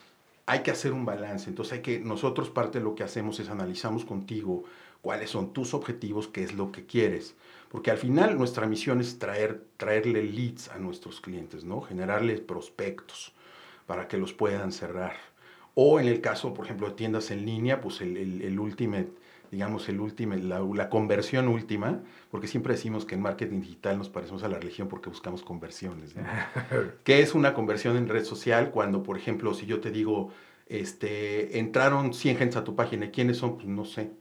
hay 0.46 0.60
que 0.60 0.72
hacer 0.72 0.94
un 0.94 1.06
balance. 1.06 1.50
Entonces 1.50 1.74
hay 1.74 1.82
que, 1.82 2.00
nosotros 2.00 2.50
parte 2.50 2.80
de 2.80 2.84
lo 2.84 2.96
que 2.96 3.04
hacemos 3.04 3.40
es 3.40 3.50
analizamos 3.50 4.06
contigo 4.06 4.64
cuáles 5.02 5.30
son 5.30 5.54
tus 5.54 5.74
objetivos, 5.74 6.28
qué 6.28 6.44
es 6.44 6.54
lo 6.54 6.72
que 6.72 6.86
quieres. 6.86 7.36
Porque 7.70 7.92
al 7.92 7.98
final 7.98 8.38
nuestra 8.38 8.66
misión 8.68 9.00
es 9.00 9.20
traer, 9.20 9.64
traerle 9.78 10.24
leads 10.24 10.70
a 10.70 10.80
nuestros 10.80 11.22
clientes, 11.22 11.64
¿no? 11.64 11.82
Generarles 11.82 12.42
prospectos 12.42 13.34
para 13.86 14.08
que 14.08 14.18
los 14.18 14.34
puedan 14.34 14.72
cerrar. 14.72 15.14
O 15.82 15.98
en 15.98 16.10
el 16.10 16.20
caso, 16.20 16.54
por 16.54 16.66
ejemplo, 16.66 16.90
de 16.90 16.96
tiendas 16.96 17.32
en 17.32 17.46
línea, 17.46 17.80
pues 17.80 18.02
el, 18.02 18.18
el, 18.18 18.60
ultimate 18.60 19.14
digamos, 19.50 19.88
el 19.88 20.02
último, 20.02 20.36
la, 20.36 20.60
la, 20.60 20.90
conversión 20.90 21.48
última, 21.48 22.04
porque 22.30 22.48
siempre 22.48 22.74
decimos 22.74 23.06
que 23.06 23.16
en 23.16 23.22
marketing 23.22 23.62
digital 23.62 23.98
nos 23.98 24.10
parecemos 24.10 24.44
a 24.44 24.50
la 24.50 24.60
religión 24.60 24.90
porque 24.90 25.08
buscamos 25.10 25.42
conversiones. 25.42 26.16
¿Qué 27.06 27.22
es 27.22 27.34
una 27.34 27.54
conversión 27.54 27.96
en 27.96 28.10
red 28.10 28.26
social? 28.26 28.72
Cuando, 28.72 29.04
por 29.04 29.18
ejemplo, 29.18 29.54
si 29.54 29.68
yo 29.68 29.80
te 29.80 29.90
digo, 29.90 30.32
este, 30.68 31.60
entraron 31.60 32.14
100 32.14 32.38
gentes 32.38 32.58
a 32.58 32.66
tu 32.66 32.76
página, 32.76 33.10
¿quiénes 33.10 33.38
son? 33.38 33.56
Pues 33.56 33.68
no 33.68 33.86
sé. 33.86 34.12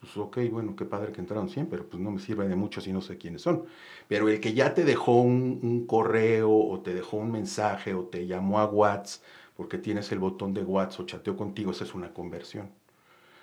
Pues 0.00 0.16
ok, 0.16 0.38
bueno, 0.50 0.74
qué 0.74 0.86
padre 0.86 1.12
que 1.12 1.20
entraron 1.20 1.48
100, 1.48 1.66
pero 1.66 1.88
pues 1.88 2.02
no 2.02 2.10
me 2.10 2.18
sirve 2.18 2.48
de 2.48 2.56
mucho 2.56 2.80
si 2.80 2.92
no 2.92 3.00
sé 3.00 3.16
quiénes 3.16 3.42
son. 3.42 3.64
Pero 4.08 4.28
el 4.28 4.40
que 4.40 4.54
ya 4.54 4.74
te 4.74 4.84
dejó 4.84 5.20
un, 5.20 5.60
un 5.62 5.86
correo 5.86 6.50
o 6.50 6.80
te 6.80 6.94
dejó 6.94 7.18
un 7.18 7.30
mensaje 7.30 7.94
o 7.94 8.06
te 8.06 8.26
llamó 8.26 8.58
a 8.58 8.66
WhatsApp 8.66 9.22
porque 9.56 9.78
tienes 9.78 10.12
el 10.12 10.18
botón 10.18 10.52
de 10.54 10.62
WhatsApp 10.62 11.00
o 11.00 11.06
chateó 11.06 11.36
contigo, 11.36 11.70
esa 11.70 11.84
es 11.84 11.94
una 11.94 12.12
conversión. 12.12 12.70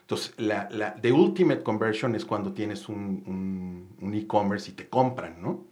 Entonces, 0.01 0.33
la, 0.37 0.69
la 0.69 0.95
the 0.95 1.11
ultimate 1.11 1.63
conversion 1.63 2.15
es 2.15 2.25
cuando 2.25 2.53
tienes 2.53 2.89
un, 2.89 3.93
un, 3.99 4.13
e-commerce 4.13 4.71
y 4.71 4.73
te 4.73 4.87
compran, 4.89 5.41
¿no? 5.41 5.65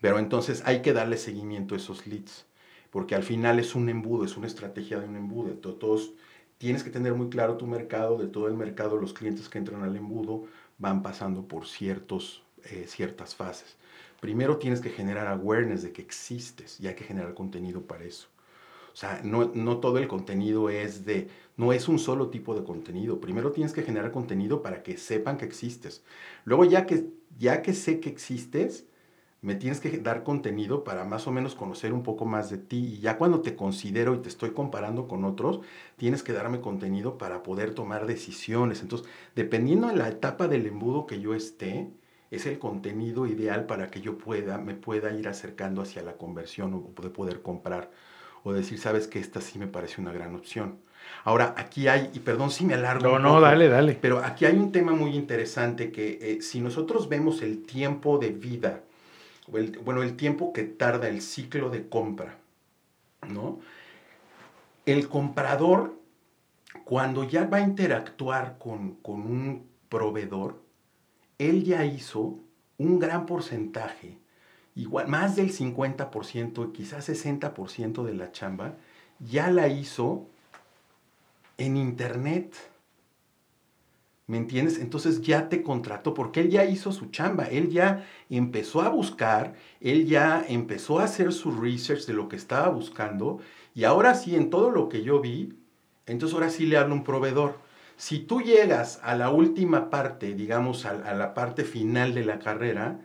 Pero 0.00 0.18
entonces 0.18 0.62
hay 0.64 0.80
que 0.82 0.92
darle 0.92 1.16
seguimiento 1.16 1.74
a 1.74 1.78
esos 1.78 2.06
leads, 2.06 2.46
porque 2.90 3.14
al 3.14 3.22
final 3.22 3.58
es 3.58 3.74
un 3.74 3.88
embudo, 3.88 4.24
es 4.24 4.36
una 4.36 4.46
estrategia 4.46 4.98
de 4.98 5.06
un 5.06 5.16
embudo. 5.16 5.52
Todos, 5.54 6.12
tienes 6.56 6.82
que 6.82 6.90
tener 6.90 7.14
muy 7.14 7.28
claro 7.28 7.56
tu 7.56 7.66
mercado, 7.66 8.16
de 8.16 8.26
todo 8.26 8.48
el 8.48 8.54
mercado, 8.54 8.96
los 8.96 9.12
clientes 9.12 9.48
que 9.48 9.58
entran 9.58 9.82
al 9.82 9.96
embudo 9.96 10.46
van 10.78 11.02
pasando 11.02 11.46
por 11.46 11.66
ciertos, 11.66 12.42
eh, 12.64 12.86
ciertas 12.88 13.34
fases. 13.34 13.76
Primero 14.20 14.56
tienes 14.56 14.80
que 14.80 14.90
generar 14.90 15.28
awareness 15.28 15.82
de 15.82 15.92
que 15.92 16.02
existes 16.02 16.80
y 16.80 16.88
hay 16.88 16.94
que 16.94 17.04
generar 17.04 17.34
contenido 17.34 17.82
para 17.82 18.04
eso. 18.04 18.28
O 18.98 19.00
sea, 19.00 19.20
no, 19.22 19.52
no, 19.54 19.78
todo 19.78 19.98
el 19.98 20.08
contenido 20.08 20.70
es 20.70 21.04
de, 21.04 21.28
no 21.56 21.72
es 21.72 21.86
un 21.86 22.00
solo 22.00 22.30
tipo 22.30 22.56
de 22.56 22.64
contenido. 22.64 23.20
Primero 23.20 23.52
tienes 23.52 23.72
que 23.72 23.84
generar 23.84 24.10
contenido 24.10 24.60
para 24.60 24.82
que 24.82 24.96
sepan 24.96 25.36
que 25.36 25.44
existes. 25.44 26.02
Luego 26.44 26.64
ya 26.64 26.84
que, 26.84 27.06
ya 27.38 27.62
que 27.62 27.74
sé 27.74 28.00
que 28.00 28.08
existes, 28.08 28.88
me 29.40 29.54
tienes 29.54 29.78
que 29.78 29.98
dar 29.98 30.24
contenido 30.24 30.82
para 30.82 31.04
más 31.04 31.28
o 31.28 31.30
menos 31.30 31.54
conocer 31.54 31.92
un 31.92 32.02
poco 32.02 32.24
más 32.24 32.50
de 32.50 32.58
ti. 32.58 32.94
Y 32.94 32.98
ya 32.98 33.18
cuando 33.18 33.40
te 33.40 33.54
considero 33.54 34.14
y 34.16 34.18
te 34.18 34.28
estoy 34.28 34.50
comparando 34.50 35.06
con 35.06 35.24
otros, 35.24 35.60
tienes 35.96 36.24
que 36.24 36.32
darme 36.32 36.60
contenido 36.60 37.18
para 37.18 37.44
poder 37.44 37.74
tomar 37.74 38.04
decisiones. 38.04 38.82
Entonces, 38.82 39.06
dependiendo 39.36 39.86
de 39.86 39.94
la 39.94 40.08
etapa 40.08 40.48
del 40.48 40.66
embudo 40.66 41.06
que 41.06 41.20
yo 41.20 41.36
esté, 41.36 41.88
es 42.32 42.46
el 42.46 42.58
contenido 42.58 43.28
ideal 43.28 43.66
para 43.66 43.92
que 43.92 44.00
yo 44.00 44.18
pueda, 44.18 44.58
me 44.58 44.74
pueda 44.74 45.12
ir 45.14 45.28
acercando 45.28 45.82
hacia 45.82 46.02
la 46.02 46.16
conversión 46.16 46.74
o 46.74 47.00
de 47.00 47.10
poder 47.10 47.42
comprar 47.42 47.92
o 48.48 48.54
decir, 48.54 48.78
sabes 48.78 49.06
que 49.06 49.18
esta 49.18 49.42
sí 49.42 49.58
me 49.58 49.66
parece 49.66 50.00
una 50.00 50.10
gran 50.10 50.34
opción. 50.34 50.78
Ahora, 51.24 51.54
aquí 51.58 51.86
hay, 51.86 52.10
y 52.14 52.20
perdón 52.20 52.50
si 52.50 52.64
me 52.64 52.74
alargo. 52.74 53.06
No, 53.06 53.18
no, 53.18 53.40
dale, 53.42 53.68
dale. 53.68 53.98
Pero 54.00 54.24
aquí 54.24 54.46
hay 54.46 54.56
un 54.56 54.72
tema 54.72 54.92
muy 54.92 55.14
interesante 55.14 55.92
que 55.92 56.18
eh, 56.20 56.40
si 56.40 56.60
nosotros 56.60 57.10
vemos 57.10 57.42
el 57.42 57.64
tiempo 57.64 58.16
de 58.16 58.30
vida, 58.30 58.80
bueno, 59.84 60.02
el 60.02 60.16
tiempo 60.16 60.54
que 60.54 60.62
tarda 60.62 61.08
el 61.08 61.20
ciclo 61.20 61.68
de 61.68 61.88
compra, 61.88 62.38
¿no? 63.28 63.60
El 64.86 65.08
comprador, 65.08 65.98
cuando 66.84 67.24
ya 67.24 67.44
va 67.44 67.58
a 67.58 67.60
interactuar 67.60 68.56
con, 68.58 68.94
con 69.02 69.20
un 69.20 69.66
proveedor, 69.90 70.62
él 71.36 71.64
ya 71.64 71.84
hizo 71.84 72.38
un 72.78 72.98
gran 72.98 73.26
porcentaje 73.26 74.16
igual, 74.78 75.08
más 75.08 75.34
del 75.36 75.52
50%, 75.52 76.72
quizás 76.72 77.08
60% 77.08 78.04
de 78.04 78.14
la 78.14 78.30
chamba, 78.30 78.76
ya 79.18 79.50
la 79.50 79.68
hizo 79.68 80.26
en 81.58 81.76
internet. 81.76 82.54
¿Me 84.28 84.36
entiendes? 84.36 84.78
Entonces 84.78 85.20
ya 85.20 85.48
te 85.48 85.62
contrató 85.62 86.14
porque 86.14 86.40
él 86.40 86.50
ya 86.50 86.64
hizo 86.64 86.92
su 86.92 87.06
chamba, 87.06 87.46
él 87.46 87.70
ya 87.70 88.06
empezó 88.30 88.82
a 88.82 88.88
buscar, 88.88 89.54
él 89.80 90.06
ya 90.06 90.44
empezó 90.46 91.00
a 91.00 91.04
hacer 91.04 91.32
su 91.32 91.50
research 91.50 92.06
de 92.06 92.12
lo 92.12 92.28
que 92.28 92.36
estaba 92.36 92.68
buscando 92.68 93.40
y 93.74 93.84
ahora 93.84 94.14
sí, 94.14 94.36
en 94.36 94.50
todo 94.50 94.70
lo 94.70 94.88
que 94.88 95.02
yo 95.02 95.20
vi, 95.20 95.54
entonces 96.06 96.34
ahora 96.34 96.50
sí 96.50 96.66
le 96.66 96.76
hablo 96.76 96.94
un 96.94 97.04
proveedor. 97.04 97.58
Si 97.96 98.20
tú 98.20 98.42
llegas 98.42 99.00
a 99.02 99.16
la 99.16 99.30
última 99.30 99.90
parte, 99.90 100.34
digamos 100.34 100.84
a, 100.84 100.90
a 100.90 101.14
la 101.14 101.34
parte 101.34 101.64
final 101.64 102.14
de 102.14 102.24
la 102.24 102.38
carrera, 102.38 103.00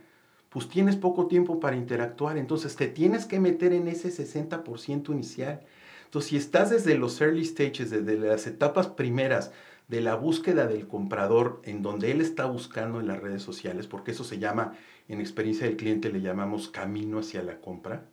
pues 0.54 0.70
tienes 0.70 0.96
poco 0.96 1.26
tiempo 1.28 1.60
para 1.60 1.76
interactuar, 1.76 2.38
entonces 2.38 2.76
te 2.76 2.88
tienes 2.88 3.26
que 3.26 3.40
meter 3.40 3.74
en 3.74 3.88
ese 3.88 4.10
60% 4.10 5.12
inicial. 5.12 5.62
Entonces, 6.06 6.30
si 6.30 6.38
estás 6.38 6.70
desde 6.70 6.96
los 6.96 7.20
early 7.20 7.44
stages, 7.44 7.90
desde 7.90 8.20
las 8.20 8.46
etapas 8.46 8.86
primeras 8.86 9.52
de 9.88 10.02
la 10.02 10.14
búsqueda 10.14 10.68
del 10.68 10.88
comprador, 10.88 11.60
en 11.66 11.82
donde 11.82 12.12
él 12.12 12.22
está 12.22 12.46
buscando 12.46 13.00
en 13.00 13.08
las 13.08 13.20
redes 13.20 13.42
sociales, 13.42 13.88
porque 13.88 14.12
eso 14.12 14.24
se 14.24 14.38
llama, 14.38 14.74
en 15.08 15.20
experiencia 15.20 15.66
del 15.66 15.76
cliente 15.76 16.12
le 16.12 16.22
llamamos 16.22 16.70
camino 16.70 17.18
hacia 17.20 17.42
la 17.42 17.60
compra, 17.60 18.06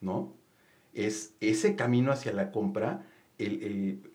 ¿no? 0.00 0.32
Es 0.94 1.34
ese 1.40 1.76
camino 1.76 2.12
hacia 2.12 2.32
la 2.32 2.50
compra, 2.50 3.04
el, 3.36 4.10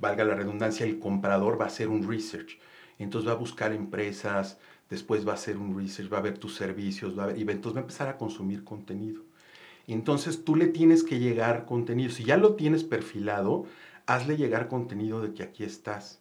valga 0.00 0.24
la 0.24 0.34
redundancia, 0.34 0.84
el 0.84 0.98
comprador 0.98 1.60
va 1.60 1.66
a 1.66 1.68
hacer 1.68 1.88
un 1.88 2.08
research. 2.08 2.58
Entonces 2.98 3.28
va 3.28 3.34
a 3.34 3.38
buscar 3.38 3.72
empresas, 3.72 4.58
después 4.90 5.26
va 5.26 5.32
a 5.32 5.36
hacer 5.36 5.56
un 5.56 5.76
research, 5.76 6.12
va 6.12 6.18
a 6.18 6.22
ver 6.22 6.38
tus 6.38 6.54
servicios, 6.54 7.18
va 7.18 7.24
a 7.24 7.26
ver, 7.28 7.38
y 7.38 7.42
entonces 7.42 7.76
va 7.76 7.80
a 7.80 7.82
empezar 7.82 8.08
a 8.08 8.16
consumir 8.18 8.64
contenido. 8.64 9.22
Entonces 9.86 10.44
tú 10.44 10.56
le 10.56 10.66
tienes 10.66 11.02
que 11.02 11.18
llegar 11.18 11.66
contenido. 11.66 12.10
Si 12.10 12.24
ya 12.24 12.36
lo 12.36 12.54
tienes 12.54 12.84
perfilado, 12.84 13.66
hazle 14.06 14.36
llegar 14.36 14.68
contenido 14.68 15.20
de 15.20 15.34
que 15.34 15.42
aquí 15.42 15.64
estás. 15.64 16.20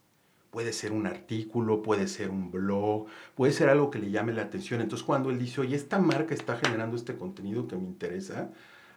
Puede 0.52 0.74
ser 0.74 0.92
un 0.92 1.08
artículo, 1.08 1.82
puede 1.82 2.08
ser 2.08 2.30
un 2.30 2.52
blog, 2.52 3.08
puede 3.36 3.54
ser 3.54 3.70
algo 3.70 3.90
que 3.90 4.00
le 4.00 4.12
llame 4.12 4.34
la 4.34 4.44
atención. 4.44 4.82
Entonces 4.82 5.06
cuando 5.06 5.30
él 5.30 5.40
dice, 5.40 5.62
oye, 5.62 5.76
esta 5.76 5.98
marca 6.00 6.34
está 6.34 6.58
generando 6.58 6.96
este 6.96 7.16
contenido 7.16 7.68
que 7.68 7.76
me 7.76 7.86
interesa, 7.86 8.52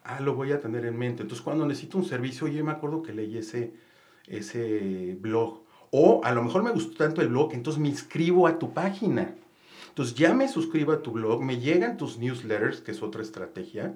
ah, 0.05 0.21
lo 0.21 0.35
voy 0.35 0.53
a 0.53 0.61
tener 0.61 0.85
en 0.85 0.99
mente. 0.99 1.23
Entonces 1.23 1.43
cuando 1.43 1.67
necesito 1.67 1.97
un 1.99 2.05
servicio, 2.05 2.47
oye, 2.47 2.63
me 2.63 2.73
acuerdo 2.73 3.03
que 3.03 3.15
leí 3.15 3.39
ese, 3.39 3.73
ese 4.27 5.17
blog. 5.21 5.63
O 5.93 6.21
a 6.25 6.33
lo 6.33 6.43
mejor 6.43 6.63
me 6.63 6.73
gustó 6.73 6.97
tanto 7.05 7.23
el 7.23 7.29
blog, 7.29 7.55
entonces 7.55 7.81
me 7.81 7.89
inscribo 7.89 8.47
a 8.47 8.59
tu 8.59 8.75
página. 8.75 9.35
Entonces 9.97 10.15
ya 10.15 10.35
me 10.35 10.47
suscribo 10.47 10.93
a 10.93 11.01
tu 11.01 11.13
blog, 11.13 11.43
me 11.43 11.59
llegan 11.59 11.97
tus 11.97 12.19
newsletters, 12.19 12.83
que 12.83 12.91
es 12.91 13.03
otra 13.03 13.23
estrategia, 13.23 13.95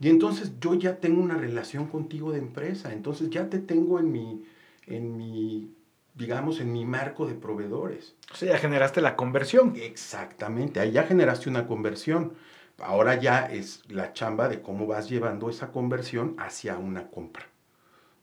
y 0.00 0.08
entonces 0.08 0.54
yo 0.58 0.74
ya 0.74 0.96
tengo 0.96 1.22
una 1.22 1.36
relación 1.36 1.86
contigo 1.86 2.32
de 2.32 2.38
empresa, 2.38 2.92
entonces 2.92 3.30
ya 3.30 3.48
te 3.48 3.60
tengo 3.60 4.00
en 4.00 4.10
mi, 4.10 4.42
en 4.86 5.16
mi 5.16 5.76
digamos, 6.16 6.58
en 6.58 6.72
mi 6.72 6.84
marco 6.84 7.24
de 7.24 7.36
proveedores. 7.36 8.16
O 8.32 8.34
sea, 8.34 8.54
ya 8.54 8.58
generaste 8.58 9.00
la 9.00 9.14
conversión. 9.14 9.74
Exactamente, 9.76 10.80
ahí 10.80 10.90
ya 10.90 11.04
generaste 11.04 11.48
una 11.48 11.68
conversión. 11.68 12.34
Ahora 12.78 13.14
ya 13.14 13.46
es 13.46 13.84
la 13.88 14.12
chamba 14.12 14.48
de 14.48 14.60
cómo 14.60 14.88
vas 14.88 15.08
llevando 15.08 15.50
esa 15.50 15.70
conversión 15.70 16.34
hacia 16.38 16.78
una 16.78 17.12
compra, 17.12 17.46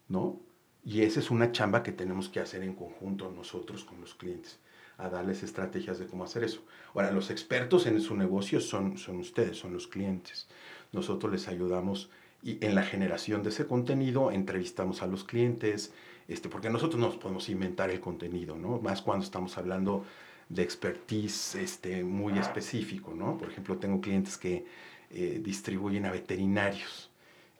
¿no? 0.08 0.38
Y 0.84 1.00
esa 1.00 1.20
es 1.20 1.30
una 1.30 1.50
chamba 1.50 1.82
que 1.82 1.92
tenemos 1.92 2.28
que 2.28 2.40
hacer 2.40 2.62
en 2.62 2.74
conjunto 2.74 3.32
nosotros 3.34 3.86
con 3.86 4.02
los 4.02 4.14
clientes 4.14 4.60
a 4.98 5.08
darles 5.08 5.42
estrategias 5.42 5.98
de 5.98 6.06
cómo 6.06 6.24
hacer 6.24 6.44
eso. 6.44 6.62
Ahora, 6.94 7.10
los 7.10 7.30
expertos 7.30 7.86
en 7.86 8.00
su 8.00 8.16
negocio 8.16 8.60
son, 8.60 8.96
son 8.96 9.18
ustedes, 9.18 9.58
son 9.58 9.72
los 9.72 9.86
clientes. 9.86 10.46
Nosotros 10.92 11.32
les 11.32 11.48
ayudamos 11.48 12.10
y 12.42 12.64
en 12.64 12.74
la 12.74 12.82
generación 12.82 13.42
de 13.42 13.48
ese 13.48 13.66
contenido, 13.66 14.30
entrevistamos 14.30 15.02
a 15.02 15.06
los 15.06 15.24
clientes, 15.24 15.92
este, 16.28 16.48
porque 16.48 16.70
nosotros 16.70 17.00
no 17.00 17.08
nos 17.08 17.16
podemos 17.16 17.48
inventar 17.48 17.90
el 17.90 18.00
contenido, 18.00 18.56
¿no? 18.56 18.78
Más 18.80 19.02
cuando 19.02 19.24
estamos 19.24 19.58
hablando 19.58 20.04
de 20.48 20.62
expertise 20.62 21.56
este, 21.56 22.04
muy 22.04 22.38
específico, 22.38 23.14
¿no? 23.14 23.36
Por 23.36 23.50
ejemplo, 23.50 23.78
tengo 23.78 24.00
clientes 24.00 24.36
que 24.36 24.64
eh, 25.10 25.40
distribuyen 25.42 26.06
a 26.06 26.12
veterinarios, 26.12 27.10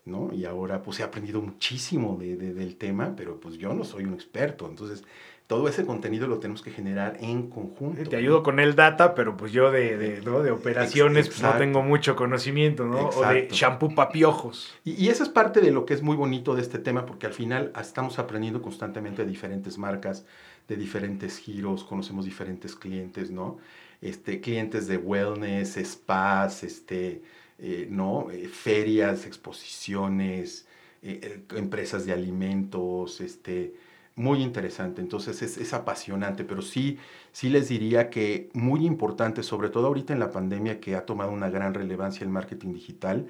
¿no? 0.05 0.33
Y 0.33 0.45
ahora 0.45 0.83
pues 0.83 1.01
he 1.01 1.03
aprendido 1.03 1.43
muchísimo 1.43 2.17
de, 2.17 2.37
del 2.37 2.77
tema, 2.77 3.15
pero 3.17 3.41
pues 3.41 3.57
yo 3.57 3.75
no 3.75 3.83
soy 3.85 4.05
un 4.05 4.15
experto, 4.15 4.69
entonces 4.69 5.03
todo 5.47 5.69
ese 5.69 5.87
contenido 5.87 6.27
lo 6.27 6.39
tenemos 6.39 6.63
que 6.63 6.73
generar 6.73 7.19
en 7.21 7.49
conjunto. 7.49 8.11
Te 8.11 8.17
ayudo 8.17 8.43
con 8.43 8.59
el 8.59 8.75
data, 8.75 9.15
pero 9.15 9.37
pues 9.37 9.53
yo 9.53 9.71
de, 9.71 9.97
de, 9.97 10.21
¿no? 10.23 10.43
de 10.43 10.51
operaciones 10.51 11.29
pues, 11.29 11.41
no 11.41 11.53
tengo 11.57 11.83
mucho 11.83 12.17
conocimiento, 12.17 12.85
¿no? 12.85 13.11
O 13.11 13.27
de 13.29 13.49
shampoo 13.51 13.95
papiojos. 13.95 14.75
Y, 14.85 15.05
y 15.05 15.09
esa 15.09 15.23
es 15.23 15.29
parte 15.29 15.61
de 15.61 15.71
lo 15.71 15.87
que 15.87 15.95
es 15.95 16.03
muy 16.03 16.17
bonito 16.17 16.57
de 16.57 16.63
este 16.63 16.79
tema, 16.79 17.07
porque 17.07 17.27
al 17.27 17.33
final 17.33 17.73
estamos 17.81 18.19
aprendiendo 18.19 18.61
constantemente 18.61 19.23
de 19.23 19.29
diferentes 19.29 19.79
marcas, 19.79 20.27
de 20.67 20.77
diferentes 20.77 21.39
giros, 21.39 21.85
conocemos 21.85 22.25
diferentes 22.25 22.75
clientes, 22.75 23.31
¿no? 23.31 23.59
Este, 24.01 24.41
clientes 24.41 24.89
de 24.89 24.97
wellness, 24.97 25.79
spas, 25.83 26.65
este, 26.65 27.23
eh, 27.59 27.87
¿no? 27.89 28.33
Eh, 28.33 28.49
ferias, 28.49 29.27
exposiciones, 29.27 30.67
eh, 31.03 31.45
empresas 31.55 32.05
de 32.05 32.13
alimentos, 32.13 33.21
este, 33.21 33.75
muy 34.17 34.43
interesante, 34.43 35.03
entonces 35.03 35.43
es, 35.43 35.75
apasionante, 35.75 36.43
pero 36.45 36.63
sí, 36.63 36.99
sí 37.33 37.51
les 37.51 37.69
diría 37.69 38.09
que 38.09 38.49
muy 38.55 38.87
importante, 38.87 39.43
sobre 39.43 39.69
todo 39.69 39.89
ahorita 39.89 40.15
en 40.15 40.21
la 40.21 40.31
pandemia 40.31 40.81
que 40.81 40.97
ha 40.97 41.05
tomado 41.05 41.31
una 41.31 41.51
gran 41.51 41.75
relevancia 41.75 42.25
el 42.25 42.31
marketing 42.31 42.73
digital, 42.73 43.29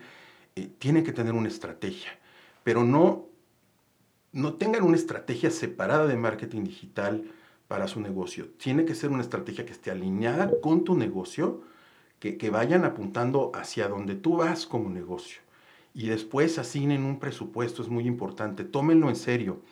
eh, 0.54 0.70
tienen 0.78 1.02
que 1.02 1.12
tener 1.12 1.34
una 1.34 1.48
estrategia, 1.48 2.12
pero 2.62 2.84
no, 2.84 3.26
no 4.32 4.54
tengan 4.54 4.84
una 4.84 4.96
estrategia 4.96 5.50
separada 5.50 6.06
de 6.06 6.16
marketing 6.16 6.62
digital 6.62 7.24
para 7.66 7.88
su 7.88 8.00
negocio. 8.00 8.48
Tiene 8.56 8.84
que 8.84 8.94
ser 8.94 9.10
una 9.10 9.22
estrategia 9.22 9.66
que 9.66 9.72
esté 9.72 9.90
alineada 9.90 10.52
con 10.60 10.84
tu 10.84 10.96
negocio, 10.96 11.62
que, 12.20 12.38
que 12.38 12.50
vayan 12.50 12.84
apuntando 12.84 13.50
hacia 13.54 13.88
donde 13.88 14.14
tú 14.14 14.36
vas 14.36 14.66
como 14.66 14.88
negocio. 14.88 15.40
Y 15.94 16.06
después 16.08 16.58
asignen 16.58 17.02
un 17.02 17.18
presupuesto, 17.18 17.82
es 17.82 17.88
muy 17.88 18.06
importante. 18.06 18.64
Tómenlo 18.64 19.08
en 19.08 19.16
serio. 19.16 19.62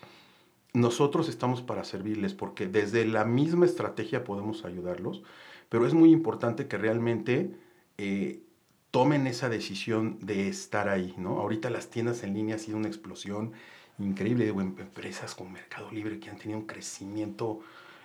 Nosotros 0.75 1.29
estamos 1.29 1.63
para 1.63 1.85
servirles 1.85 2.35
porque 2.35 2.67
desde 2.67 3.07
la 3.07 3.25
misma 3.25 3.65
estrategia 3.65 4.25
podemos 4.25 4.65
ayudarlos, 4.65 5.23
pero 5.69 5.87
es 5.87 5.95
muy 5.95 6.11
importante 6.11 6.67
que 6.67 6.77
realmente 6.77 7.57
eh, 7.97 8.43
tomen 8.91 9.29
esa 9.29 9.49
decisión 9.49 10.19
de 10.21 10.49
estar 10.49 10.89
ahí, 10.89 11.15
¿no? 11.17 11.39
Ahorita 11.39 11.71
las 11.71 11.91
tiendas 11.91 12.25
en 12.25 12.35
línea 12.35 12.57
ha 12.57 12.59
sido 12.59 12.77
una 12.77 12.89
explosión 12.89 13.53
increíble 14.01 14.47
de 14.47 14.51
empresas 14.51 15.37
como 15.37 15.51
Mercado 15.51 15.93
Libre 15.93 16.19
que 16.19 16.29
han 16.29 16.39
tenido 16.39 16.59
un 16.59 16.67
crecimiento 16.67 17.61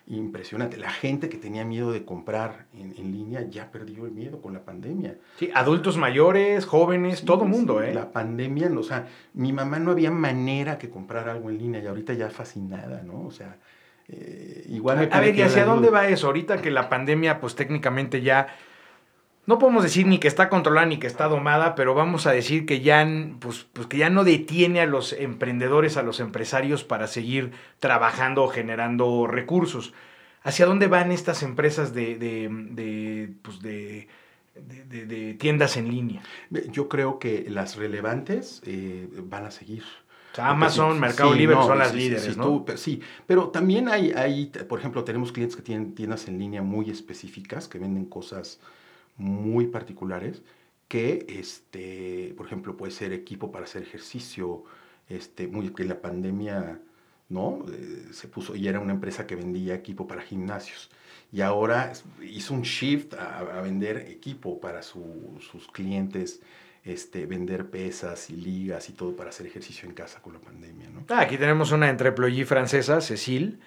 impresionante. 0.09 0.77
La 0.77 0.89
gente 0.89 1.29
que 1.29 1.37
tenía 1.37 1.63
miedo 1.63 1.91
de 1.91 2.03
comprar 2.03 2.65
en, 2.73 2.93
línea 3.11 3.45
ya 3.47 3.71
perdió 3.71 4.05
el 4.05 4.11
miedo 4.11 4.41
con 4.41 4.53
la 4.53 4.63
pandemia. 4.63 5.17
Sí, 5.37 5.51
adultos 5.53 5.97
mayores, 5.97 6.65
jóvenes, 6.65 7.23
todo 7.23 7.43
el 7.43 7.49
mundo, 7.49 7.81
¿eh? 7.81 7.93
La 7.93 8.11
pandemia, 8.11 8.71
o 8.75 8.83
sea, 8.83 9.07
mi 9.33 9.53
mamá 9.53 9.79
no 9.79 9.91
había 9.91 10.11
manera 10.11 10.77
que 10.77 10.89
comprar 10.89 11.29
algo 11.29 11.49
en 11.49 11.59
línea 11.59 11.81
y 11.81 11.87
ahorita 11.87 12.13
ya 12.13 12.29
fascinada, 12.29 13.03
¿no? 13.03 13.21
O 13.21 13.31
sea, 13.31 13.57
eh, 14.07 14.65
igual... 14.69 15.09
A 15.11 15.19
ver, 15.19 15.35
¿y 15.35 15.41
hacia 15.43 15.65
dónde 15.65 15.91
va 15.91 16.07
eso? 16.07 16.27
Ahorita 16.27 16.59
que 16.61 16.71
la 16.71 16.89
pandemia, 16.89 17.39
pues 17.39 17.55
técnicamente 17.55 18.21
ya 18.21 18.47
no 19.49 19.57
podemos 19.57 19.81
decir 19.81 20.05
ni 20.05 20.19
que 20.19 20.27
está 20.27 20.47
controlada 20.47 20.85
ni 20.85 20.97
que 20.97 21.07
está 21.07 21.27
domada, 21.27 21.73
pero 21.73 21.95
vamos 21.95 22.27
a 22.27 22.31
decir 22.31 22.67
que 22.67 22.81
ya, 22.81 23.03
pues, 23.39 23.65
pues, 23.73 23.87
que 23.87 23.97
ya 23.97 24.11
no 24.11 24.23
detiene 24.23 24.79
a 24.79 24.85
los 24.85 25.11
emprendedores, 25.11 25.97
a 25.97 26.03
los 26.03 26.19
empresarios 26.19 26.83
para 26.83 27.07
seguir 27.07 27.53
trabajando 27.79 28.43
o 28.43 28.49
generando 28.49 29.25
recursos. 29.25 29.91
¿Hacia 30.43 30.67
dónde 30.67 30.85
van 30.85 31.11
estas 31.11 31.41
empresas 31.41 31.95
de, 31.95 32.19
de, 32.19 33.31
pues 33.41 33.59
de, 33.63 34.07
de 34.53 35.33
tiendas 35.33 35.77
en 35.77 35.89
línea? 35.89 36.21
Yo 36.71 36.87
creo 36.87 37.17
que 37.17 37.47
las 37.49 37.75
relevantes 37.75 38.61
eh, 38.67 39.09
van 39.23 39.47
a 39.47 39.51
seguir. 39.51 39.83
Amazon, 40.37 40.99
Mercado 40.99 41.33
Libre 41.33 41.55
son 41.55 41.79
las 41.79 41.95
líderes, 41.95 42.37
¿no? 42.37 42.65
sí, 42.75 43.01
pero 43.25 43.49
también 43.49 43.89
hay, 43.89 44.11
hay, 44.11 44.51
por 44.69 44.77
ejemplo, 44.77 45.03
tenemos 45.03 45.31
clientes 45.31 45.55
que 45.55 45.63
tienen 45.63 45.95
tiendas 45.95 46.27
en 46.27 46.37
línea 46.37 46.61
muy 46.61 46.91
específicas, 46.91 47.67
que 47.67 47.79
venden 47.79 48.05
cosas 48.05 48.59
muy 49.19 49.67
particulares 49.67 50.41
que, 50.87 51.25
este, 51.29 52.33
por 52.35 52.47
ejemplo, 52.47 52.75
puede 52.75 52.91
ser 52.91 53.13
equipo 53.13 53.51
para 53.51 53.65
hacer 53.65 53.83
ejercicio, 53.83 54.63
este, 55.07 55.47
muy, 55.47 55.69
que 55.69 55.83
la 55.83 56.01
pandemia, 56.01 56.79
¿no? 57.29 57.63
Eh, 57.71 58.07
se 58.11 58.27
puso, 58.27 58.55
y 58.55 58.67
era 58.67 58.79
una 58.79 58.93
empresa 58.93 59.27
que 59.27 59.35
vendía 59.35 59.75
equipo 59.75 60.07
para 60.07 60.23
gimnasios. 60.23 60.89
Y 61.31 61.41
ahora 61.41 61.93
hizo 62.23 62.55
un 62.55 62.63
shift 62.63 63.13
a, 63.13 63.61
vender 63.61 63.97
equipo 63.97 64.59
para 64.59 64.81
sus 64.81 65.67
clientes, 65.71 66.41
este, 66.83 67.27
vender 67.27 67.69
pesas 67.69 68.31
y 68.31 68.35
ligas 68.35 68.89
y 68.89 68.93
todo 68.93 69.15
para 69.15 69.29
hacer 69.29 69.45
ejercicio 69.45 69.87
en 69.87 69.93
casa 69.93 70.21
con 70.23 70.33
la 70.33 70.39
pandemia, 70.39 70.89
¿no? 70.89 71.05
Ah, 71.09 71.19
aquí 71.21 71.37
tenemos 71.37 71.71
una 71.71 71.89
entreployee 71.89 72.45
francesa, 72.45 72.99
Cecil, 72.99 73.59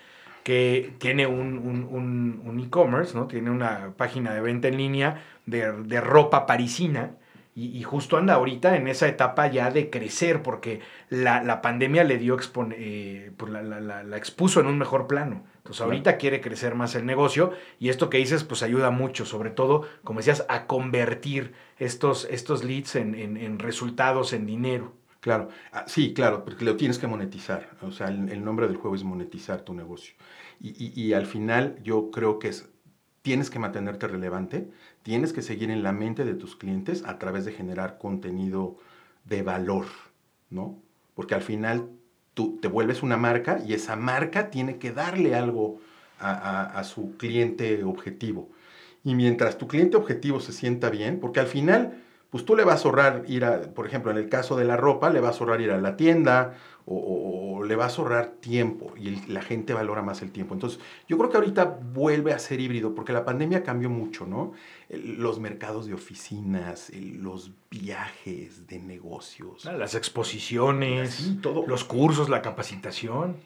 que 0.42 0.94
tiene 0.98 1.26
un, 1.26 2.60
e-commerce, 2.64 3.16
¿no? 3.16 3.26
Tiene 3.26 3.50
una 3.50 3.92
página 3.96 4.34
de 4.34 4.40
venta 4.40 4.68
en 4.68 4.76
línea 4.76 5.22
de, 5.46 6.00
ropa 6.00 6.46
parisina. 6.46 7.16
Y, 7.54 7.82
justo 7.82 8.16
anda 8.16 8.34
ahorita 8.34 8.76
en 8.76 8.88
esa 8.88 9.06
etapa 9.08 9.46
ya 9.46 9.70
de 9.70 9.90
crecer, 9.90 10.42
porque 10.42 10.80
la, 11.10 11.60
pandemia 11.60 12.02
le 12.02 12.16
dio, 12.18 12.38
eh, 12.72 13.30
pues 13.36 13.52
la, 13.52 14.16
expuso 14.16 14.60
en 14.60 14.66
un 14.66 14.78
mejor 14.78 15.06
plano. 15.06 15.44
Entonces 15.58 15.82
ahorita 15.82 16.16
quiere 16.16 16.40
crecer 16.40 16.74
más 16.74 16.96
el 16.96 17.06
negocio 17.06 17.52
y 17.78 17.90
esto 17.90 18.10
que 18.10 18.18
dices 18.18 18.42
pues 18.42 18.64
ayuda 18.64 18.90
mucho, 18.90 19.24
sobre 19.24 19.50
todo, 19.50 19.86
como 20.02 20.18
decías, 20.18 20.44
a 20.48 20.66
convertir 20.66 21.52
estos, 21.78 22.26
estos 22.30 22.64
leads 22.64 22.96
en, 22.96 23.14
en 23.14 23.58
resultados, 23.60 24.32
en 24.32 24.46
dinero. 24.46 24.92
Claro, 25.22 25.50
ah, 25.70 25.84
sí, 25.86 26.14
claro, 26.14 26.44
porque 26.44 26.64
lo 26.64 26.76
tienes 26.76 26.98
que 26.98 27.06
monetizar. 27.06 27.70
O 27.82 27.92
sea, 27.92 28.08
el, 28.08 28.44
nombre 28.44 28.66
del 28.66 28.76
juego 28.76 28.96
es 28.96 29.04
monetizar 29.04 29.62
tu 29.62 29.72
negocio. 29.72 30.14
Y, 30.60 31.12
al 31.12 31.26
final 31.26 31.78
yo 31.84 32.10
creo 32.10 32.40
que 32.40 32.48
es, 32.48 32.68
tienes 33.22 33.48
que 33.48 33.60
mantenerte 33.60 34.08
relevante, 34.08 34.68
tienes 35.04 35.32
que 35.32 35.42
seguir 35.42 35.70
en 35.70 35.84
la 35.84 35.92
mente 35.92 36.24
de 36.24 36.34
tus 36.34 36.56
clientes 36.56 37.04
a 37.06 37.20
través 37.20 37.44
de 37.44 37.52
generar 37.52 37.98
contenido 37.98 38.78
de 39.24 39.42
valor, 39.42 39.86
¿no? 40.50 40.82
Porque 41.14 41.36
al 41.36 41.42
final 41.42 41.88
tú 42.34 42.58
te 42.60 42.66
vuelves 42.66 43.04
una 43.04 43.16
marca 43.16 43.60
y 43.64 43.74
esa 43.74 43.94
marca 43.94 44.50
tiene 44.50 44.78
que 44.78 44.90
darle 44.90 45.36
algo 45.36 45.78
a 46.18 46.82
su 46.84 47.16
cliente 47.16 47.84
objetivo. 47.84 48.50
Y 49.04 49.14
mientras 49.14 49.56
tu 49.56 49.68
cliente 49.68 49.96
objetivo 49.96 50.40
se 50.40 50.52
sienta 50.52 50.90
bien, 50.90 51.20
porque 51.20 51.40
al 51.40 51.46
final 51.46 52.01
pues 52.32 52.46
tú 52.46 52.56
le 52.56 52.64
vas 52.64 52.82
a 52.82 52.88
ahorrar 52.88 53.24
ir 53.28 53.44
a, 53.44 53.60
por 53.60 53.86
ejemplo, 53.86 54.10
en 54.10 54.16
el 54.16 54.30
caso 54.30 54.56
de 54.56 54.64
la 54.64 54.78
ropa, 54.78 55.10
le 55.10 55.20
vas 55.20 55.36
a 55.36 55.40
ahorrar 55.40 55.60
ir 55.60 55.70
a 55.70 55.76
la 55.76 55.98
tienda 55.98 56.54
o, 56.86 57.62
le 57.62 57.76
vas 57.76 57.98
a 57.98 58.02
ahorrar 58.02 58.28
tiempo 58.40 58.94
y 58.96 59.10
la 59.30 59.42
gente 59.42 59.74
valora 59.74 60.00
más 60.00 60.22
el 60.22 60.32
tiempo. 60.32 60.54
Entonces, 60.54 60.80
yo 61.06 61.18
creo 61.18 61.28
que 61.28 61.36
ahorita 61.36 61.78
vuelve 61.92 62.32
a 62.32 62.38
ser 62.38 62.58
híbrido 62.58 62.94
porque 62.94 63.12
la 63.12 63.26
pandemia 63.26 63.62
cambió 63.62 63.90
mucho, 63.90 64.24
¿no? 64.24 64.52
Los 64.88 65.40
mercados 65.40 65.86
de 65.86 65.92
oficinas, 65.92 66.90
los 66.94 67.52
viajes 67.70 68.66
de 68.66 68.78
negocios. 68.78 69.66
Ah, 69.66 69.74
las 69.74 69.94
exposiciones, 69.94 71.34
todo. 71.42 71.66
los 71.66 71.84
cursos, 71.84 72.30
la 72.30 72.40
capacitación. 72.40 73.36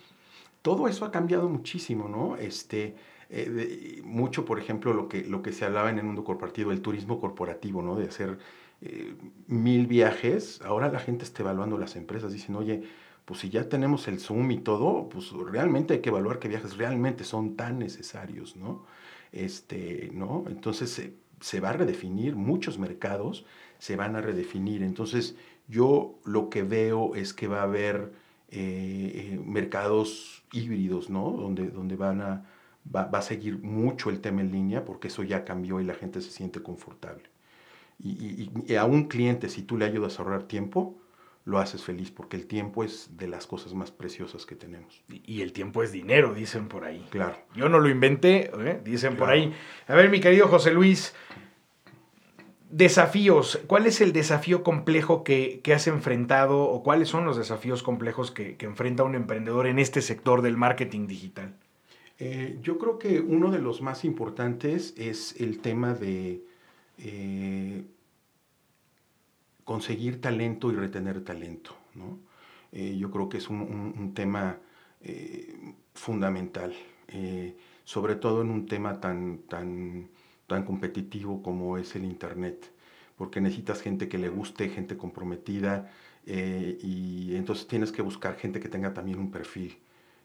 Todo 0.62 0.86
eso 0.86 1.04
ha 1.04 1.10
cambiado 1.10 1.48
muchísimo, 1.48 2.08
¿no? 2.08 2.36
Este, 2.36 2.94
eh, 3.30 4.00
mucho, 4.04 4.44
por 4.44 4.60
ejemplo, 4.60 4.94
lo 4.94 5.08
que, 5.08 5.24
lo 5.24 5.42
que 5.42 5.52
se 5.52 5.64
hablaba 5.64 5.90
en 5.90 5.98
el 5.98 6.04
mundo 6.04 6.22
corporativo, 6.22 6.70
el 6.70 6.80
turismo 6.80 7.20
corporativo, 7.20 7.82
¿no? 7.82 7.96
De 7.96 8.06
hacer 8.06 8.38
eh, 8.82 9.14
mil 9.46 9.86
viajes, 9.86 10.60
ahora 10.62 10.90
la 10.90 10.98
gente 10.98 11.24
está 11.24 11.42
evaluando 11.42 11.78
las 11.78 11.96
empresas, 11.96 12.32
dicen, 12.32 12.56
oye, 12.56 12.82
pues 13.26 13.40
si 13.40 13.50
ya 13.50 13.68
tenemos 13.68 14.06
el 14.08 14.20
Zoom 14.20 14.50
y 14.52 14.58
todo, 14.58 15.08
pues 15.08 15.32
realmente 15.32 15.94
hay 15.94 16.00
que 16.00 16.10
evaluar 16.10 16.38
qué 16.38 16.48
viajes 16.48 16.76
realmente 16.76 17.24
son 17.24 17.56
tan 17.56 17.78
necesarios, 17.78 18.56
¿no? 18.56 18.86
Este, 19.32 20.10
¿no? 20.14 20.44
Entonces 20.48 21.10
se, 21.40 21.60
va 21.60 21.70
a 21.70 21.72
redefinir, 21.74 22.36
muchos 22.36 22.78
mercados 22.78 23.44
se 23.78 23.96
van 23.96 24.16
a 24.16 24.20
redefinir. 24.20 24.82
Entonces 24.82 25.36
yo 25.68 26.18
lo 26.24 26.50
que 26.50 26.62
veo 26.62 27.16
es 27.16 27.34
que 27.34 27.48
va 27.48 27.60
a 27.60 27.64
haber 27.64 28.12
eh, 28.50 29.32
eh, 29.34 29.40
mercados 29.44 30.44
híbridos, 30.52 31.10
¿no? 31.10 31.30
Donde, 31.32 31.68
donde 31.68 31.96
van 31.96 32.20
a, 32.20 32.46
va, 32.94 33.06
va 33.06 33.18
a 33.18 33.22
seguir 33.22 33.58
mucho 33.58 34.10
el 34.10 34.20
tema 34.20 34.40
en 34.42 34.52
línea 34.52 34.84
porque 34.84 35.08
eso 35.08 35.24
ya 35.24 35.44
cambió 35.44 35.80
y 35.80 35.84
la 35.84 35.94
gente 35.94 36.20
se 36.20 36.30
siente 36.30 36.62
confortable. 36.62 37.35
Y, 37.98 38.74
a 38.74 38.84
un 38.84 39.04
cliente, 39.04 39.48
si 39.48 39.62
tú 39.62 39.76
le 39.78 39.84
ayudas 39.84 40.18
a 40.18 40.22
ahorrar 40.22 40.42
tiempo, 40.44 40.98
lo 41.44 41.58
haces 41.58 41.82
feliz, 41.82 42.10
porque 42.10 42.36
el 42.36 42.46
tiempo 42.46 42.84
es 42.84 43.16
de 43.16 43.28
las 43.28 43.46
cosas 43.46 43.72
más 43.72 43.90
preciosas 43.90 44.44
que 44.44 44.56
tenemos. 44.56 45.02
Y 45.08 45.40
el 45.42 45.52
tiempo 45.52 45.82
es 45.82 45.92
dinero, 45.92 46.34
dicen 46.34 46.68
por 46.68 46.84
ahí. 46.84 47.06
Claro. 47.10 47.36
Yo 47.54 47.68
no 47.68 47.78
lo 47.78 47.88
inventé, 47.88 48.50
¿eh? 48.58 48.80
dicen 48.84 49.16
por 49.16 49.30
ahí. 49.30 49.52
A 49.86 49.94
ver, 49.94 50.10
mi 50.10 50.20
querido 50.20 50.48
José 50.48 50.72
Luis, 50.72 51.14
desafíos. 52.70 53.60
¿Cuál 53.66 53.86
es 53.86 54.00
el 54.00 54.12
desafío 54.12 54.62
complejo 54.62 55.24
que, 55.24 55.62
has 55.74 55.86
enfrentado 55.86 56.62
o 56.64 56.82
cuáles 56.82 57.08
son 57.08 57.24
los 57.24 57.36
desafíos 57.36 57.82
complejos 57.82 58.30
que, 58.30 58.56
enfrenta 58.60 59.04
un 59.04 59.14
emprendedor 59.14 59.66
en 59.66 59.78
este 59.78 60.02
sector 60.02 60.42
del 60.42 60.56
marketing 60.56 61.06
digital? 61.06 61.54
Eh, 62.18 62.58
yo 62.62 62.78
creo 62.78 62.98
que 62.98 63.20
uno 63.20 63.50
de 63.50 63.60
los 63.60 63.82
más 63.82 64.04
importantes 64.04 64.94
es 64.96 65.38
el 65.40 65.60
tema 65.60 65.94
de 65.94 66.42
eh, 66.98 67.84
conseguir 69.64 70.20
talento 70.20 70.70
y 70.72 70.76
retener 70.76 71.24
talento. 71.24 71.76
¿no? 71.94 72.18
Eh, 72.72 72.96
yo 72.98 73.10
creo 73.10 73.28
que 73.28 73.38
es 73.38 73.48
un, 73.48 74.12
tema 74.14 74.58
eh, 75.00 75.74
fundamental, 75.94 76.74
sobre 77.84 78.16
todo 78.16 78.42
en 78.42 78.50
un 78.50 78.66
tema 78.66 79.00
tan, 79.00 79.38
tan, 79.48 80.08
tan 80.46 80.64
competitivo 80.64 81.42
como 81.42 81.78
es 81.78 81.96
el 81.96 82.04
Internet, 82.04 82.72
porque 83.16 83.40
necesitas 83.40 83.82
gente 83.82 84.08
que 84.08 84.18
le 84.18 84.28
guste, 84.28 84.68
gente 84.68 84.96
comprometida, 84.96 85.90
y 86.26 87.36
entonces 87.36 87.68
tienes 87.68 87.92
que 87.92 88.02
buscar 88.02 88.36
gente 88.36 88.58
que 88.58 88.68
tenga 88.68 88.92
también 88.92 89.18
un 89.18 89.30
perfil, 89.30 89.78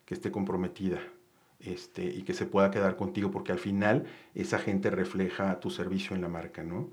que 0.06 0.16
esté 0.16 0.32
comprometida. 0.32 1.00
Este, 1.64 2.04
y 2.04 2.24
que 2.24 2.34
se 2.34 2.46
pueda 2.46 2.72
quedar 2.72 2.96
contigo, 2.96 3.30
porque 3.30 3.52
al 3.52 3.60
final 3.60 4.06
esa 4.34 4.58
gente 4.58 4.90
refleja 4.90 5.60
tu 5.60 5.70
servicio 5.70 6.16
en 6.16 6.22
la 6.22 6.28
marca, 6.28 6.64
¿no? 6.64 6.90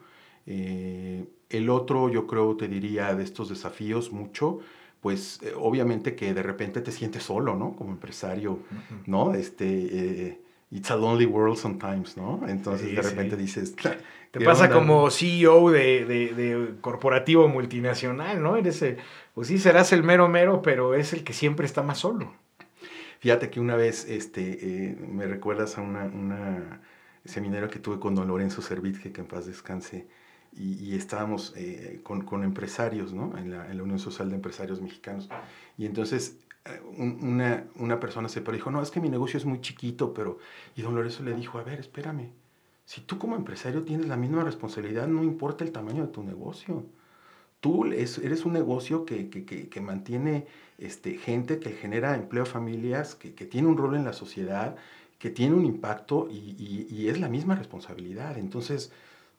Eh, 0.46 1.26
el 1.50 1.70
otro, 1.70 2.08
yo 2.08 2.26
creo, 2.26 2.56
te 2.56 2.68
diría, 2.68 3.14
de 3.14 3.24
estos 3.24 3.48
desafíos 3.48 4.12
mucho, 4.12 4.58
pues 5.00 5.40
eh, 5.42 5.52
obviamente 5.56 6.14
que 6.14 6.34
de 6.34 6.42
repente 6.42 6.80
te 6.80 6.92
sientes 6.92 7.22
solo, 7.22 7.54
¿no? 7.54 7.76
Como 7.76 7.90
empresario, 7.92 8.60
¿no? 9.06 9.34
Este, 9.34 9.66
eh, 9.66 10.40
it's 10.70 10.90
a 10.90 10.96
lonely 10.96 11.26
world 11.26 11.56
sometimes, 11.56 12.16
¿no? 12.16 12.40
Entonces 12.46 12.94
de 12.94 13.02
repente 13.02 13.36
dices... 13.36 13.74
Te 14.30 14.44
pasa 14.44 14.68
como 14.68 15.10
CEO 15.10 15.70
de, 15.70 16.04
de, 16.04 16.34
de, 16.34 16.74
corporativo 16.82 17.48
multinacional, 17.48 18.42
¿no? 18.42 18.56
Eres, 18.56 18.84
pues 19.32 19.48
sí, 19.48 19.58
serás 19.58 19.94
el 19.94 20.02
mero 20.02 20.28
mero, 20.28 20.60
pero 20.60 20.94
es 20.94 21.14
el 21.14 21.24
que 21.24 21.32
siempre 21.32 21.64
está 21.64 21.82
más 21.82 21.98
solo. 21.98 22.34
Fíjate 23.18 23.50
que 23.50 23.60
una 23.60 23.76
vez 23.76 24.08
este, 24.08 24.90
eh, 24.90 24.96
me 24.96 25.26
recuerdas 25.26 25.76
a 25.78 25.82
una, 25.82 26.04
una, 26.04 26.80
seminario 27.24 27.68
que 27.68 27.78
tuve 27.78 27.98
con 27.98 28.14
don 28.14 28.28
Lorenzo 28.28 28.62
Servitje, 28.62 29.12
que 29.12 29.20
en 29.20 29.26
paz 29.26 29.46
descanse, 29.46 30.06
y, 30.56 30.96
estábamos 30.96 31.52
eh, 31.56 32.00
con, 32.02 32.22
con, 32.22 32.42
empresarios, 32.42 33.12
¿no? 33.12 33.36
En 33.36 33.50
la, 33.50 33.70
en 33.70 33.76
la, 33.76 33.82
Unión 33.82 33.98
Social 33.98 34.30
de 34.30 34.36
Empresarios 34.36 34.80
Mexicanos. 34.80 35.28
Y 35.76 35.84
entonces 35.84 36.38
eh, 36.64 36.80
una, 36.96 37.64
una, 37.76 38.00
persona 38.00 38.28
se 38.28 38.40
dijo, 38.40 38.70
no, 38.70 38.82
es 38.82 38.90
que 38.90 39.00
mi 39.00 39.08
negocio 39.08 39.36
es 39.36 39.44
muy 39.44 39.60
chiquito, 39.60 40.14
pero... 40.14 40.38
Y 40.74 40.82
don 40.82 40.94
Lorenzo 40.94 41.22
le 41.22 41.34
dijo, 41.34 41.58
a 41.58 41.62
ver, 41.62 41.78
espérame, 41.80 42.32
si 42.84 43.02
tú 43.02 43.18
como 43.18 43.36
empresario 43.36 43.84
tienes 43.84 44.06
la 44.06 44.16
misma 44.16 44.42
responsabilidad, 44.42 45.06
no 45.06 45.22
importa 45.22 45.64
el 45.64 45.72
tamaño 45.72 46.06
de 46.06 46.12
tu 46.12 46.22
negocio. 46.22 46.86
Tú 47.60 47.86
eres 47.86 48.44
un 48.44 48.52
negocio 48.52 49.04
que, 49.04 49.30
que, 49.30 49.68
que, 49.68 49.80
mantiene 49.80 50.46
este, 50.78 51.18
gente, 51.18 51.58
que 51.58 51.70
genera 51.70 52.14
empleo 52.14 52.44
a 52.44 52.46
familias, 52.46 53.16
que, 53.16 53.30
tiene 53.30 53.66
un 53.66 53.76
rol 53.76 53.96
en 53.96 54.04
la 54.04 54.12
sociedad, 54.12 54.76
que 55.18 55.30
tiene 55.30 55.56
un 55.56 55.64
impacto 55.64 56.28
y, 56.30 56.86
y, 56.88 57.08
es 57.08 57.18
la 57.18 57.28
misma 57.28 57.56
responsabilidad. 57.56 58.38
Entonces, 58.38 58.92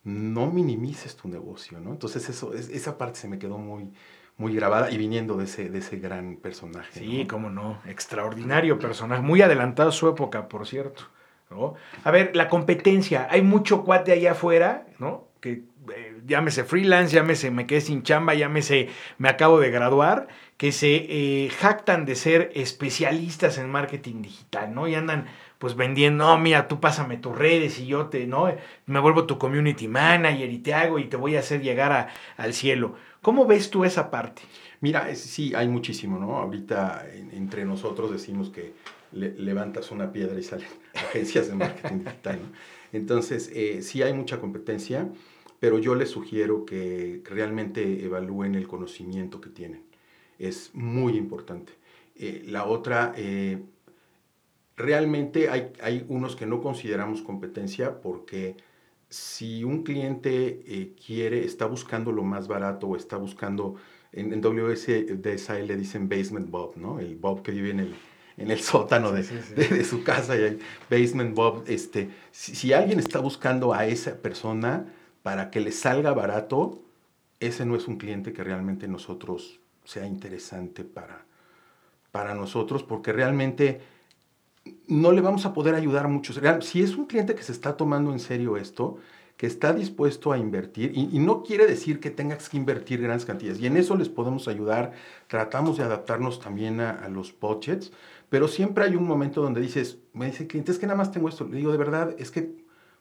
no 0.03 0.51
minimices 0.51 1.15
tu 1.15 1.29
negocio, 1.29 1.79
¿no? 1.79 1.91
Entonces, 1.91 2.27
eso, 2.27 2.53
esa 2.53 2.97
parte 2.97 3.19
se 3.19 3.29
me 3.29 3.39
quedó 3.39 3.57
muy, 3.57 3.91
muy 4.39 4.55
grabada 4.55 4.89
y 4.91 4.97
viniendo 4.97 5.37
de 5.37 5.45
ese, 5.45 5.69
de 5.69 5.79
ese 5.79 5.97
gran 5.97 6.37
personaje. 6.37 6.99
Sí, 6.99 7.25
cómo 7.25 7.49
no. 7.49 7.79
Extraordinario 7.85 8.79
personaje. 8.79 9.21
Muy 9.21 9.41
adelantado 9.41 9.89
a 9.89 9.93
su 9.93 10.09
época, 10.09 10.47
por 10.47 10.67
cierto. 10.67 11.03
¿no? 11.49 11.75
A 12.03 12.11
ver, 12.11 12.35
la 12.35 12.47
competencia. 12.47 13.27
Hay 13.29 13.41
mucho 13.41 13.83
cuate 13.83 14.11
allá 14.11 14.31
afuera, 14.31 14.87
¿no? 14.97 15.27
Que 15.41 15.63
eh, 15.95 16.21
llámese 16.25 16.63
freelance, 16.63 17.15
llámese 17.15 17.51
me 17.51 17.65
quedé 17.65 17.81
sin 17.81 18.03
chamba, 18.03 18.33
llámese 18.33 18.89
me 19.17 19.29
acabo 19.29 19.59
de 19.59 19.71
graduar, 19.71 20.27
que 20.57 20.71
se 20.71 20.95
eh, 20.95 21.49
jactan 21.49 22.05
de 22.05 22.15
ser 22.15 22.51
especialistas 22.53 23.57
en 23.57 23.69
marketing 23.69 24.21
digital, 24.21 24.73
¿no? 24.73 24.87
Y 24.87 24.95
andan 24.95 25.25
pues 25.57 25.75
vendiendo, 25.75 26.25
no, 26.25 26.37
mira, 26.37 26.67
tú 26.67 26.79
pásame 26.79 27.17
tus 27.17 27.37
redes 27.37 27.79
y 27.79 27.87
yo 27.87 28.07
te, 28.07 28.25
¿no? 28.27 28.53
Me 28.85 28.99
vuelvo 28.99 29.25
tu 29.25 29.37
community 29.37 29.87
manager 29.87 30.49
y 30.49 30.59
te 30.59 30.73
hago 30.73 30.99
y 30.99 31.05
te 31.05 31.17
voy 31.17 31.35
a 31.35 31.39
hacer 31.39 31.61
llegar 31.61 32.09
al 32.37 32.53
cielo. 32.53 32.95
¿Cómo 33.21 33.45
ves 33.45 33.69
tú 33.69 33.83
esa 33.83 34.09
parte? 34.09 34.41
Mira, 34.81 35.13
sí, 35.15 35.53
hay 35.55 35.67
muchísimo, 35.67 36.17
¿no? 36.17 36.37
Ahorita 36.37 37.05
entre 37.33 37.65
nosotros 37.65 38.11
decimos 38.11 38.49
que 38.49 38.73
levantas 39.11 39.91
una 39.91 40.11
piedra 40.11 40.39
y 40.39 40.43
salen 40.43 40.67
agencias 40.93 41.47
de 41.49 41.55
marketing 41.55 41.99
digital, 42.05 42.39
¿no? 42.41 42.79
Entonces, 42.91 43.51
eh, 43.53 43.81
sí 43.81 44.01
hay 44.01 44.13
mucha 44.13 44.39
competencia 44.39 45.07
pero 45.59 45.77
yo 45.79 45.95
les 45.95 46.09
sugiero 46.09 46.65
que 46.65 47.21
realmente 47.25 48.03
evalúen 48.03 48.55
el 48.55 48.67
conocimiento 48.67 49.41
que 49.41 49.49
tienen. 49.49 49.83
Es 50.37 50.71
muy 50.73 51.17
importante. 51.17 51.73
Eh, 52.15 52.43
la 52.45 52.65
otra, 52.65 53.13
eh, 53.17 53.61
realmente 54.77 55.49
hay, 55.49 55.71
hay, 55.81 56.05
unos 56.07 56.35
que 56.35 56.45
no 56.45 56.61
consideramos 56.61 57.21
competencia 57.21 58.01
porque 58.01 58.55
si 59.09 59.63
un 59.63 59.83
cliente 59.83 60.63
eh, 60.65 60.95
quiere, 61.05 61.43
está 61.43 61.65
buscando 61.65 62.11
lo 62.11 62.23
más 62.23 62.47
barato 62.47 62.87
o 62.87 62.95
está 62.95 63.17
buscando, 63.17 63.75
en, 64.11 64.33
en 64.33 64.41
WSDSI 64.41 65.65
le 65.67 65.75
dicen 65.75 66.07
basement 66.09 66.49
Bob, 66.49 66.77
¿no? 66.77 66.99
El 66.99 67.15
Bob 67.15 67.41
que 67.41 67.51
vive 67.51 67.71
en 67.71 67.79
el, 67.79 67.95
en 68.37 68.51
el 68.51 68.59
sótano 68.61 69.11
de, 69.11 69.23
de, 69.23 69.83
su 69.83 70.03
casa 70.03 70.37
y 70.37 70.43
hay 70.43 70.59
basement 70.89 71.35
Bob. 71.35 71.63
Este, 71.67 72.09
si, 72.31 72.55
si, 72.55 72.73
alguien 72.73 72.99
está 72.99 73.19
buscando 73.19 73.73
a 73.73 73.85
esa 73.85 74.21
persona, 74.21 74.93
para 75.23 75.51
que 75.51 75.59
le 75.59 75.71
salga 75.71 76.13
barato, 76.13 76.81
ese 77.39 77.65
no 77.65 77.75
es 77.75 77.87
un 77.87 77.97
cliente 77.97 78.33
que 78.33 78.43
realmente 78.43 78.87
nosotros 78.87 79.59
sea 79.83 80.05
interesante 80.05 80.83
para, 80.83 81.25
para 82.11 82.35
nosotros, 82.35 82.83
porque 82.83 83.13
realmente 83.13 83.81
no 84.87 85.11
le 85.11 85.21
vamos 85.21 85.45
a 85.45 85.53
poder 85.53 85.75
ayudar 85.75 86.07
mucho. 86.07 86.33
Si 86.61 86.81
es 86.81 86.95
un 86.95 87.05
cliente 87.05 87.35
que 87.35 87.43
se 87.43 87.51
está 87.51 87.77
tomando 87.77 88.11
en 88.11 88.19
serio 88.19 88.57
esto, 88.57 88.97
que 89.37 89.47
está 89.47 89.73
dispuesto 89.73 90.33
a 90.33 90.37
invertir, 90.37 90.91
y, 90.93 91.17
no 91.17 91.43
quiere 91.43 91.65
decir 91.65 92.01
que 92.01 92.11
tengas 92.11 92.49
que 92.49 92.57
invertir 92.57 93.01
grandes 93.01 93.25
cantidades, 93.25 93.61
y 93.61 93.67
en 93.67 93.77
eso 93.77 93.95
les 93.95 94.09
podemos 94.09 94.49
ayudar, 94.49 94.91
tratamos 95.27 95.77
de 95.77 95.83
adaptarnos 95.83 96.41
también 96.41 96.81
a, 96.81 97.07
los 97.07 97.33
budgets, 97.39 97.93
pero 98.27 98.49
siempre 98.49 98.83
hay 98.83 98.97
un 98.97 99.07
momento 99.07 99.41
donde 99.41 99.61
dices, 99.61 99.99
me 100.11 100.25
dice 100.25 100.45
cliente, 100.45 100.73
es 100.73 100.77
que 100.77 100.87
nada 100.87 100.97
más 100.97 101.13
tengo 101.13 101.29
esto, 101.29 101.47
le 101.47 101.55
digo, 101.55 101.71
de 101.71 101.77
verdad, 101.77 102.13
es 102.19 102.31
que 102.31 102.53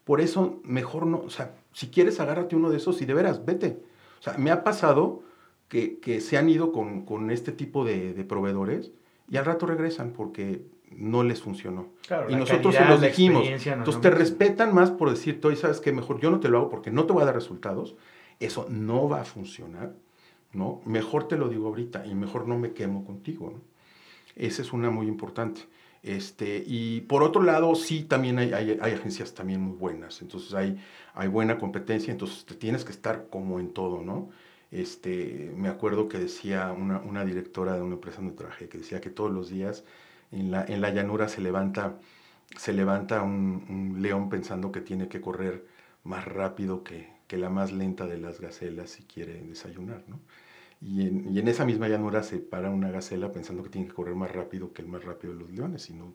por 0.08 0.22
eso, 0.22 0.58
mejor 0.64 1.04
no, 1.04 1.18
o 1.18 1.28
sea, 1.28 1.54
si 1.74 1.88
quieres, 1.88 2.18
agárrate 2.18 2.56
uno 2.56 2.70
de 2.70 2.78
esos 2.78 3.02
y 3.02 3.04
de 3.04 3.12
veras, 3.12 3.44
vete. 3.44 3.78
O 4.20 4.22
sea, 4.22 4.38
me 4.38 4.50
ha 4.50 4.64
pasado 4.64 5.22
que, 5.68 5.98
se 6.22 6.38
han 6.38 6.48
ido 6.48 6.72
con, 6.72 7.30
este 7.30 7.52
tipo 7.52 7.84
de, 7.84 8.24
proveedores 8.26 8.90
y 9.28 9.36
al 9.36 9.44
rato 9.44 9.66
regresan 9.66 10.14
porque 10.14 10.62
no 10.90 11.24
les 11.24 11.42
funcionó. 11.42 11.88
y 12.26 12.36
nosotros 12.36 12.74
se 12.74 12.86
los 12.86 13.02
dijimos. 13.02 13.46
Entonces 13.46 14.00
te 14.00 14.08
respetan 14.08 14.74
más 14.74 14.90
por 14.90 15.10
decir, 15.10 15.42
tú 15.42 15.54
sabes 15.56 15.78
que 15.78 15.92
mejor 15.92 16.20
yo 16.20 16.30
no 16.30 16.40
te 16.40 16.48
lo 16.48 16.56
hago 16.56 16.70
porque 16.70 16.90
no 16.90 17.04
te 17.04 17.12
voy 17.12 17.20
a 17.20 17.26
dar 17.26 17.34
resultados. 17.34 17.94
Eso 18.40 18.64
no 18.70 19.10
va 19.10 19.20
a 19.20 19.24
funcionar, 19.26 19.92
¿no? 20.54 20.80
Mejor 20.86 21.28
te 21.28 21.36
lo 21.36 21.50
digo 21.50 21.66
ahorita 21.66 22.06
y 22.06 22.14
mejor 22.14 22.48
no 22.48 22.58
me 22.58 22.72
quemo 22.72 23.04
contigo, 23.04 23.50
¿no? 23.52 23.60
Esa 24.36 24.62
es 24.62 24.72
una 24.72 24.88
muy 24.88 25.06
importante. 25.06 25.60
Este, 26.02 26.62
y 26.66 27.02
por 27.02 27.22
otro 27.22 27.42
lado, 27.42 27.74
sí, 27.74 28.04
también 28.04 28.38
hay, 28.38 28.52
hay, 28.52 28.92
agencias 28.92 29.34
también 29.34 29.60
muy 29.60 29.76
buenas, 29.76 30.22
entonces 30.22 30.54
hay, 30.54 30.80
hay 31.14 31.28
buena 31.28 31.58
competencia, 31.58 32.12
entonces 32.12 32.44
te 32.44 32.54
tienes 32.54 32.84
que 32.84 32.92
estar 32.92 33.28
como 33.30 33.58
en 33.60 33.72
todo, 33.72 34.02
¿no? 34.02 34.30
Este, 34.70 35.52
me 35.56 35.68
acuerdo 35.68 36.08
que 36.08 36.18
decía 36.18 36.72
una, 36.72 36.98
una 37.00 37.24
directora 37.24 37.74
de 37.74 37.82
una 37.82 37.94
empresa 37.94 38.18
donde 38.18 38.36
trabajé, 38.36 38.68
que 38.68 38.78
decía 38.78 39.00
que 39.00 39.10
todos 39.10 39.32
los 39.32 39.48
días 39.48 39.84
en 40.30 40.50
la, 40.50 40.64
en 40.64 40.80
la 40.80 40.90
llanura 40.90 41.28
se 41.28 41.40
levanta, 41.40 41.98
se 42.56 42.72
levanta 42.72 43.22
un, 43.22 43.64
un, 43.68 44.02
león 44.02 44.28
pensando 44.28 44.70
que 44.72 44.80
tiene 44.80 45.08
que 45.08 45.20
correr 45.20 45.66
más 46.04 46.24
rápido 46.26 46.84
que, 46.84 47.08
que 47.26 47.38
la 47.38 47.50
más 47.50 47.72
lenta 47.72 48.06
de 48.06 48.18
las 48.18 48.40
gacelas 48.40 48.90
si 48.90 49.04
quiere 49.04 49.42
desayunar, 49.42 50.04
¿no? 50.08 50.20
Y 50.80 51.06
en, 51.06 51.48
esa 51.48 51.64
misma 51.64 51.88
llanura 51.88 52.22
se 52.22 52.38
para 52.38 52.70
una 52.70 52.90
gacela 52.90 53.32
pensando 53.32 53.62
que 53.62 53.68
tiene 53.68 53.88
que 53.88 53.94
correr 53.94 54.14
más 54.14 54.30
rápido 54.30 54.72
que 54.72 54.82
el 54.82 54.88
más 54.88 55.04
rápido 55.04 55.32
de 55.32 55.40
los 55.40 55.50
leones, 55.50 55.90
y 55.90 55.94
no. 55.94 56.14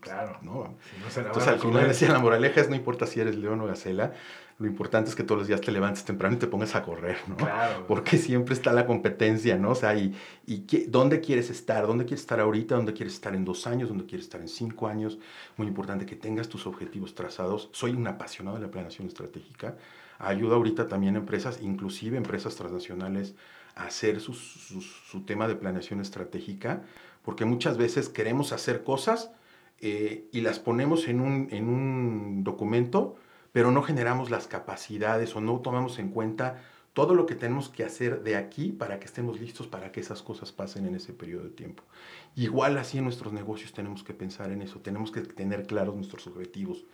Claro. 0.00 0.36
No, 0.42 0.76
Entonces 1.16 1.46
al 1.46 1.60
final 1.60 1.86
decía 1.86 2.08
la 2.08 2.18
moraleja 2.18 2.60
es 2.60 2.68
no 2.68 2.74
importa 2.74 3.06
si 3.06 3.20
eres 3.20 3.36
león 3.36 3.60
o 3.60 3.66
gacela, 3.66 4.12
lo 4.58 4.66
importante 4.66 5.10
es 5.10 5.16
que 5.16 5.22
todos 5.22 5.40
los 5.40 5.48
días 5.48 5.60
te 5.60 5.70
levantes 5.70 6.04
temprano 6.04 6.34
y 6.34 6.38
te 6.38 6.46
pongas 6.46 6.74
a 6.74 6.82
correr, 6.82 7.18
¿no? 7.28 7.36
Claro. 7.36 7.86
Porque 7.86 8.18
siempre 8.18 8.54
está 8.54 8.72
la 8.72 8.86
competencia, 8.86 9.56
¿no? 9.56 9.70
O 9.70 9.74
sea, 9.74 9.94
y, 9.96 10.14
y 10.46 10.64
dónde 10.88 11.20
quieres 11.20 11.50
estar, 11.50 11.86
dónde 11.86 12.04
quieres 12.04 12.20
estar 12.20 12.40
ahorita, 12.40 12.74
dónde 12.76 12.92
quieres 12.92 13.14
estar 13.14 13.34
en 13.34 13.44
dos 13.44 13.66
años, 13.66 13.88
dónde 13.88 14.06
quieres 14.06 14.26
estar 14.26 14.40
en 14.40 14.48
cinco 14.48 14.88
años. 14.88 15.18
Muy 15.56 15.66
importante 15.66 16.06
que 16.06 16.16
tengas 16.16 16.48
tus 16.48 16.66
objetivos 16.66 17.14
trazados. 17.14 17.70
Soy 17.72 17.92
un 17.92 18.06
apasionado 18.06 18.56
de 18.56 18.62
la 18.62 18.70
planeación 18.70 19.06
estratégica. 19.06 19.76
Ayuda 20.18 20.56
ahorita 20.56 20.86
también 20.86 21.16
a 21.16 21.18
empresas, 21.18 21.60
inclusive 21.60 22.16
empresas 22.16 22.54
transnacionales, 22.54 23.34
hacer 23.74 24.20
su, 24.20 25.24
tema 25.26 25.48
de 25.48 25.56
planeación 25.56 26.00
estratégica, 26.00 26.82
porque 27.22 27.44
muchas 27.44 27.76
veces 27.76 28.08
queremos 28.08 28.52
hacer 28.52 28.84
cosas 28.84 29.30
eh, 29.80 30.28
y 30.32 30.40
las 30.40 30.58
ponemos 30.58 31.08
en 31.08 31.20
un, 31.20 31.48
en 31.50 31.68
un 31.68 32.44
documento, 32.44 33.16
pero 33.52 33.70
no 33.70 33.82
generamos 33.82 34.30
las 34.30 34.46
capacidades 34.46 35.34
o 35.36 35.40
no 35.40 35.60
tomamos 35.60 35.98
en 35.98 36.10
cuenta 36.10 36.62
todo 36.92 37.14
lo 37.14 37.24
que 37.24 37.34
tenemos 37.34 37.68
que 37.68 37.84
hacer 37.84 38.22
de 38.22 38.36
aquí 38.36 38.70
para 38.70 38.98
que 38.98 39.06
estemos 39.06 39.40
listos 39.40 39.66
para 39.66 39.92
que 39.92 40.00
esas 40.00 40.22
cosas 40.22 40.52
pasen 40.52 40.86
en 40.86 40.94
ese 40.94 41.12
periodo 41.12 41.44
de 41.44 41.50
tiempo. 41.50 41.82
Igual 42.36 42.76
así 42.76 42.98
en 42.98 43.04
nuestros 43.04 43.32
negocios 43.32 43.72
tenemos 43.72 44.04
que 44.04 44.14
pensar 44.14 44.50
en 44.52 44.62
eso, 44.62 44.80
tenemos 44.80 45.10
que 45.10 45.22
tener 45.22 45.66
claros 45.66 45.94
nuestros 45.94 46.26
objetivos, 46.26 46.84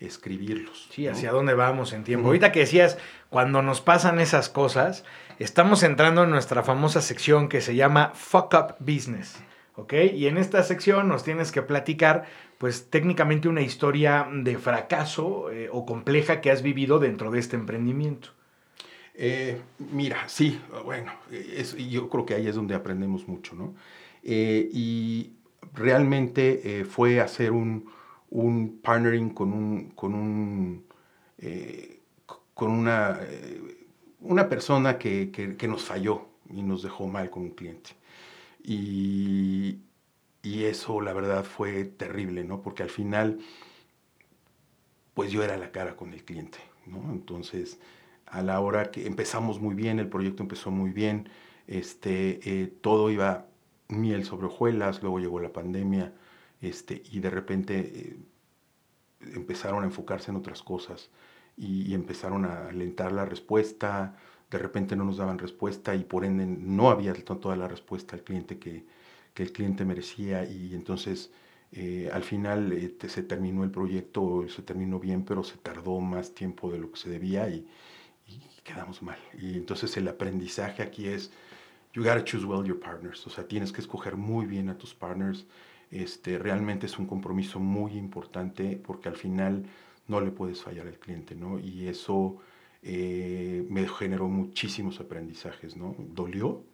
escribirlos. 0.00 0.88
Sí, 0.90 1.06
hacia 1.06 1.32
dónde 1.32 1.54
vamos 1.54 1.92
en 1.92 2.04
tiempo. 2.04 2.26
Ahorita 2.26 2.52
que 2.52 2.60
decías, 2.60 2.98
cuando 3.30 3.62
nos 3.62 3.80
pasan 3.80 4.20
esas 4.20 4.48
cosas, 4.48 5.04
estamos 5.38 5.82
entrando 5.82 6.24
en 6.24 6.30
nuestra 6.30 6.62
famosa 6.62 7.00
sección 7.00 7.48
que 7.48 7.60
se 7.60 7.74
llama 7.74 8.12
Fuck 8.14 8.54
Up 8.54 8.74
Business. 8.78 9.38
¿Ok? 9.76 9.94
Y 10.14 10.28
en 10.28 10.38
esta 10.38 10.62
sección 10.62 11.08
nos 11.08 11.24
tienes 11.24 11.50
que 11.50 11.60
platicar, 11.60 12.26
pues 12.58 12.90
técnicamente 12.90 13.48
una 13.48 13.62
historia 13.62 14.28
de 14.32 14.56
fracaso 14.56 15.50
eh, 15.50 15.68
o 15.72 15.84
compleja 15.84 16.40
que 16.40 16.52
has 16.52 16.62
vivido 16.62 17.00
dentro 17.00 17.32
de 17.32 17.40
este 17.40 17.56
emprendimiento. 17.56 18.28
Eh, 19.16 19.60
mira, 19.78 20.28
sí, 20.28 20.60
bueno, 20.84 21.12
yo 21.88 22.08
creo 22.08 22.24
que 22.24 22.34
ahí 22.34 22.46
es 22.46 22.54
donde 22.54 22.74
aprendemos 22.74 23.26
mucho, 23.26 23.54
¿no? 23.56 23.74
Eh, 24.22 24.68
y 24.72 25.32
realmente 25.72 26.84
fue 26.88 27.20
hacer 27.20 27.50
un, 27.50 27.90
un 28.34 28.80
partnering 28.82 29.30
con 29.30 29.52
un, 29.52 29.90
con 29.90 30.12
un, 30.14 30.84
eh, 31.38 32.00
con 32.52 32.72
una, 32.72 33.20
eh, 33.22 33.86
una 34.20 34.48
persona 34.48 34.98
que, 34.98 35.30
que, 35.30 35.68
nos 35.68 35.84
falló 35.84 36.26
y 36.50 36.62
nos 36.62 36.82
dejó 36.82 37.06
mal 37.06 37.30
con 37.30 37.44
un 37.44 37.50
cliente. 37.50 37.90
Y, 38.62 39.78
y, 40.42 40.64
eso, 40.64 41.00
la 41.00 41.12
verdad, 41.12 41.44
fue 41.44 41.84
terrible, 41.84 42.42
¿no? 42.42 42.60
Porque 42.60 42.82
al 42.82 42.90
final, 42.90 43.38
pues 45.14 45.30
yo 45.30 45.44
era 45.44 45.56
la 45.56 45.70
cara 45.70 45.94
con 45.94 46.12
el 46.12 46.24
cliente, 46.24 46.58
¿no? 46.86 47.12
Entonces, 47.12 47.78
a 48.26 48.42
la 48.42 48.58
hora 48.60 48.90
que 48.90 49.06
empezamos 49.06 49.60
muy 49.60 49.76
bien, 49.76 50.00
el 50.00 50.08
proyecto 50.08 50.42
empezó 50.42 50.72
muy 50.72 50.90
bien, 50.90 51.28
este, 51.68 52.40
eh, 52.42 52.66
todo 52.80 53.10
iba 53.10 53.46
miel 53.88 54.24
sobre 54.24 54.46
hojuelas, 54.46 55.02
luego 55.02 55.20
llegó 55.20 55.38
la 55.38 55.52
pandemia, 55.52 56.12
este, 56.64 57.02
y 57.12 57.20
de 57.20 57.30
repente 57.30 57.78
eh, 57.78 58.16
empezaron 59.34 59.82
a 59.82 59.86
enfocarse 59.86 60.30
en 60.30 60.36
otras 60.36 60.62
cosas 60.62 61.10
y, 61.56 61.94
empezaron 61.94 62.44
a 62.44 62.68
alentar 62.68 63.12
la 63.12 63.24
respuesta, 63.24 64.16
de 64.50 64.58
repente 64.58 64.96
no 64.96 65.04
nos 65.04 65.16
daban 65.18 65.38
respuesta 65.38 65.94
y 65.94 66.04
por 66.04 66.24
ende 66.24 66.46
no 66.46 66.90
había 66.90 67.12
toda 67.14 67.56
la 67.56 67.68
respuesta 67.68 68.16
al 68.16 68.22
cliente 68.22 68.58
que, 68.58 68.84
el 69.36 69.52
cliente 69.52 69.84
merecía 69.84 70.44
y 70.44 70.74
entonces 70.74 71.32
eh, 71.72 72.08
al 72.12 72.22
final 72.22 72.72
eh, 72.72 72.96
se 73.08 73.22
terminó 73.24 73.64
el 73.64 73.70
proyecto, 73.72 74.46
se 74.48 74.62
terminó 74.62 75.00
bien, 75.00 75.24
pero 75.24 75.42
se 75.42 75.56
tardó 75.56 75.98
más 76.00 76.32
tiempo 76.32 76.70
de 76.70 76.78
lo 76.78 76.92
que 76.92 77.00
se 77.00 77.10
debía 77.10 77.48
y, 77.48 77.66
quedamos 78.62 79.02
mal. 79.02 79.18
Y 79.38 79.58
entonces 79.58 79.94
el 79.98 80.08
aprendizaje 80.08 80.82
aquí 80.82 81.06
es, 81.06 81.30
you 81.92 82.02
gotta 82.02 82.24
choose 82.24 82.46
well 82.46 82.64
your 82.66 82.80
partners, 82.80 83.26
o 83.26 83.30
sea, 83.30 83.46
tienes 83.46 83.72
que 83.72 83.82
escoger 83.82 84.16
muy 84.16 84.46
bien 84.46 84.70
a 84.70 84.78
tus 84.78 84.94
partners. 84.94 85.46
Este, 85.94 86.38
realmente 86.40 86.86
es 86.86 86.98
un 86.98 87.06
compromiso 87.06 87.60
muy 87.60 87.92
importante 87.92 88.80
porque 88.84 89.08
al 89.08 89.14
final 89.14 89.64
no 90.08 90.20
le 90.20 90.32
puedes 90.32 90.60
fallar 90.60 90.88
al 90.88 90.98
cliente, 90.98 91.36
¿no? 91.36 91.60
Y 91.60 91.86
eso 91.86 92.38
eh, 92.82 93.64
me 93.70 93.86
generó 93.86 94.26
muchísimos 94.26 94.98
aprendizajes, 94.98 95.76
¿no? 95.76 95.94
Dolió, 95.98 96.64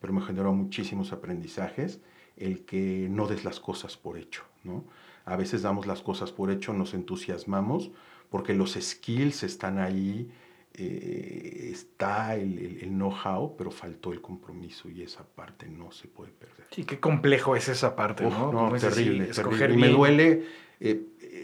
pero 0.00 0.12
me 0.12 0.20
generó 0.20 0.52
muchísimos 0.52 1.12
aprendizajes 1.12 2.00
el 2.36 2.64
que 2.64 3.06
no 3.08 3.28
des 3.28 3.44
las 3.44 3.60
cosas 3.60 3.96
por 3.96 4.18
hecho, 4.18 4.42
¿no? 4.64 4.82
A 5.24 5.36
veces 5.36 5.62
damos 5.62 5.86
las 5.86 6.02
cosas 6.02 6.32
por 6.32 6.50
hecho, 6.50 6.72
nos 6.72 6.94
entusiasmamos, 6.94 7.92
porque 8.28 8.54
los 8.54 8.72
skills 8.72 9.44
están 9.44 9.78
ahí, 9.78 10.32
eh, 10.76 11.70
está 11.72 12.34
el, 12.34 12.58
el, 12.58 12.88
know-how, 12.88 13.56
pero 13.56 13.70
faltó 13.70 14.12
el 14.12 14.20
compromiso 14.20 14.88
y 14.88 15.02
esa 15.02 15.24
parte 15.24 15.68
no 15.68 15.92
se 15.92 16.08
puede 16.08 16.32
perder. 16.32 16.66
Sí, 16.72 16.84
qué 16.84 16.98
complejo 16.98 17.54
es 17.54 17.68
esa 17.68 17.94
parte, 17.94 18.24
¿no? 18.24 18.52
no 18.52 18.72
terrible, 18.76 19.26
terrible. 19.26 19.74
Y 19.74 19.76
me 19.76 19.88
duele, 19.88 20.42
eh, 20.80 21.00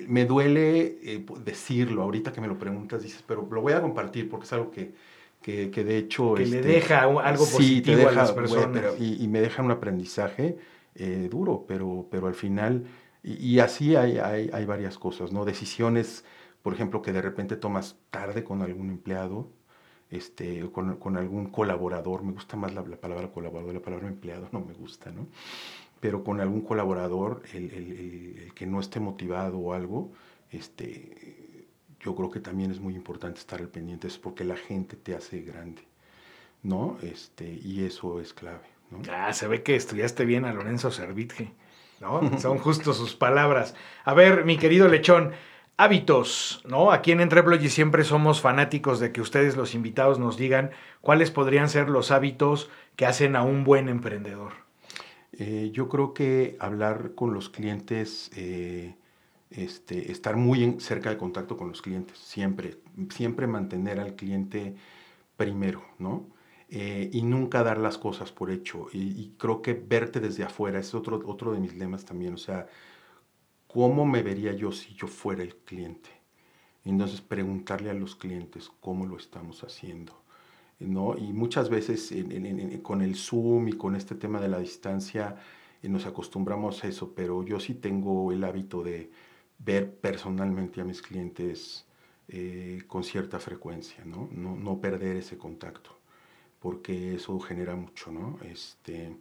me 0.09 0.25
duele 0.25 0.99
eh, 1.03 1.25
decirlo, 1.45 2.03
ahorita 2.03 2.33
que 2.33 2.41
me 2.41 2.49
lo 2.49 2.59
preguntas, 2.59 3.03
dices, 3.03 3.23
pero 3.25 3.47
lo 3.49 3.61
voy 3.61 3.73
a 3.73 3.81
compartir 3.81 4.29
porque 4.29 4.47
es 4.47 4.53
algo 4.53 4.71
que, 4.73 4.95
que, 5.41 5.71
que 5.71 5.85
de 5.85 5.99
hecho... 5.99 6.35
Que 6.35 6.47
le 6.47 6.57
este, 6.57 6.69
deja 6.69 7.03
algo 7.03 7.45
positivo 7.47 8.09
a 8.09 8.13
las 8.13 8.33
personas. 8.33 8.83
y, 8.99 9.23
y, 9.23 9.29
me 9.29 9.41
deja 9.41 9.63
un 9.63 9.71
aprendizaje 9.71 10.59
duro, 11.31 11.65
pero, 11.67 12.09
pero 12.11 12.27
al 12.27 12.35
final, 12.35 12.85
y, 13.23 13.59
así 13.59 13.97
hay, 13.97 14.19
hay, 14.19 14.51
hay, 14.53 14.65
varias 14.65 14.99
cosas, 14.99 15.31
¿no? 15.31 15.45
Decisiones, 15.45 16.25
por 16.63 16.75
ejemplo, 16.75 17.03
que 17.03 17.13
de 17.13 17.23
repente 17.23 17.57
tomas 17.57 17.97
tarde 18.11 18.45
con 18.45 18.63
algún 18.63 18.91
empleado, 18.91 19.49
este, 20.11 20.69
con, 20.71 20.97
con 20.97 21.17
algún 21.17 21.47
colaborador, 21.47 22.23
me 22.23 22.33
gusta 22.33 22.57
más 22.57 22.75
la, 22.75 22.83
palabra 22.83 23.29
colaborador, 23.31 23.75
la 23.75 23.83
palabra 23.83 24.09
empleado 24.09 24.49
no 24.53 24.61
me 24.61 24.75
gusta, 24.75 25.11
¿no? 25.11 25.27
Pero 26.01 26.25
con 26.25 26.41
algún 26.41 26.63
colaborador, 26.63 27.43
el, 27.53 27.71
el, 27.73 27.93
el, 28.39 28.55
que 28.55 28.67
no 28.67 28.81
esté 28.81 29.01
motivado 29.01 29.59
o 29.59 29.75
algo, 29.75 30.13
este, 30.51 31.67
yo 32.01 32.15
creo 32.15 32.31
que 32.31 32.41
también 32.41 32.71
es 32.71 32.81
muy 32.81 32.95
importante 32.95 33.39
estar 33.39 33.61
al 33.61 33.69
pendiente, 33.69 34.09
es 34.09 34.19
porque 34.19 34.45
la 34.45 34.57
gente 34.57 34.97
te 34.97 35.15
hace 35.15 35.43
grande, 35.43 35.83
¿no? 36.63 36.97
Este, 37.03 37.59
y 37.63 37.85
eso 37.85 38.21
es 38.21 38.33
clave. 38.33 38.67
Ah, 39.11 39.33
se 39.33 39.47
ve 39.47 39.63
que 39.63 39.77
estudiaste 39.77 40.25
bien 40.25 40.45
a 40.45 40.53
Lorenzo 40.53 40.91
Servitje, 40.91 41.53
¿no? 42.01 42.21
Son 42.41 42.59
justo 42.59 42.93
sus 42.95 43.15
palabras. 43.15 43.75
A 44.05 44.15
ver, 44.15 44.45
mi 44.45 44.57
querido 44.57 44.89
Lechón, 44.89 45.33
hábitos, 45.81 46.63
¿no? 46.69 46.93
Aquí 46.93 47.11
en 47.11 47.23
Entreplogy 47.23 47.71
siempre 47.71 48.05
somos 48.05 48.43
fanáticos 48.43 49.01
de 49.01 49.13
que 49.13 49.23
ustedes, 49.23 49.57
los 49.57 49.75
invitados, 49.75 50.19
nos 50.19 50.37
digan 50.37 50.73
cuáles 51.01 51.31
podrían 51.31 51.71
ser 51.71 51.89
los 51.89 52.11
hábitos 52.11 52.69
que 52.97 53.07
hacen 53.07 53.35
a 53.35 53.43
un 53.43 53.65
buen 53.65 53.89
emprendedor. 53.89 54.53
Eh, 55.33 55.71
yo 55.73 55.89
creo 55.89 56.13
que 56.13 56.59
hablar 56.61 57.15
con 57.15 57.33
los 57.33 57.49
clientes, 57.49 58.31
eh, 58.37 58.95
este, 59.49 60.13
estar 60.13 60.37
muy 60.37 60.79
cerca 60.81 61.09
de 61.09 61.17
contacto 61.17 61.57
con 61.57 61.69
los 61.69 61.81
clientes, 61.81 62.19
siempre, 62.19 62.77
siempre 63.09 63.47
mantener 63.47 64.01
al 64.01 64.17
cliente 64.17 64.75
primero, 65.39 65.83
¿no? 65.99 66.29
Eh, 66.69 67.09
y 67.11 67.23
nunca 67.23 67.63
dar 67.63 67.79
las 67.79 67.97
cosas 67.97 68.33
por 68.33 68.51
hecho. 68.51 68.89
Y, 68.93 69.33
creo 69.39 69.63
que 69.63 69.73
verte 69.73 70.21
desde 70.21 70.45
afuera 70.45 70.79
es 70.79 70.95
otro, 70.95 71.23
otro 71.25 71.53
de 71.53 71.61
mis 71.61 71.75
lemas 71.75 72.05
también. 72.05 72.35
O 72.35 72.39
sea, 72.39 72.67
¿cómo 73.73 74.05
me 74.05 74.23
vería 74.23 74.53
yo 74.53 74.73
si 74.73 74.95
yo 74.95 75.07
fuera 75.07 75.43
el 75.43 75.57
cliente? 75.57 76.11
Entonces, 76.85 77.21
preguntarle 77.21 77.91
a 77.91 77.95
los 77.95 78.17
clientes 78.17 78.71
cómo 78.81 79.07
lo 79.07 79.17
estamos 79.17 79.63
haciendo. 79.65 80.15
¿no? 80.79 81.17
Y 81.17 81.33
muchas 81.33 81.69
veces 81.69 82.13
con 82.83 83.03
el 83.03 83.17
Zoom 83.17 83.69
y 83.69 83.73
con 83.75 83.97
este 83.97 84.15
tema 84.15 84.41
de 84.41 84.49
la 84.49 84.59
distancia 84.59 85.37
eh, 85.83 85.89
nos 85.89 86.07
acostumbramos 86.07 86.83
a 86.83 86.89
eso, 86.89 87.13
pero 87.15 87.45
yo 87.45 87.61
sí 87.61 87.75
tengo 87.75 88.33
el 88.33 88.45
hábito 88.45 88.83
de 88.83 89.11
ver 89.59 89.95
personalmente 89.95 90.81
a 90.81 90.85
mis 90.85 91.03
clientes 91.03 91.87
eh, 92.29 92.83
con 92.87 93.05
cierta 93.05 93.39
frecuencia, 93.39 94.05
¿no? 94.07 94.29
¿no? 94.33 94.57
No 94.57 94.81
perder 94.81 95.17
ese 95.17 95.37
contacto 95.37 96.01
porque 96.61 97.15
eso 97.15 97.41
genera 97.41 97.75
mucho, 97.75 98.13
¿no? 98.13 98.39
Este, 98.45 99.17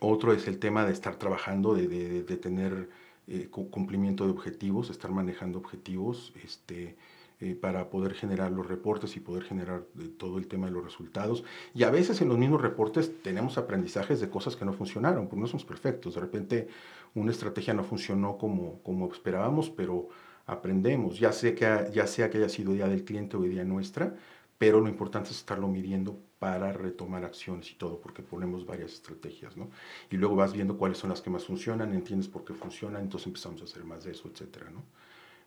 otro 0.00 0.32
es 0.32 0.46
el 0.48 0.58
tema 0.58 0.84
de 0.84 0.92
estar 0.92 1.16
trabajando, 1.16 1.74
de, 1.74 1.86
de, 1.88 2.36
tener 2.36 2.90
eh, 3.26 3.48
cumplimiento 3.50 4.24
de 4.24 4.30
objetivos, 4.30 4.90
estar 4.90 5.10
manejando 5.10 5.58
objetivos, 5.58 6.32
este, 6.42 6.96
eh, 7.40 7.54
para 7.56 7.90
poder 7.90 8.14
generar 8.14 8.52
los 8.52 8.66
reportes 8.66 9.16
y 9.16 9.20
poder 9.20 9.42
generar 9.42 9.84
eh, 9.98 10.08
todo 10.16 10.38
el 10.38 10.46
tema 10.46 10.66
de 10.66 10.72
los 10.72 10.84
resultados. 10.84 11.42
Y 11.74 11.82
a 11.82 11.90
veces 11.90 12.20
en 12.22 12.28
los 12.28 12.38
mismos 12.38 12.62
reportes 12.62 13.22
tenemos 13.22 13.58
aprendizajes 13.58 14.20
de 14.20 14.30
cosas 14.30 14.56
que 14.56 14.64
no 14.64 14.72
funcionaron, 14.72 15.26
porque 15.26 15.40
no 15.40 15.46
somos 15.48 15.64
perfectos. 15.64 16.14
De 16.14 16.20
repente 16.20 16.68
una 17.14 17.32
estrategia 17.32 17.74
no 17.74 17.82
funcionó 17.82 18.38
como, 18.38 18.80
como 18.82 19.10
esperábamos, 19.12 19.68
pero 19.68 20.08
aprendemos, 20.46 21.18
ya, 21.18 21.32
sé 21.32 21.54
que, 21.54 21.90
ya 21.92 22.06
sea 22.06 22.30
que 22.30 22.38
haya 22.38 22.48
sido 22.48 22.72
día 22.72 22.86
del 22.86 23.04
cliente 23.04 23.36
o 23.36 23.42
día 23.42 23.64
nuestra, 23.64 24.14
pero 24.56 24.80
lo 24.80 24.88
importante 24.88 25.30
es 25.30 25.36
estarlo 25.38 25.68
midiendo 25.68 26.18
para 26.44 26.74
retomar 26.74 27.24
acciones 27.24 27.70
y 27.70 27.74
todo, 27.76 27.98
porque 27.98 28.22
ponemos 28.22 28.66
varias 28.66 28.92
estrategias, 28.92 29.56
¿no? 29.56 29.70
Y 30.10 30.18
luego 30.18 30.36
vas 30.36 30.52
viendo 30.52 30.76
cuáles 30.76 30.98
son 30.98 31.08
las 31.08 31.22
que 31.22 31.30
más 31.30 31.46
funcionan, 31.46 31.94
entiendes 31.94 32.28
por 32.28 32.44
qué 32.44 32.52
funcionan, 32.52 33.00
entonces 33.00 33.28
empezamos 33.28 33.62
a 33.62 33.64
hacer 33.64 33.82
más 33.82 34.04
de 34.04 34.12
eso, 34.12 34.28
etcétera, 34.30 34.68
¿no? 34.68 34.82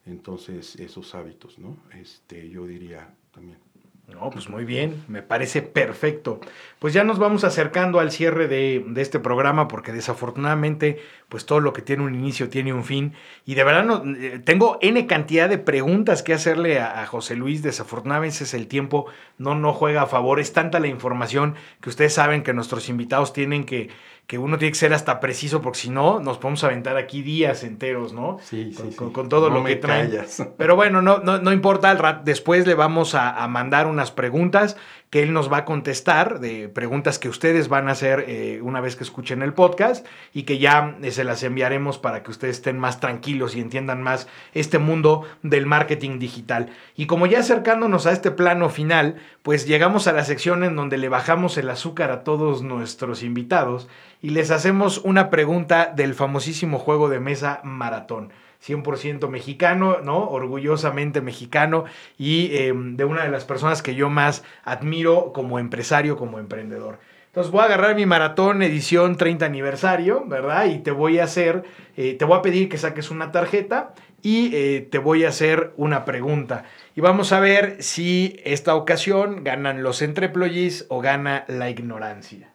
Entonces, 0.07 0.75
esos 0.77 1.13
hábitos, 1.13 1.59
¿no? 1.59 1.77
Este, 1.93 2.49
yo 2.49 2.65
diría 2.65 3.13
también. 3.31 3.59
No, 4.07 4.31
pues 4.31 4.49
muy 4.49 4.65
bien, 4.65 5.03
me 5.07 5.21
parece 5.21 5.61
perfecto. 5.61 6.39
Pues 6.79 6.95
ya 6.95 7.03
nos 7.03 7.19
vamos 7.19 7.43
acercando 7.43 7.99
al 7.99 8.11
cierre 8.11 8.47
de, 8.47 8.83
este 8.95 9.19
programa 9.19 9.67
porque 9.67 9.91
desafortunadamente 9.91 10.99
pues 11.29 11.45
todo 11.45 11.59
lo 11.59 11.73
que 11.73 11.81
tiene 11.81 12.03
un 12.03 12.15
inicio 12.15 12.49
tiene 12.49 12.73
un 12.73 12.83
fin. 12.83 13.13
Y 13.45 13.55
de 13.55 13.63
verdad 13.63 13.83
no, 13.83 14.03
eh, 14.17 14.39
tengo 14.43 14.77
N 14.81 15.05
cantidad 15.07 15.49
de 15.49 15.57
preguntas 15.57 16.23
que 16.23 16.33
hacerle 16.33 16.79
a, 16.79 17.01
a, 17.01 17.05
José 17.05 17.35
Luis, 17.35 17.61
desafortunadamente 17.61 18.43
es 18.43 18.53
el 18.53 18.67
tiempo 18.67 19.07
no, 19.37 19.55
no 19.55 19.73
juega 19.73 20.03
a 20.03 20.07
favor, 20.07 20.39
es 20.39 20.53
tanta 20.53 20.79
la 20.79 20.87
información 20.87 21.55
que 21.81 21.89
ustedes 21.89 22.13
saben 22.13 22.43
que 22.43 22.53
nuestros 22.53 22.89
invitados 22.89 23.33
tienen 23.33 23.65
que 23.65 23.89
que 24.27 24.37
uno 24.37 24.57
tiene 24.57 24.73
que 24.73 24.77
ser 24.77 24.93
hasta 24.93 25.21
preciso, 25.21 25.61
porque 25.61 25.79
si 25.79 25.89
no, 25.89 26.19
nos 26.19 26.37
podemos 26.37 26.61
aventar 26.65 26.97
aquí 26.97 27.21
días 27.21 27.63
enteros, 27.63 28.11
¿no? 28.11 28.39
Sí, 28.43 28.73
sí, 28.73 28.93
con, 28.93 29.11
con, 29.13 29.29
todo 29.29 29.49
lo 29.49 29.63
que 29.63 29.77
traen. 29.77 30.11
Pero 30.57 30.75
bueno, 30.75 31.01
no, 31.01 31.19
no, 31.19 31.39
no 31.39 31.53
importa, 31.53 32.21
después 32.25 32.67
le 32.67 32.75
vamos 32.75 33.15
a, 33.15 33.41
a 33.41 33.47
mandar 33.47 33.87
unas 33.87 34.11
preguntas 34.11 34.75
que 35.09 35.23
él 35.23 35.31
nos 35.31 35.51
va 35.51 35.57
a 35.57 35.65
contestar, 35.65 36.39
de 36.39 36.67
preguntas 36.67 37.17
que 37.17 37.29
ustedes 37.29 37.69
van 37.69 37.87
a 37.87 37.93
hacer 37.93 38.25
eh, 38.27 38.59
una 38.61 38.81
vez 38.81 38.97
que 38.97 39.05
escuchen 39.05 39.41
el 39.41 39.53
podcast 39.53 40.05
y 40.33 40.43
que 40.43 40.57
ya 40.57 40.97
eh, 41.01 41.11
se 41.11 41.23
las 41.23 41.43
enviaremos 41.43 41.97
para 41.97 42.23
que 42.23 42.31
ustedes 42.31 42.57
estén 42.57 42.77
más 42.77 42.99
tranquilos 42.99 43.55
y 43.55 43.61
entiendan 43.61 44.01
más 44.01 44.27
este 44.53 44.79
mundo 44.79 45.25
del 45.43 45.65
marketing 45.65 46.19
digital. 46.19 46.69
Y 46.95 47.05
como 47.05 47.25
ya 47.25 47.39
acercándonos 47.39 48.05
a 48.05 48.11
este 48.11 48.31
plano 48.31 48.69
final, 48.69 49.15
pues 49.43 49.65
llegamos 49.65 50.07
a 50.07 50.13
la 50.13 50.25
sección 50.25 50.63
en 50.65 50.75
donde 50.75 50.97
le 50.97 51.07
bajamos 51.07 51.57
el 51.57 51.69
azúcar 51.69 52.11
a 52.11 52.23
todos 52.23 52.61
nuestros 52.61 53.23
invitados 53.23 53.87
y 54.21 54.31
les 54.31 54.51
hacemos 54.51 54.97
una 54.99 55.29
pregunta 55.29 55.93
del 55.95 56.15
famosísimo 56.15 56.79
juego 56.79 57.07
de 57.07 57.21
mesa 57.21 57.61
maratón. 57.63 58.31
100% 58.67 59.29
mexicano, 59.29 59.99
¿no? 60.03 60.29
Orgullosamente 60.29 61.21
mexicano 61.21 61.85
y 62.17 62.55
em, 62.57 62.97
de 62.97 63.05
una 63.05 63.23
de 63.23 63.29
las 63.29 63.45
personas 63.45 63.81
que 63.81 63.95
yo 63.95 64.09
más 64.09 64.43
admiro 64.63 65.31
como 65.33 65.59
empresario, 65.59 66.17
como 66.17 66.39
emprendedor. 66.39 66.99
Entonces 67.37 67.51
voy 67.51 67.61
a 67.61 67.65
agarrar 67.65 67.95
mi 67.95 68.07
maratón 68.07 68.63
edición 68.63 69.15
30 69.15 69.45
aniversario, 69.45 70.25
¿verdad? 70.25 70.65
Y 70.65 70.79
te 70.79 70.89
voy 70.89 71.19
a 71.19 71.25
hacer, 71.25 71.65
eh, 71.95 72.15
te 72.15 72.25
voy 72.25 72.39
a 72.39 72.41
pedir 72.41 72.67
que 72.67 72.79
saques 72.79 73.11
una 73.11 73.31
tarjeta 73.31 73.93
y 74.23 74.55
eh, 74.55 74.87
te 74.89 74.97
voy 74.97 75.23
a 75.23 75.29
hacer 75.29 75.71
una 75.77 76.03
pregunta. 76.03 76.63
Y 76.95 77.01
vamos 77.01 77.33
a 77.33 77.39
ver 77.39 77.83
si 77.83 78.39
esta 78.43 78.73
ocasión 78.73 79.43
ganan 79.43 79.83
los 79.83 80.01
entreployees 80.01 80.87
o 80.89 80.99
gana 80.99 81.45
la 81.47 81.69
ignorancia. 81.69 82.49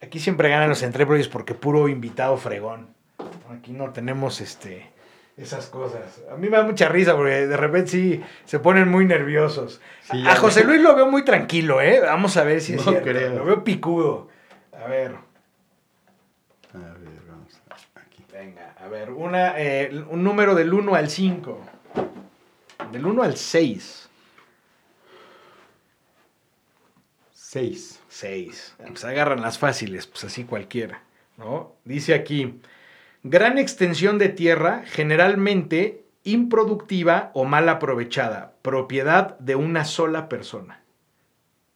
Aquí 0.00 0.20
siempre 0.20 0.48
ganan 0.48 0.68
los 0.68 0.84
entreployees 0.84 1.26
porque 1.26 1.54
puro 1.54 1.88
invitado 1.88 2.36
fregón. 2.36 2.86
Aquí 3.50 3.72
no 3.72 3.90
tenemos 3.90 4.40
este 4.40 4.91
esas 5.42 5.66
cosas. 5.66 6.22
A 6.30 6.36
mí 6.36 6.48
me 6.48 6.56
da 6.56 6.62
mucha 6.62 6.88
risa 6.88 7.16
porque 7.16 7.46
de 7.46 7.56
repente 7.56 7.90
sí 7.90 8.22
se 8.44 8.58
ponen 8.58 8.88
muy 8.88 9.04
nerviosos. 9.04 9.80
a 10.10 10.36
José 10.36 10.64
Luis 10.64 10.80
lo 10.80 10.94
veo 10.94 11.06
muy 11.06 11.24
tranquilo, 11.24 11.80
¿eh? 11.80 12.00
Vamos 12.00 12.36
a 12.36 12.44
ver 12.44 12.60
si 12.60 12.74
es 12.74 12.82
cierto. 12.82 13.12
Lo 13.12 13.44
veo 13.44 13.64
picudo. 13.64 14.28
A 14.72 14.88
ver. 14.88 15.16
A 16.74 16.78
ver, 16.78 17.20
vamos 17.28 17.60
aquí. 17.94 18.24
Venga, 18.32 18.74
a 18.78 18.88
ver, 18.88 19.10
una, 19.10 19.60
eh, 19.60 20.04
un 20.08 20.22
número 20.22 20.54
del 20.54 20.72
1 20.72 20.94
al 20.94 21.10
5. 21.10 21.60
Del 22.90 23.06
1 23.06 23.22
al 23.22 23.36
6. 23.36 24.08
6. 27.32 28.00
6. 28.08 28.76
Pues 28.86 29.04
agarran 29.04 29.42
las 29.42 29.58
fáciles, 29.58 30.06
pues 30.06 30.24
así 30.24 30.44
cualquiera. 30.44 31.02
¿no? 31.36 31.72
Dice 31.84 32.14
aquí, 32.14 32.60
gran 33.22 33.58
extensión 33.58 34.18
de 34.18 34.28
tierra, 34.28 34.82
generalmente 34.86 36.04
improductiva 36.24 37.30
o 37.34 37.44
mal 37.44 37.68
aprovechada, 37.68 38.54
propiedad 38.62 39.38
de 39.38 39.56
una 39.56 39.84
sola 39.84 40.28
persona. 40.28 40.82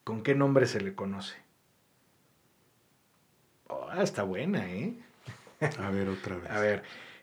¿Con 0.05 0.23
qué 0.23 0.35
nombre 0.35 0.67
se 0.67 0.81
le 0.81 0.95
conoce? 0.95 1.37
Oh, 3.69 3.91
está 4.01 4.23
buena, 4.23 4.71
¿eh? 4.71 4.95
A 5.79 5.91
ver, 5.91 6.09
otra 6.09 6.37
vez. 6.37 6.51
A 6.51 6.61
ver, 6.61 6.83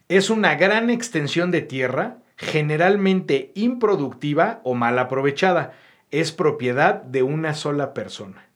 es 0.09 0.29
una 0.29 0.55
gran 0.55 0.89
extensión 0.89 1.51
de 1.51 1.61
tierra, 1.61 2.17
generalmente 2.35 3.51
improductiva 3.55 4.59
o 4.63 4.73
mal 4.73 4.99
aprovechada. 4.99 5.73
Es 6.11 6.31
propiedad 6.31 7.01
de 7.03 7.23
una 7.23 7.53
sola 7.53 7.93
persona. 7.93 8.47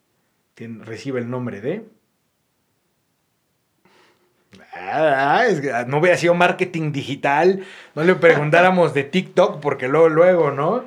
recibe 0.55 1.19
el 1.19 1.29
nombre 1.29 1.61
de... 1.61 1.85
Ah, 4.73 5.45
no 5.87 5.97
hubiera 5.97 6.17
sido 6.17 6.33
marketing 6.33 6.91
digital, 6.91 7.63
no 7.95 8.03
le 8.03 8.15
preguntáramos 8.15 8.93
de 8.93 9.03
TikTok 9.03 9.59
porque 9.59 9.87
luego, 9.87 10.09
luego, 10.09 10.51
¿no? 10.51 10.85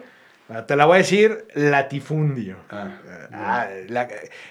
Ah, 0.52 0.66
te 0.66 0.74
la 0.74 0.84
voy 0.84 0.96
a 0.96 0.98
decir 0.98 1.46
latifundio. 1.54 2.56
Ah, 2.70 2.88
ah 3.32 3.68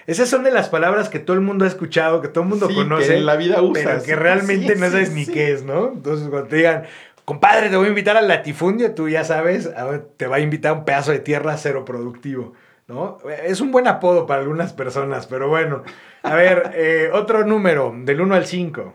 esas 0.06 0.30
son 0.30 0.44
de 0.44 0.50
las 0.50 0.70
palabras 0.70 1.10
que 1.10 1.18
todo 1.18 1.34
el 1.34 1.42
mundo 1.42 1.66
ha 1.66 1.68
escuchado, 1.68 2.22
que 2.22 2.28
todo 2.28 2.44
el 2.44 2.50
mundo 2.50 2.70
conoce. 2.74 3.08
Que 3.08 3.16
en 3.18 3.26
la 3.26 3.36
vida 3.36 3.60
usa. 3.60 3.82
Pero 3.84 4.02
que 4.02 4.16
realmente 4.16 4.76
no 4.76 4.90
sabes 4.90 5.12
ni 5.12 5.26
qué 5.26 5.52
es, 5.52 5.62
¿no? 5.62 5.92
Entonces, 5.92 6.28
cuando 6.30 6.48
te 6.48 6.56
digan, 6.56 6.84
compadre, 7.26 7.68
te 7.68 7.76
voy 7.76 7.86
a 7.86 7.88
invitar 7.90 8.16
al 8.16 8.28
latifundio, 8.28 8.94
tú 8.94 9.10
ya 9.10 9.24
sabes, 9.24 9.70
te 10.16 10.26
va 10.26 10.36
a 10.36 10.40
invitar 10.40 10.72
un 10.72 10.86
pedazo 10.86 11.12
de 11.12 11.18
tierra 11.18 11.58
cero 11.58 11.84
productivo, 11.84 12.54
¿no? 12.88 13.18
Es 13.44 13.60
un 13.60 13.70
buen 13.70 13.86
apodo 13.86 14.26
para 14.26 14.40
algunas 14.40 14.72
personas, 14.72 15.26
pero 15.26 15.48
bueno. 15.48 15.82
A 16.22 16.34
ver, 16.34 16.72
eh, 16.74 17.10
otro 17.12 17.44
número, 17.44 17.94
del 17.94 18.22
1 18.22 18.34
al 18.34 18.46
5. 18.46 18.94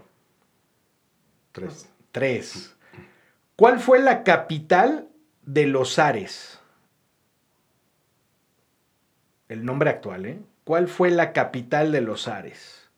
3. 1.55 1.89
3. 2.11 2.75
¿Cuál 3.55 3.79
fue 3.79 3.99
la 3.99 4.23
capital 4.23 5.09
de 5.41 5.65
los 5.67 5.99
Ares? 5.99 6.59
el 9.49 9.65
nombre 9.65 9.89
actual, 9.89 10.25
¿eh? 10.25 10.39
¿Cuál 10.63 10.87
fue 10.87 11.11
la 11.11 11.33
capital 11.33 11.91
de 11.91 12.01
los 12.01 12.27
Ares? 12.27 12.89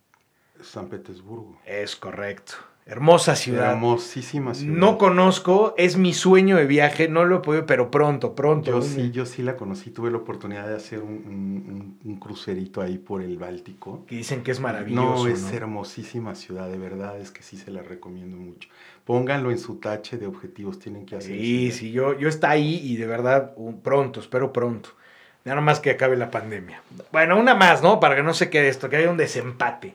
San 0.61 0.89
Petersburgo. 0.89 1.59
Es 1.65 1.95
correcto. 1.95 2.53
Hermosa 2.87 3.35
ciudad. 3.35 3.73
Hermosísima 3.73 4.53
ciudad. 4.53 4.77
No 4.77 4.97
conozco, 4.97 5.75
es 5.77 5.97
mi 5.97 6.13
sueño 6.13 6.55
de 6.55 6.65
viaje, 6.65 7.09
no 7.09 7.25
lo 7.25 7.37
he 7.37 7.39
podido, 7.39 7.65
pero 7.65 7.91
pronto, 7.91 8.33
pronto. 8.33 8.71
Yo 8.71 8.81
sí, 8.81 9.11
yo 9.11 9.25
sí 9.25 9.43
la 9.43 9.57
conocí, 9.57 9.91
tuve 9.91 10.09
la 10.09 10.17
oportunidad 10.17 10.65
de 10.69 10.75
hacer 10.75 10.99
un, 10.99 12.17
crucerito 12.21 12.81
ahí 12.81 12.97
por 12.97 13.21
el 13.21 13.37
Báltico. 13.37 14.05
Que 14.07 14.15
dicen 14.15 14.41
que 14.41 14.51
es 14.51 14.61
maravilloso. 14.61 15.25
No, 15.25 15.27
es 15.27 15.51
hermosísima 15.51 16.33
ciudad, 16.33 16.69
de 16.69 16.77
verdad, 16.77 17.19
es 17.19 17.31
que 17.31 17.43
sí 17.43 17.57
se 17.57 17.71
la 17.71 17.83
recomiendo 17.83 18.37
mucho. 18.37 18.69
Pónganlo 19.03 19.51
en 19.51 19.59
su 19.59 19.75
tache 19.75 20.17
de 20.17 20.25
objetivos, 20.25 20.79
tienen 20.79 21.05
que 21.05 21.17
hacer 21.17 21.35
Sí, 21.35 21.71
sí, 21.73 21.91
yo, 21.91 22.17
yo 22.17 22.29
está 22.29 22.51
ahí 22.51 22.79
y 22.83 22.95
de 22.95 23.05
verdad, 23.05 23.53
pronto, 23.83 24.21
espero 24.21 24.53
pronto. 24.53 24.89
Nada 25.43 25.59
más 25.59 25.81
que 25.81 25.91
acabe 25.91 26.15
la 26.15 26.31
pandemia. 26.31 26.81
Bueno, 27.11 27.37
una 27.37 27.53
más, 27.53 27.83
¿no? 27.83 27.99
Para 27.99 28.15
que 28.15 28.23
no 28.23 28.33
se 28.33 28.49
quede 28.49 28.69
esto, 28.69 28.89
que 28.89 28.97
haya 28.97 29.11
un 29.11 29.17
desempate. 29.17 29.93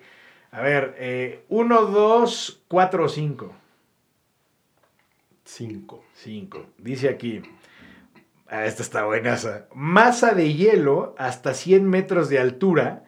A 0.53 0.61
ver, 0.61 0.95
eh, 0.99 1.45
uno, 1.49 1.87
dos, 1.87 2.63
cuatro 2.69 3.07
o 3.07 3.09
cinco. 3.09 3.55
Cinco. 5.45 6.05
Cinco. 6.15 6.67
Dice 6.77 7.09
aquí. 7.09 7.41
Ah, 8.49 8.67
esta 8.67 8.83
está 8.83 9.07
buenaza. 9.07 9.67
Masa 9.75 10.35
de 10.35 10.53
hielo 10.53 11.15
hasta 11.17 11.55
100 11.55 11.89
metros 11.89 12.29
de 12.29 12.39
altura 12.39 13.05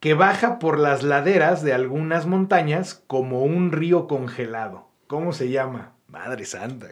que 0.00 0.14
baja 0.14 0.58
por 0.58 0.76
las 0.76 1.04
laderas 1.04 1.62
de 1.62 1.72
algunas 1.72 2.26
montañas 2.26 3.00
como 3.06 3.44
un 3.44 3.70
río 3.70 4.08
congelado. 4.08 4.88
¿Cómo 5.06 5.32
se 5.32 5.50
llama? 5.50 5.92
Madre 6.08 6.44
santa. 6.46 6.88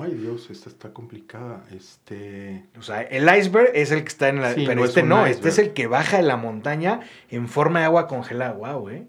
Ay, 0.00 0.14
Dios, 0.14 0.48
esta 0.50 0.68
está 0.68 0.92
complicada. 0.92 1.64
Este. 1.74 2.66
O 2.78 2.82
sea, 2.82 3.02
el 3.02 3.28
iceberg 3.36 3.70
es 3.74 3.90
el 3.90 4.02
que 4.02 4.08
está 4.08 4.28
en 4.28 4.42
la. 4.42 4.54
pero 4.54 4.84
este 4.84 5.02
no, 5.02 5.26
este 5.26 5.48
es 5.48 5.58
el 5.58 5.72
que 5.72 5.88
baja 5.88 6.18
de 6.18 6.22
la 6.22 6.36
montaña 6.36 7.00
en 7.30 7.48
forma 7.48 7.80
de 7.80 7.86
agua 7.86 8.06
congelada. 8.06 8.52
Wow, 8.52 8.90
eh. 8.90 9.06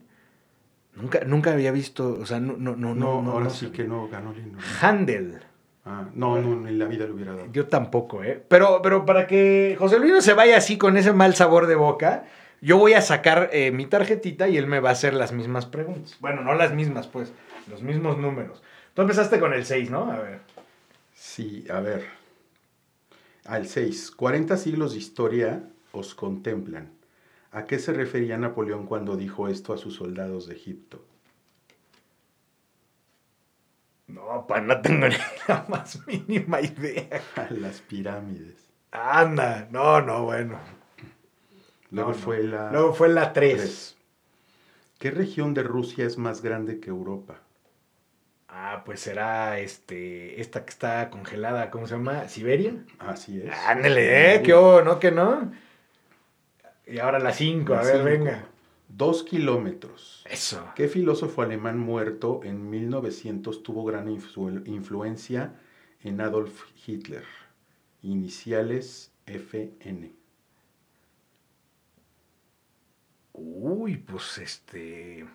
Nunca, 0.96 1.22
nunca 1.26 1.54
había 1.54 1.72
visto. 1.72 2.18
O 2.20 2.26
sea, 2.26 2.40
no, 2.40 2.54
no, 2.58 2.76
no. 2.76 2.94
No, 2.96 3.32
ahora 3.32 3.50
sí 3.50 3.68
que 3.68 3.86
no 3.86 4.08
ganó 4.08 4.34
Handel. 4.82 5.40
Ah, 5.86 6.10
no, 6.14 6.40
no, 6.40 6.68
en 6.68 6.78
la 6.78 6.86
vida 6.86 7.08
lo 7.08 7.16
hubiera 7.16 7.34
dado. 7.34 7.52
Yo 7.52 7.68
tampoco, 7.68 8.24
¿eh? 8.24 8.44
Pero, 8.48 8.82
pero 8.84 9.06
para 9.06 9.26
que 9.26 9.76
José 9.80 9.98
Luis 10.00 10.12
no 10.12 10.22
se 10.22 10.34
vaya 10.34 10.58
así 10.58 10.78
con 10.78 10.96
ese 10.96 11.12
mal 11.12 11.34
sabor 11.34 11.66
de 11.66 11.76
boca, 11.76 12.26
yo 12.62 12.78
voy 12.78 12.94
a 12.94 13.02
sacar 13.02 13.50
eh, 13.52 13.72
mi 13.72 13.88
tarjetita 13.88 14.48
y 14.48 14.58
él 14.58 14.68
me 14.68 14.80
va 14.80 14.90
a 14.90 14.92
hacer 14.92 15.16
las 15.16 15.32
mismas 15.32 15.66
preguntas. 15.66 16.18
Bueno, 16.20 16.44
no 16.44 16.54
las 16.54 16.74
mismas, 16.74 17.08
pues, 17.08 17.34
los 17.68 17.82
mismos 17.82 18.20
números. 18.20 18.62
Tú 18.94 19.02
empezaste 19.02 19.40
con 19.40 19.54
el 19.54 19.66
6, 19.66 19.90
¿no? 19.90 20.12
A 20.12 20.20
ver. 20.20 20.42
Sí, 21.16 21.66
a 21.72 21.80
ver. 21.80 22.06
Al 23.46 23.68
6. 23.68 24.12
40 24.12 24.58
siglos 24.58 24.94
de 24.94 25.00
historia 25.00 25.64
os 25.92 26.14
contemplan. 26.14 26.92
¿A 27.52 27.66
qué 27.66 27.80
se 27.80 27.92
refería 27.92 28.38
Napoleón 28.38 28.86
cuando 28.86 29.18
dijo 29.18 29.50
esto 29.50 29.74
a 29.74 29.78
sus 29.78 29.96
soldados 29.96 30.48
de 30.48 30.56
Egipto? 30.56 31.04
No, 34.08 34.46
pues 34.48 34.64
no 34.64 34.82
tengo 34.82 35.08
ni 35.10 35.16
la 35.48 35.66
más 35.68 36.06
mínima 36.08 36.62
idea. 36.62 37.22
A 37.36 37.52
las 37.52 37.82
pirámides. 37.82 38.56
Anda, 38.92 39.68
no, 39.72 40.02
no, 40.02 40.24
bueno. 40.24 40.60
Luego 41.92 42.14
fue 42.14 42.44
la. 42.44 42.72
Luego 42.72 42.94
fue 42.94 43.10
la 43.10 43.34
3. 43.34 43.98
¿Qué 44.98 45.12
región 45.12 45.54
de 45.54 45.64
Rusia 45.64 46.06
es 46.06 46.18
más 46.18 46.42
grande 46.42 46.80
que 46.80 46.90
Europa? 46.90 47.42
Ah, 48.48 48.84
pues 48.86 49.00
será 49.00 49.60
este, 49.60 50.42
esta 50.42 50.64
que 50.66 50.70
está 50.70 51.10
congelada, 51.10 51.72
¿cómo 51.72 51.88
se 51.88 51.96
llama? 51.96 52.28
¿Siberia? 52.28 52.76
Así 53.00 53.42
es. 53.42 53.52
Ándale, 53.66 54.36
¿eh? 54.36 54.42
¿Qué 54.44 54.54
hubo? 54.54 54.82
¿No 54.82 55.00
que 55.00 55.12
no? 55.12 55.52
Y 56.92 57.00
ahora 57.00 57.20
la 57.20 57.32
5, 57.32 57.74
a 57.74 57.84
ver, 57.84 58.04
venga. 58.04 58.48
Dos 58.90 59.24
kilómetros. 59.24 60.26
Eso. 60.30 60.70
¿Qué 60.76 60.90
filósofo 60.90 61.42
alemán 61.42 61.80
muerto 61.80 62.42
en 62.44 62.70
1900 62.70 63.64
tuvo 63.64 63.86
gran 63.86 64.10
influencia 64.10 65.54
en 66.04 66.20
Adolf 66.20 66.64
Hitler? 66.86 67.24
Iniciales 68.02 69.14
FN. 69.26 70.12
Uy, 73.32 73.96
pues 73.96 74.40
este 74.40 75.26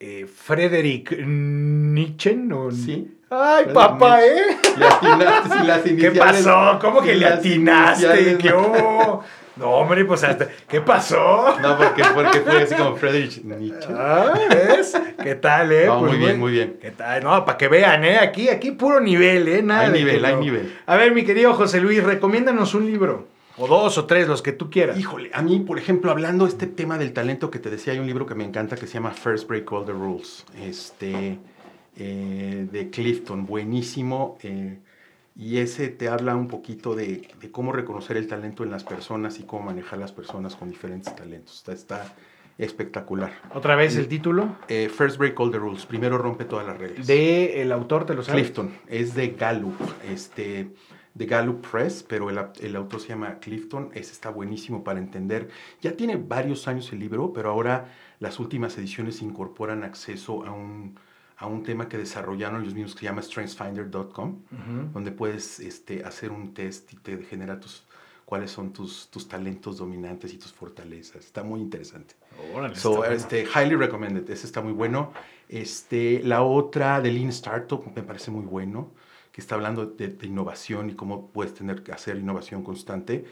eh, 0.00 0.26
Frederick 0.26 1.18
Nietzsche, 1.18 2.34
¿no? 2.34 2.70
Sí. 2.70 3.18
Ay, 3.28 3.66
papá, 3.74 4.24
¿eh? 4.24 4.56
Le 4.78 4.86
atinaste, 4.86 5.64
las 5.64 5.82
¿Qué 5.82 6.10
pasó? 6.12 6.78
¿Cómo 6.80 7.02
que 7.02 7.14
le 7.14 7.26
atinaste? 7.26 8.38
¿Qué 8.38 8.54
hubo? 8.54 9.22
No, 9.56 9.70
hombre, 9.70 10.04
pues 10.04 10.24
hasta, 10.24 10.48
¿qué 10.68 10.80
pasó? 10.80 11.58
No, 11.60 11.78
porque, 11.78 12.02
porque 12.12 12.40
fue 12.40 12.62
así 12.62 12.74
como 12.74 12.96
Friedrich 12.96 13.44
Nietzsche. 13.44 13.88
Ah, 13.92 14.34
¿ves? 14.50 15.00
¿Qué 15.22 15.36
tal, 15.36 15.70
eh? 15.70 15.86
No, 15.86 16.00
pues 16.00 16.12
muy 16.12 16.20
bien, 16.20 16.40
muy 16.40 16.52
bien. 16.52 16.78
¿Qué 16.80 16.90
tal? 16.90 17.22
No, 17.22 17.44
para 17.44 17.56
que 17.56 17.68
vean, 17.68 18.04
¿eh? 18.04 18.18
Aquí, 18.18 18.48
aquí 18.48 18.72
puro 18.72 19.00
nivel, 19.00 19.46
¿eh? 19.46 19.62
Nada 19.62 19.82
hay 19.82 19.92
nivel, 19.92 20.24
hay 20.24 20.36
nivel. 20.36 20.76
A 20.86 20.96
ver, 20.96 21.12
mi 21.12 21.24
querido 21.24 21.54
José 21.54 21.80
Luis, 21.80 22.02
recomiéndanos 22.02 22.74
un 22.74 22.86
libro. 22.86 23.28
O 23.56 23.68
dos 23.68 23.96
o 23.98 24.06
tres, 24.06 24.26
los 24.26 24.42
que 24.42 24.50
tú 24.50 24.68
quieras. 24.68 24.98
Híjole, 24.98 25.30
a 25.32 25.40
mí, 25.40 25.60
por 25.60 25.78
ejemplo, 25.78 26.10
hablando 26.10 26.46
de 26.46 26.50
este 26.50 26.66
tema 26.66 26.98
del 26.98 27.12
talento 27.12 27.52
que 27.52 27.60
te 27.60 27.70
decía, 27.70 27.92
hay 27.92 28.00
un 28.00 28.06
libro 28.06 28.26
que 28.26 28.34
me 28.34 28.42
encanta 28.42 28.74
que 28.74 28.88
se 28.88 28.94
llama 28.94 29.12
First 29.12 29.46
Break 29.46 29.70
All 29.70 29.84
the 29.84 29.92
Rules, 29.92 30.44
este, 30.60 31.38
eh, 31.96 32.66
de 32.72 32.90
Clifton, 32.90 33.46
buenísimo. 33.46 34.36
Eh, 34.42 34.78
y 35.36 35.58
ese 35.58 35.88
te 35.88 36.08
habla 36.08 36.36
un 36.36 36.48
poquito 36.48 36.94
de, 36.94 37.28
cómo 37.50 37.72
reconocer 37.72 38.16
el 38.16 38.28
talento 38.28 38.62
en 38.62 38.70
las 38.70 38.84
personas 38.84 39.40
y 39.40 39.44
cómo 39.44 39.64
manejar 39.64 39.98
las 39.98 40.12
personas 40.12 40.54
con 40.54 40.70
diferentes 40.70 41.14
talentos. 41.14 41.56
Está, 41.56 41.72
está 41.72 42.14
espectacular. 42.56 43.32
¿Otra 43.52 43.74
vez 43.74 43.96
el 43.96 44.06
título? 44.06 44.56
Eh, 44.68 44.88
First 44.88 45.18
Break 45.18 45.38
All 45.40 45.50
the 45.50 45.58
Rules. 45.58 45.86
Primero 45.86 46.18
rompe 46.18 46.44
todas 46.44 46.66
las 46.66 46.78
reglas. 46.78 47.06
¿De 47.06 47.62
el 47.62 47.72
autor, 47.72 48.06
te 48.06 48.14
lo 48.14 48.22
sabes? 48.22 48.42
Clifton. 48.42 48.72
Es 48.88 49.14
de 49.14 49.30
Gallup. 49.30 49.74
Este 50.08 50.70
de 51.14 51.26
Gallup 51.26 51.64
Press, 51.66 52.04
pero 52.06 52.28
el, 52.28 52.76
autor 52.76 53.00
se 53.00 53.08
llama 53.08 53.38
Clifton. 53.38 53.90
Ese 53.94 54.12
está 54.12 54.30
buenísimo 54.30 54.82
para 54.82 54.98
entender. 54.98 55.48
Ya 55.80 55.96
tiene 55.96 56.16
varios 56.16 56.66
años 56.66 56.92
el 56.92 56.98
libro, 56.98 57.32
pero 57.32 57.50
ahora 57.50 57.92
las 58.18 58.40
últimas 58.40 58.76
ediciones 58.78 59.22
incorporan 59.22 59.84
acceso 59.84 60.44
a 60.44 60.52
un, 60.52 60.98
a 61.44 61.46
un 61.46 61.62
tema 61.62 61.88
que 61.88 61.98
desarrollaron 61.98 62.62
ellos 62.62 62.74
mismos 62.74 62.94
que 62.94 63.00
se 63.00 63.04
llama 63.06 63.22
strengthsfinder.com, 63.22 64.42
donde 64.92 65.10
puedes 65.12 65.60
este, 65.60 66.04
hacer 66.04 66.30
un 66.32 66.54
test 66.54 66.92
y 66.92 66.96
te 66.96 67.18
genera 67.22 67.60
tus 67.60 67.84
cuáles 68.24 68.50
son 68.50 68.72
tus, 68.72 69.08
tus 69.10 69.28
talentos 69.28 69.76
dominantes 69.76 70.32
y 70.32 70.38
tus 70.38 70.52
fortalezas. 70.52 71.16
Está 71.24 71.42
muy 71.42 71.60
interesante. 71.60 72.14
Órale, 72.54 72.74
So, 72.74 72.96
bueno. 72.96 73.12
este, 73.14 73.44
highly 73.44 73.74
recommended. 73.76 74.28
Ese 74.30 74.46
está 74.46 74.62
muy 74.62 74.72
bueno. 74.72 75.12
Este, 75.48 76.20
la 76.24 76.42
otra 76.42 77.00
de 77.02 77.12
Lean 77.12 77.28
Startup 77.28 77.84
me 77.94 78.02
parece 78.02 78.30
muy 78.30 78.44
bueno, 78.46 78.90
que 79.30 79.40
está 79.42 79.56
hablando 79.56 79.84
de, 79.86 80.08
de 80.08 80.26
innovación 80.26 80.88
y 80.90 80.94
cómo 80.94 81.28
puedes 81.30 81.52
tener 81.54 81.82
que 81.82 81.92
hacer 81.92 82.16
innovación 82.16 82.62
constante 82.62 83.26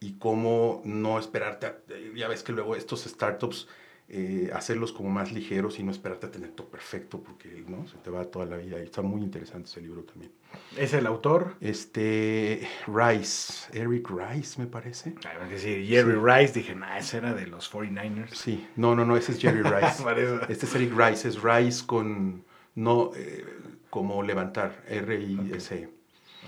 y 0.00 0.12
cómo 0.14 0.80
no 0.84 1.18
esperarte. 1.18 1.66
a- 1.66 1.76
ya 2.16 2.28
ves 2.28 2.42
que 2.42 2.52
luego 2.52 2.74
estos 2.74 3.02
startups 3.04 3.68
eh, 4.10 4.50
hacerlos 4.54 4.92
como 4.92 5.10
más 5.10 5.32
ligeros 5.32 5.78
y 5.78 5.82
no 5.82 5.90
esperarte 5.90 6.26
a 6.26 6.30
tener 6.30 6.50
todo 6.52 6.68
perfecto 6.68 7.22
porque 7.22 7.62
no 7.68 7.86
se 7.86 7.98
te 7.98 8.08
va 8.10 8.24
toda 8.24 8.46
la 8.46 8.56
vida. 8.56 8.78
Y 8.80 8.84
está 8.84 9.02
muy 9.02 9.20
interesante 9.20 9.68
ese 9.68 9.80
libro 9.82 10.02
también. 10.04 10.32
¿Es 10.78 10.94
el 10.94 11.06
autor? 11.06 11.56
Este 11.60 12.66
Rice, 12.86 13.68
Eric 13.78 14.08
Rice 14.10 14.58
me 14.60 14.66
parece. 14.66 15.10
Iba 15.20 15.44
a 15.44 15.48
decir 15.48 15.86
Jerry 15.86 16.14
Sí. 16.14 16.18
Rice. 16.22 16.52
Dije, 16.54 16.74
nah, 16.74 16.96
ese 16.98 17.18
era 17.18 17.34
de 17.34 17.46
los 17.46 17.70
49ers. 17.70 18.30
Sí, 18.34 18.66
no, 18.76 18.94
no, 18.94 19.04
no, 19.04 19.16
ese 19.16 19.32
es 19.32 19.38
Jerry 19.40 19.62
Rice. 19.62 20.02
Este 20.48 20.64
es 20.66 20.74
Eric 20.74 20.92
Rice, 20.96 21.28
es 21.28 21.42
Rice 21.42 21.84
con 21.84 22.44
no 22.74 23.10
eh, 23.14 23.44
como 23.90 24.22
levantar, 24.22 24.84
R-I-S-E. 24.88 25.88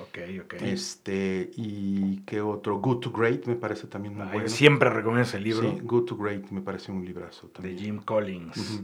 Ok, 0.02 0.18
ok. 0.44 0.54
Este, 0.62 1.50
y 1.56 2.20
qué 2.26 2.40
otro, 2.40 2.78
Good 2.78 3.00
to 3.00 3.10
Great 3.12 3.46
me 3.46 3.54
parece 3.54 3.86
también 3.86 4.14
muy 4.14 4.24
Ay, 4.24 4.32
bueno. 4.32 4.48
Siempre 4.48 4.88
recomiendo 4.90 5.22
ese 5.28 5.40
libro 5.40 5.70
Sí, 5.70 5.78
Good 5.82 6.04
to 6.06 6.16
Great 6.16 6.50
me 6.50 6.60
parece 6.62 6.90
un 6.92 7.04
librazo 7.04 7.48
de 7.48 7.52
también. 7.52 7.78
Jim 7.78 8.00
Collins. 8.02 8.82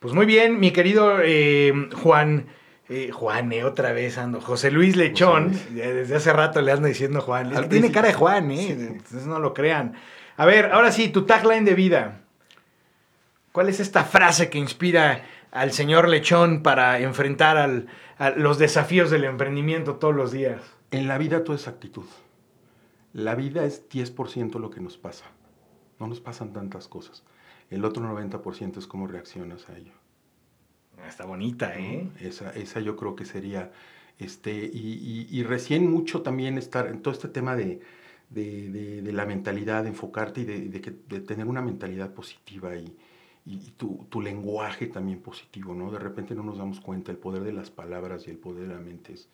Pues 0.00 0.14
muy 0.14 0.26
bien, 0.26 0.58
mi 0.58 0.70
querido 0.72 1.18
eh, 1.22 1.72
Juan. 2.02 2.46
eh, 2.88 3.10
Juan, 3.12 3.52
eh, 3.52 3.64
otra 3.64 3.92
vez 3.92 4.18
ando. 4.18 4.40
José 4.40 4.70
Luis 4.70 4.96
Lechón, 4.96 5.52
José 5.52 5.64
Luis. 5.70 5.82
ya 5.84 5.92
desde 5.92 6.16
hace 6.16 6.32
rato 6.32 6.60
le 6.62 6.72
ando 6.72 6.88
diciendo 6.88 7.20
Juan. 7.20 7.52
Es 7.52 7.56
Al 7.56 7.64
que 7.64 7.70
tiene 7.70 7.92
cara 7.92 8.08
de 8.08 8.14
Juan, 8.14 8.50
¿eh? 8.50 8.66
Sí. 8.66 8.72
Entonces 8.72 9.26
no 9.26 9.38
lo 9.38 9.54
crean. 9.54 9.94
A 10.36 10.46
ver, 10.46 10.72
ahora 10.72 10.90
sí, 10.90 11.10
tu 11.10 11.26
tagline 11.26 11.64
de 11.64 11.74
vida. 11.74 12.20
¿Cuál 13.52 13.68
es 13.68 13.78
esta 13.80 14.04
frase 14.04 14.48
que 14.48 14.58
inspira 14.58 15.24
al 15.50 15.72
señor 15.72 16.08
Lechón 16.08 16.62
para 16.62 17.00
enfrentar 17.00 17.56
al- 17.56 17.88
a 18.18 18.30
los 18.30 18.58
desafíos 18.58 19.10
del 19.10 19.24
emprendimiento 19.24 19.96
todos 19.96 20.14
los 20.14 20.32
días? 20.32 20.60
En 20.90 21.08
la 21.08 21.18
vida 21.18 21.44
todo 21.44 21.56
es 21.56 21.68
actitud. 21.68 22.04
La 23.12 23.34
vida 23.34 23.64
es 23.64 23.88
10% 23.88 24.58
lo 24.58 24.70
que 24.70 24.80
nos 24.80 24.96
pasa. 24.96 25.24
No 25.98 26.06
nos 26.06 26.20
pasan 26.20 26.52
tantas 26.52 26.88
cosas. 26.88 27.24
El 27.70 27.84
otro 27.84 28.02
90% 28.02 28.78
es 28.78 28.86
cómo 28.86 29.06
reaccionas 29.06 29.68
a 29.68 29.76
ello. 29.76 29.92
Está 31.08 31.24
bonita, 31.24 31.76
¿eh? 31.78 32.08
¿no? 32.20 32.26
Esa, 32.28 32.50
esa 32.52 32.80
yo 32.80 32.96
creo 32.96 33.16
que 33.16 33.24
sería, 33.24 33.72
este, 34.18 34.52
y, 34.52 35.26
y- 35.30 35.38
y 35.38 35.42
recién 35.44 35.90
mucho 35.90 36.22
también 36.22 36.58
estar 36.58 36.86
en 36.88 37.00
todo 37.02 37.12
este 37.14 37.28
tema 37.28 37.56
de, 37.56 37.80
de- 38.28 38.70
de- 38.70 39.02
de 39.02 39.12
la 39.12 39.24
mentalidad, 39.24 39.82
de 39.84 39.88
enfocarte 39.90 40.42
y 40.42 40.44
de, 40.44 40.60
de 40.68 40.80
que- 40.80 40.94
de 41.08 41.20
tener 41.20 41.46
una 41.46 41.62
mentalidad 41.62 42.12
positiva 42.12 42.76
y, 42.76 42.96
y- 43.46 43.54
y 43.54 43.70
tu, 43.76 44.06
tu 44.10 44.20
lenguaje 44.20 44.86
también 44.86 45.20
positivo, 45.20 45.74
¿no? 45.74 45.90
De 45.90 45.98
repente 45.98 46.34
no 46.34 46.42
nos 46.42 46.58
damos 46.58 46.80
cuenta, 46.80 47.10
el 47.12 47.18
poder 47.18 47.42
de 47.42 47.52
las 47.52 47.70
palabras 47.70 48.26
y 48.26 48.30
el 48.30 48.36
poder 48.38 48.68
de 48.68 48.74
la 48.74 48.80
mente 48.80 49.12
es, 49.14 49.28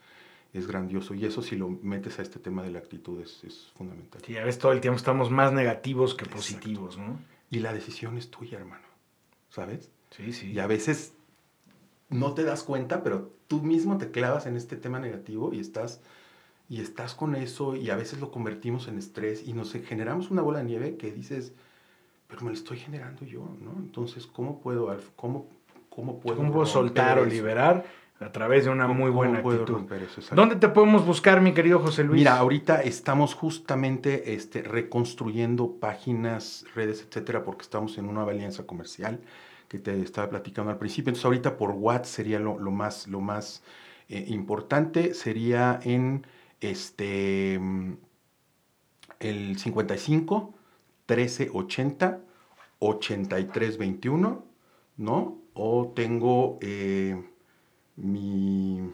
es 0.55 0.67
grandioso 0.67 1.15
y 1.15 1.25
eso 1.25 1.43
si 1.43 1.57
lo 1.57 1.69
metes 1.69 2.19
a 2.19 2.23
este 2.23 2.39
tema 2.39 2.63
de 2.63 2.71
la 2.71 2.79
actitud 2.79 3.21
es, 3.21 3.43
es 3.45 3.73
fundamental. 3.77 4.23
Sí, 4.25 4.37
a 4.37 4.45
veces 4.45 4.61
todo 4.61 4.73
el 4.73 4.81
tiempo 4.81 4.97
estamos 4.97 5.31
más 5.31 5.53
negativos 5.53 6.15
que 6.15 6.25
Exacto. 6.25 6.37
positivos, 6.37 6.97
¿no? 6.99 7.19
Y 7.51 7.59
la 7.61 7.73
decisión 7.73 8.17
es 8.17 8.31
tuya, 8.31 8.59
hermano, 8.59 8.85
¿sabes? 9.51 9.91
Sí, 10.11 10.33
sí. 10.33 10.53
Y 10.53 10.59
a 10.61 10.67
veces 10.67 11.13
no 12.09 12.35
te 12.35 12.45
das 12.45 12.63
cuenta, 12.63 13.03
pero 13.03 13.33
tú 13.49 13.61
mismo 13.63 13.99
te 13.99 14.11
clavas 14.11 14.47
en 14.47 14.57
este 14.57 14.77
tema 14.77 14.99
negativo 15.01 15.53
y 15.53 15.59
estás, 15.61 16.01
y 16.69 16.81
estás 16.81 17.15
con 17.15 17.35
eso 17.35 17.77
y 17.77 17.91
a 17.91 17.97
veces 17.97 18.21
lo 18.21 18.31
convertimos 18.31 18.89
en 18.89 18.99
estrés 18.99 19.47
y 19.47 19.53
nos 19.53 19.73
generamos 19.73 20.31
una 20.31 20.43
bola 20.43 20.59
de 20.61 20.65
nieve 20.65 20.97
que 20.97 21.13
dices, 21.13 21.53
pero 22.27 22.43
me 22.43 22.49
lo 22.49 22.55
estoy 22.55 22.79
generando 22.79 23.25
yo, 23.25 23.41
¿no? 23.61 23.73
Entonces, 23.79 24.27
¿cómo 24.27 24.61
puedo? 24.61 24.97
¿Cómo, 25.17 25.47
cómo 25.89 26.19
puedo, 26.21 26.37
¿Cómo 26.37 26.53
puedo 26.53 26.67
soltar 26.67 27.19
o 27.19 27.25
liberar 27.25 27.85
a 28.19 28.33
través 28.33 28.65
de 28.65 28.71
una 28.71 28.87
¿Cómo- 28.87 29.01
muy 29.01 29.11
buena 29.11 29.39
actitud? 29.39 29.83
eso? 30.19 30.35
¿Dónde 30.35 30.57
te 30.57 30.69
podemos 30.69 31.07
buscar, 31.07 31.41
mi 31.41 31.53
querido 31.53 31.79
José 31.79 32.03
Luis? 32.05 32.19
Mira, 32.21 32.39
ahorita 32.39 32.83
estamos 32.83 33.35
justamente 33.35 34.35
este, 34.35 34.63
reconstruyendo 34.63 35.73
páginas, 35.79 36.65
redes, 36.75 37.05
etcétera, 37.07 37.45
porque 37.45 37.63
estamos 37.63 37.97
en 37.99 38.09
una 38.09 38.23
alianza 38.23 38.67
comercial 38.67 39.21
que 39.69 39.79
te 39.79 40.01
estaba 40.01 40.31
platicando 40.31 40.71
al 40.71 40.79
principio. 40.79 41.11
Entonces, 41.11 41.25
ahorita 41.27 41.57
por 41.57 41.71
WhatsApp 41.71 42.05
sería 42.07 42.39
lo, 42.39 42.59
lo 42.59 42.71
más, 42.71 43.07
lo 43.09 43.21
más 43.21 43.63
eh, 44.09 44.25
importante. 44.29 45.13
Sería 45.15 45.81
en 45.83 46.27
este 46.61 47.59
mm, 47.61 47.93
el 49.21 49.59
55 49.59 50.55
13 51.07 51.51
80 51.53 52.21
83 52.79 53.79
21, 53.79 54.45
¿no? 54.99 55.39
O 55.55 55.93
tengo 55.95 56.59
eh, 56.61 57.23
mi. 57.97 58.91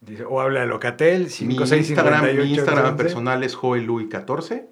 Dice, 0.00 0.24
o 0.24 0.40
habla 0.40 0.60
de 0.60 0.66
Locatel, 0.66 1.24
Mi 1.24 1.28
56 1.28 1.90
Instagram, 1.90 2.22
mi 2.22 2.30
58, 2.30 2.54
Instagram 2.54 2.92
11. 2.92 3.02
personal 3.02 3.44
es 3.44 3.56
joelui14. 3.56 4.66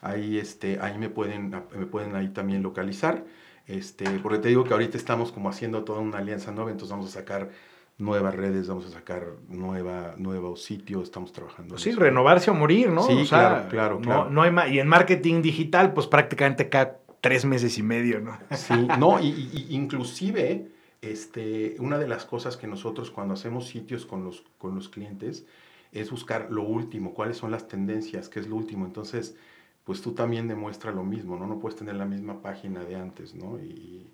Ahí, 0.00 0.38
este, 0.38 0.78
ahí 0.80 0.96
me 0.98 1.08
pueden, 1.08 1.50
me 1.50 1.86
pueden 1.86 2.14
ahí 2.14 2.28
también 2.28 2.62
localizar. 2.62 3.24
Este, 3.66 4.08
porque 4.20 4.38
te 4.38 4.48
digo 4.48 4.62
que 4.62 4.72
ahorita 4.72 4.96
estamos 4.96 5.32
como 5.32 5.48
haciendo 5.48 5.82
toda 5.82 5.98
una 5.98 6.18
alianza 6.18 6.52
nueva, 6.52 6.70
entonces 6.70 6.92
vamos 6.92 7.08
a 7.10 7.18
sacar 7.18 7.50
nuevas 7.98 8.34
redes, 8.34 8.68
vamos 8.68 8.86
a 8.86 8.90
sacar 8.90 9.26
nueva, 9.48 10.14
nuevos 10.18 10.62
sitios, 10.62 11.04
estamos 11.04 11.32
trabajando. 11.32 11.70
Pues 11.74 11.82
sí, 11.82 11.90
eso. 11.90 12.00
renovarse 12.00 12.50
o 12.50 12.54
morir, 12.54 12.90
¿no? 12.90 13.02
Sí, 13.02 13.12
O 13.22 13.24
sea, 13.24 13.38
claro, 13.38 13.68
claro, 13.68 13.94
no- 13.96 14.00
claro. 14.02 14.30
No, 14.30 14.42
hay 14.42 14.74
y 14.74 14.78
en 14.80 14.88
marketing 14.88 15.40
digital, 15.42 15.92
pues 15.94 16.06
prácticamente 16.06 16.68
cada 16.68 16.98
tres 17.20 17.44
meses 17.44 17.78
y 17.78 17.82
medio, 17.82 18.20
¿no? 18.20 18.38
Sí, 18.56 18.86
no, 18.98 19.18
y, 19.20 19.28
y- 19.28 19.66
y 19.70 19.74
inclusive, 19.74 20.68
este, 21.00 21.76
una 21.78 21.98
de 21.98 22.08
las 22.08 22.24
cosas 22.24 22.56
que 22.56 22.66
nosotros 22.66 23.10
cuando 23.10 23.34
hacemos 23.34 23.66
sitios 23.66 24.04
con 24.06 24.24
los, 24.24 24.44
con 24.58 24.74
los 24.74 24.88
clientes 24.88 25.46
es 25.92 26.10
buscar 26.10 26.48
lo 26.50 26.62
último, 26.64 27.14
cuáles 27.14 27.38
son 27.38 27.50
las 27.50 27.68
tendencias, 27.68 28.28
qué 28.28 28.40
es 28.40 28.46
lo 28.48 28.56
último. 28.56 28.84
Entonces, 28.84 29.36
pues 29.84 30.02
tú 30.02 30.12
también 30.12 30.48
demuestra 30.48 30.90
lo 30.92 31.04
mismo, 31.04 31.36
¿no? 31.36 31.46
No 31.46 31.58
puedes 31.58 31.78
tener 31.78 31.94
la 31.94 32.04
misma 32.04 32.42
página 32.42 32.84
de 32.84 32.96
antes, 32.96 33.34
¿no? 33.34 33.58
Y 33.58 34.06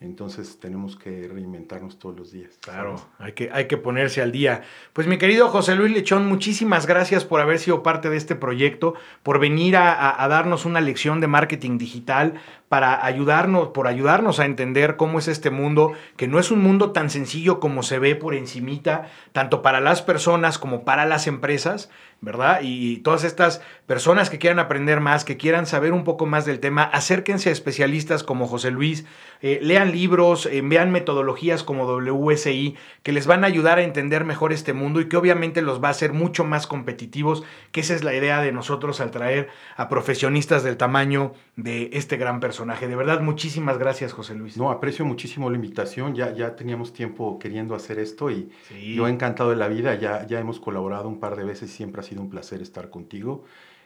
entonces 0.00 0.58
tenemos 0.60 0.96
que 0.96 1.28
reinventarnos 1.28 1.98
todos 1.98 2.16
los 2.16 2.30
días. 2.32 2.58
Claro, 2.60 2.96
hay 3.18 3.32
que, 3.32 3.50
hay 3.52 3.66
que 3.66 3.76
ponerse 3.76 4.20
al 4.20 4.32
día. 4.32 4.62
Pues 4.92 5.06
mi 5.06 5.16
querido 5.18 5.48
José 5.48 5.74
Luis 5.76 5.92
Lechón, 5.92 6.26
muchísimas 6.26 6.86
gracias 6.86 7.24
por 7.24 7.40
haber 7.40 7.58
sido 7.58 7.82
parte 7.82 8.10
de 8.10 8.16
este 8.16 8.34
proyecto, 8.34 8.94
por 9.22 9.38
venir 9.38 9.76
a- 9.76 10.22
a 10.22 10.28
darnos 10.28 10.64
una 10.66 10.80
lección 10.80 11.20
de 11.20 11.26
marketing 11.28 11.78
digital, 11.78 12.34
para 12.68 13.04
ayudarnos, 13.04 13.68
por 13.68 13.86
ayudarnos 13.86 14.40
a 14.40 14.46
entender 14.46 14.96
cómo 14.96 15.18
es 15.18 15.28
este 15.28 15.50
mundo, 15.50 15.92
que 16.16 16.26
no 16.26 16.38
es 16.38 16.50
un 16.50 16.62
mundo 16.62 16.92
tan 16.92 17.10
sencillo 17.10 17.60
como 17.60 17.82
se 17.82 17.98
ve 17.98 18.16
por 18.16 18.34
encimita, 18.34 19.06
tanto 19.32 19.62
para 19.62 19.80
las 19.80 20.02
personas 20.02 20.58
como 20.58 20.84
para 20.84 21.04
las 21.06 21.26
empresas, 21.26 21.90
¿verdad? 22.20 22.60
Y 22.62 22.98
todas 22.98 23.22
estas 23.22 23.60
personas 23.86 24.30
que 24.30 24.38
quieran 24.38 24.58
aprender 24.58 25.00
más, 25.00 25.24
que 25.24 25.36
quieran 25.36 25.66
saber 25.66 25.92
un 25.92 26.04
poco 26.04 26.24
más 26.24 26.46
del 26.46 26.58
tema, 26.58 26.82
acérquense 26.82 27.50
a 27.50 27.52
especialistas 27.52 28.24
como 28.24 28.48
José 28.48 28.70
Luis, 28.70 29.04
eh, 29.42 29.58
lean 29.62 29.92
libros, 29.92 30.46
eh, 30.46 30.62
vean 30.64 30.90
metodologías 30.90 31.62
como 31.62 31.84
WSI, 31.86 32.76
que 33.02 33.12
les 33.12 33.26
van 33.26 33.44
a 33.44 33.46
ayudar 33.46 33.78
a 33.78 33.82
entender 33.82 34.24
mejor 34.24 34.52
este 34.54 34.72
mundo 34.72 35.00
y 35.00 35.08
que 35.08 35.18
obviamente 35.18 35.60
los 35.60 35.82
va 35.84 35.88
a 35.88 35.90
hacer 35.92 36.14
mucho 36.14 36.44
más 36.44 36.66
competitivos, 36.66 37.44
que 37.72 37.80
esa 37.80 37.94
es 37.94 38.02
la 38.02 38.14
idea 38.14 38.40
de 38.40 38.52
nosotros 38.52 39.00
al 39.00 39.10
traer 39.10 39.50
a 39.76 39.88
profesionistas 39.88 40.62
del 40.62 40.78
tamaño 40.78 41.34
de 41.56 41.90
este 41.92 42.16
gran 42.16 42.40
personaje. 42.40 42.63
De 42.66 42.96
verdad, 42.96 43.20
muchísimas 43.20 43.76
gracias, 43.78 44.14
José 44.14 44.34
Luis. 44.34 44.56
No, 44.56 44.70
aprecio 44.70 45.04
muchísimo 45.04 45.50
la 45.50 45.56
invitación, 45.56 46.14
ya, 46.14 46.32
ya 46.32 46.56
teníamos 46.56 46.94
tiempo 46.94 47.38
queriendo 47.38 47.74
hacer 47.74 47.98
esto 47.98 48.30
y 48.30 48.50
Sí. 48.68 48.94
yo 48.94 49.06
encantado 49.06 49.50
de 49.50 49.56
la 49.56 49.68
vida, 49.68 49.94
ya, 49.96 50.26
ya 50.26 50.40
hemos 50.40 50.60
colaborado 50.60 51.08
un 51.08 51.20
par 51.20 51.36
de 51.36 51.44
veces, 51.44 51.70
siempre 51.70 52.00
ha 52.00 52.02
sido 52.04 52.22
un 52.22 52.30
placer 52.30 52.62
estar 52.62 52.88
contigo. 52.88 53.44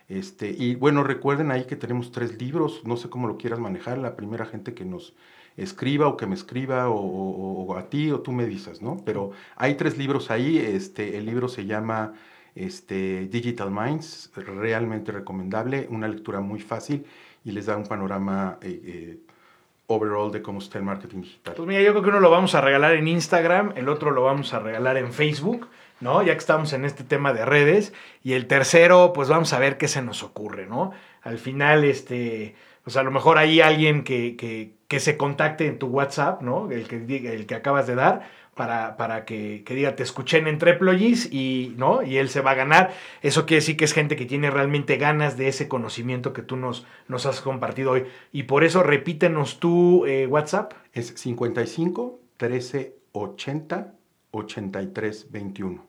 Este, 0.09 0.51
y 0.57 0.77
bueno, 0.77 1.03
recuerden 1.03 1.51
ahí 1.51 1.65
que 1.65 1.75
tenemos 1.75 2.13
tres 2.13 2.41
libros, 2.41 2.83
no 2.85 2.97
sé 2.97 3.11
cómo 3.11 3.27
lo 3.27 3.37
quieras 3.37 3.59
manejar, 3.59 3.99
la 3.99 4.15
primera 4.15 4.47
gente 4.47 4.75
que 4.75 4.85
nos 4.85 5.15
escriba 5.57 6.07
o 6.07 6.17
que 6.17 6.27
me 6.27 6.35
escriba 6.37 6.89
o, 6.89 6.95
o- 7.01 7.65
o 7.67 7.77
a 7.77 7.91
ti 7.91 8.13
o 8.13 8.21
tú 8.21 8.31
me 8.33 8.47
dices, 8.47 8.81
¿no? 8.81 8.99
Pero 9.05 9.33
hay 9.57 9.75
tres 9.75 9.99
libros 9.99 10.31
ahí, 10.31 10.57
este, 10.59 11.19
el 11.19 11.27
libro 11.27 11.49
se 11.49 11.67
llama 11.67 12.13
este, 12.55 13.27
Digital 13.27 13.71
Minds, 13.71 14.31
realmente 14.35 15.13
recomendable, 15.13 15.87
una 15.91 16.09
lectura 16.09 16.41
muy 16.41 16.61
fácil 16.61 17.05
y 17.45 17.53
les 17.53 17.67
da 17.67 17.77
un 17.77 17.87
panorama 17.87 18.59
eh, 18.63 18.81
eh, 18.85 19.19
overall 19.87 20.31
de 20.31 20.43
cómo 20.43 20.59
está 20.59 20.79
el 20.79 20.85
marketing 20.85 21.23
digital. 21.23 21.55
Pues 21.55 21.69
mira, 21.69 21.81
yo 21.81 21.93
creo 21.93 22.03
que 22.03 22.09
uno 22.11 22.21
lo 22.21 22.31
vamos 22.31 22.55
a 22.55 22.61
regalar 22.61 22.95
en 22.95 23.09
Instagram, 23.09 23.73
el 23.77 23.89
otro 23.89 24.11
lo 24.11 24.23
vamos 24.23 24.53
a 24.53 24.59
regalar 24.59 24.97
en 24.97 25.13
Facebook, 25.13 25.69
¿no? 26.01 26.23
Ya 26.23 26.33
que 26.33 26.39
estamos 26.39 26.73
en 26.73 26.85
este 26.85 27.05
tema 27.05 27.33
de 27.33 27.45
redes. 27.45 27.93
Y 28.23 28.35
el 28.35 28.47
tercero, 28.47 29.13
pues 29.15 29.29
vamos 29.29 29.53
a 29.53 29.59
ver 29.59 29.79
qué 29.79 29.89
se 29.89 30.03
nos 30.03 30.23
ocurre, 30.23 30.67
¿no? 30.67 30.93
Al 31.23 31.39
final, 31.39 31.85
este, 31.85 32.55
pues 32.85 32.97
a 32.97 33.03
lo 33.03 33.11
mejor 33.11 33.39
hay 33.39 33.61
alguien 33.61 34.05
que, 34.05 34.37
que, 34.37 34.73
que 34.89 35.01
se 35.01 35.17
contacte 35.17 35.67
en 35.67 35.79
tu 35.79 35.89
WhatsApp, 35.89 36.43
¿no? 36.43 36.71
El 36.71 36.87
que, 36.87 36.97
el 37.35 37.47
que 37.47 37.55
acabas 37.55 37.87
de 37.87 37.95
dar, 37.95 38.29
para, 38.59 38.97
para 38.97 39.25
que, 39.25 39.63
que, 39.65 39.75
diga, 39.75 39.95
te 39.95 40.03
escuché 40.03 40.39
en 40.39 40.49
Entreployees 40.49 41.33
y, 41.33 41.75
¿no? 41.79 42.03
y 42.03 42.19
él 42.19 42.29
se 42.29 42.41
va 42.41 42.51
a 42.51 42.55
ganar. 42.55 42.93
Eso 43.23 43.47
quiere 43.47 43.61
decir 43.61 43.77
que 43.77 43.85
es 43.85 43.93
gente 43.95 44.17
que 44.17 44.27
tiene 44.27 44.51
realmente 44.51 44.97
ganas 44.97 45.37
de 45.39 45.47
ese 45.47 45.69
conocimiento 45.69 46.33
que 46.33 46.43
tú 46.43 46.57
nos, 46.57 46.85
nos 47.07 47.25
has 47.25 47.41
compartido 47.41 47.93
hoy. 47.93 48.07
Y 48.33 48.43
por 48.43 48.65
eso 48.65 48.83
repítenos 48.83 49.61
tu 49.61 50.05
eh, 50.07 50.27
WhatsApp. 50.27 50.73
Es 50.93 51.15
55 51.15 52.21
13 52.37 52.97
80 53.13 53.95
83 54.33 55.31
21. 55.31 55.87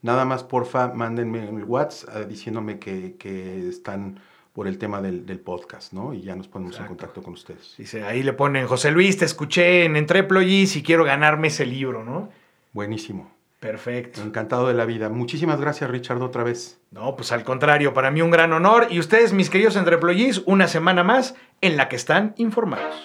Nada 0.00 0.24
más, 0.24 0.42
porfa, 0.42 0.88
mándenme 0.88 1.48
el 1.48 1.64
WhatsApp 1.64 2.16
eh, 2.16 2.26
diciéndome 2.26 2.78
que, 2.78 3.16
que 3.18 3.68
están 3.68 4.20
por 4.56 4.66
el 4.66 4.78
tema 4.78 5.02
del, 5.02 5.26
del, 5.26 5.38
podcast, 5.38 5.92
¿no? 5.92 6.14
Y 6.14 6.22
ya 6.22 6.34
nos 6.34 6.48
ponemos 6.48 6.80
en 6.80 6.86
contacto 6.86 7.22
con 7.22 7.34
ustedes. 7.34 7.74
Dice, 7.76 8.04
ahí 8.04 8.22
le 8.22 8.32
ponen, 8.32 8.66
José 8.66 8.90
Luis, 8.90 9.18
te 9.18 9.26
escuché 9.26 9.84
en 9.84 9.96
Entreployees 9.96 10.76
y 10.76 10.82
quiero 10.82 11.04
ganarme 11.04 11.48
ese 11.48 11.66
libro, 11.66 12.02
¿no? 12.02 12.30
Buenísimo. 12.72 13.30
Perfecto. 13.60 14.22
Encantado 14.22 14.66
de 14.66 14.72
la 14.72 14.86
vida. 14.86 15.10
Muchísimas 15.10 15.60
gracias, 15.60 15.90
Richard, 15.90 16.22
otra 16.22 16.42
vez. 16.42 16.80
No, 16.90 17.16
pues 17.16 17.32
al 17.32 17.44
contrario, 17.44 17.92
para 17.92 18.10
mí 18.10 18.22
un 18.22 18.30
gran 18.30 18.54
honor. 18.54 18.86
Y 18.88 18.98
ustedes, 18.98 19.34
mis 19.34 19.50
queridos 19.50 19.76
Entreployees, 19.76 20.42
una 20.46 20.68
semana 20.68 21.04
más 21.04 21.34
en 21.60 21.76
la 21.76 21.90
que 21.90 21.96
están 21.96 22.32
informados. 22.38 23.04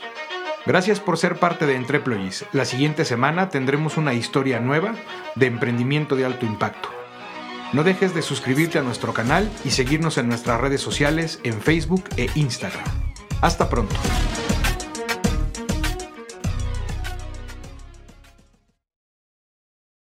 Gracias 0.66 1.02
por 1.02 1.18
ser 1.18 1.36
parte 1.36 1.66
de 1.66 1.76
Entreployees. 1.76 2.45
La 2.54 2.64
siguiente 2.64 3.04
semana 3.04 3.49
tendremos 3.49 3.97
una 3.97 4.14
historia 4.14 4.62
nueva 4.62 4.95
de 5.36 5.47
emprendimiento 5.47 6.16
de 6.16 6.24
alto 6.24 6.45
impacto. 6.45 7.01
No 7.74 7.84
dejes 7.84 8.13
de 8.13 8.22
suscribirte 8.22 8.80
a 8.80 8.82
nuestro 8.82 9.13
canal 9.13 9.49
y 9.63 9.72
seguirnos 9.72 10.17
en 10.17 10.28
nuestras 10.28 10.59
redes 10.59 10.82
sociales 10.82 11.39
en 11.43 11.61
Facebook 11.61 12.03
e 12.17 12.30
Instagram. 12.36 12.84
Hasta 13.41 13.69
pronto. 13.69 13.95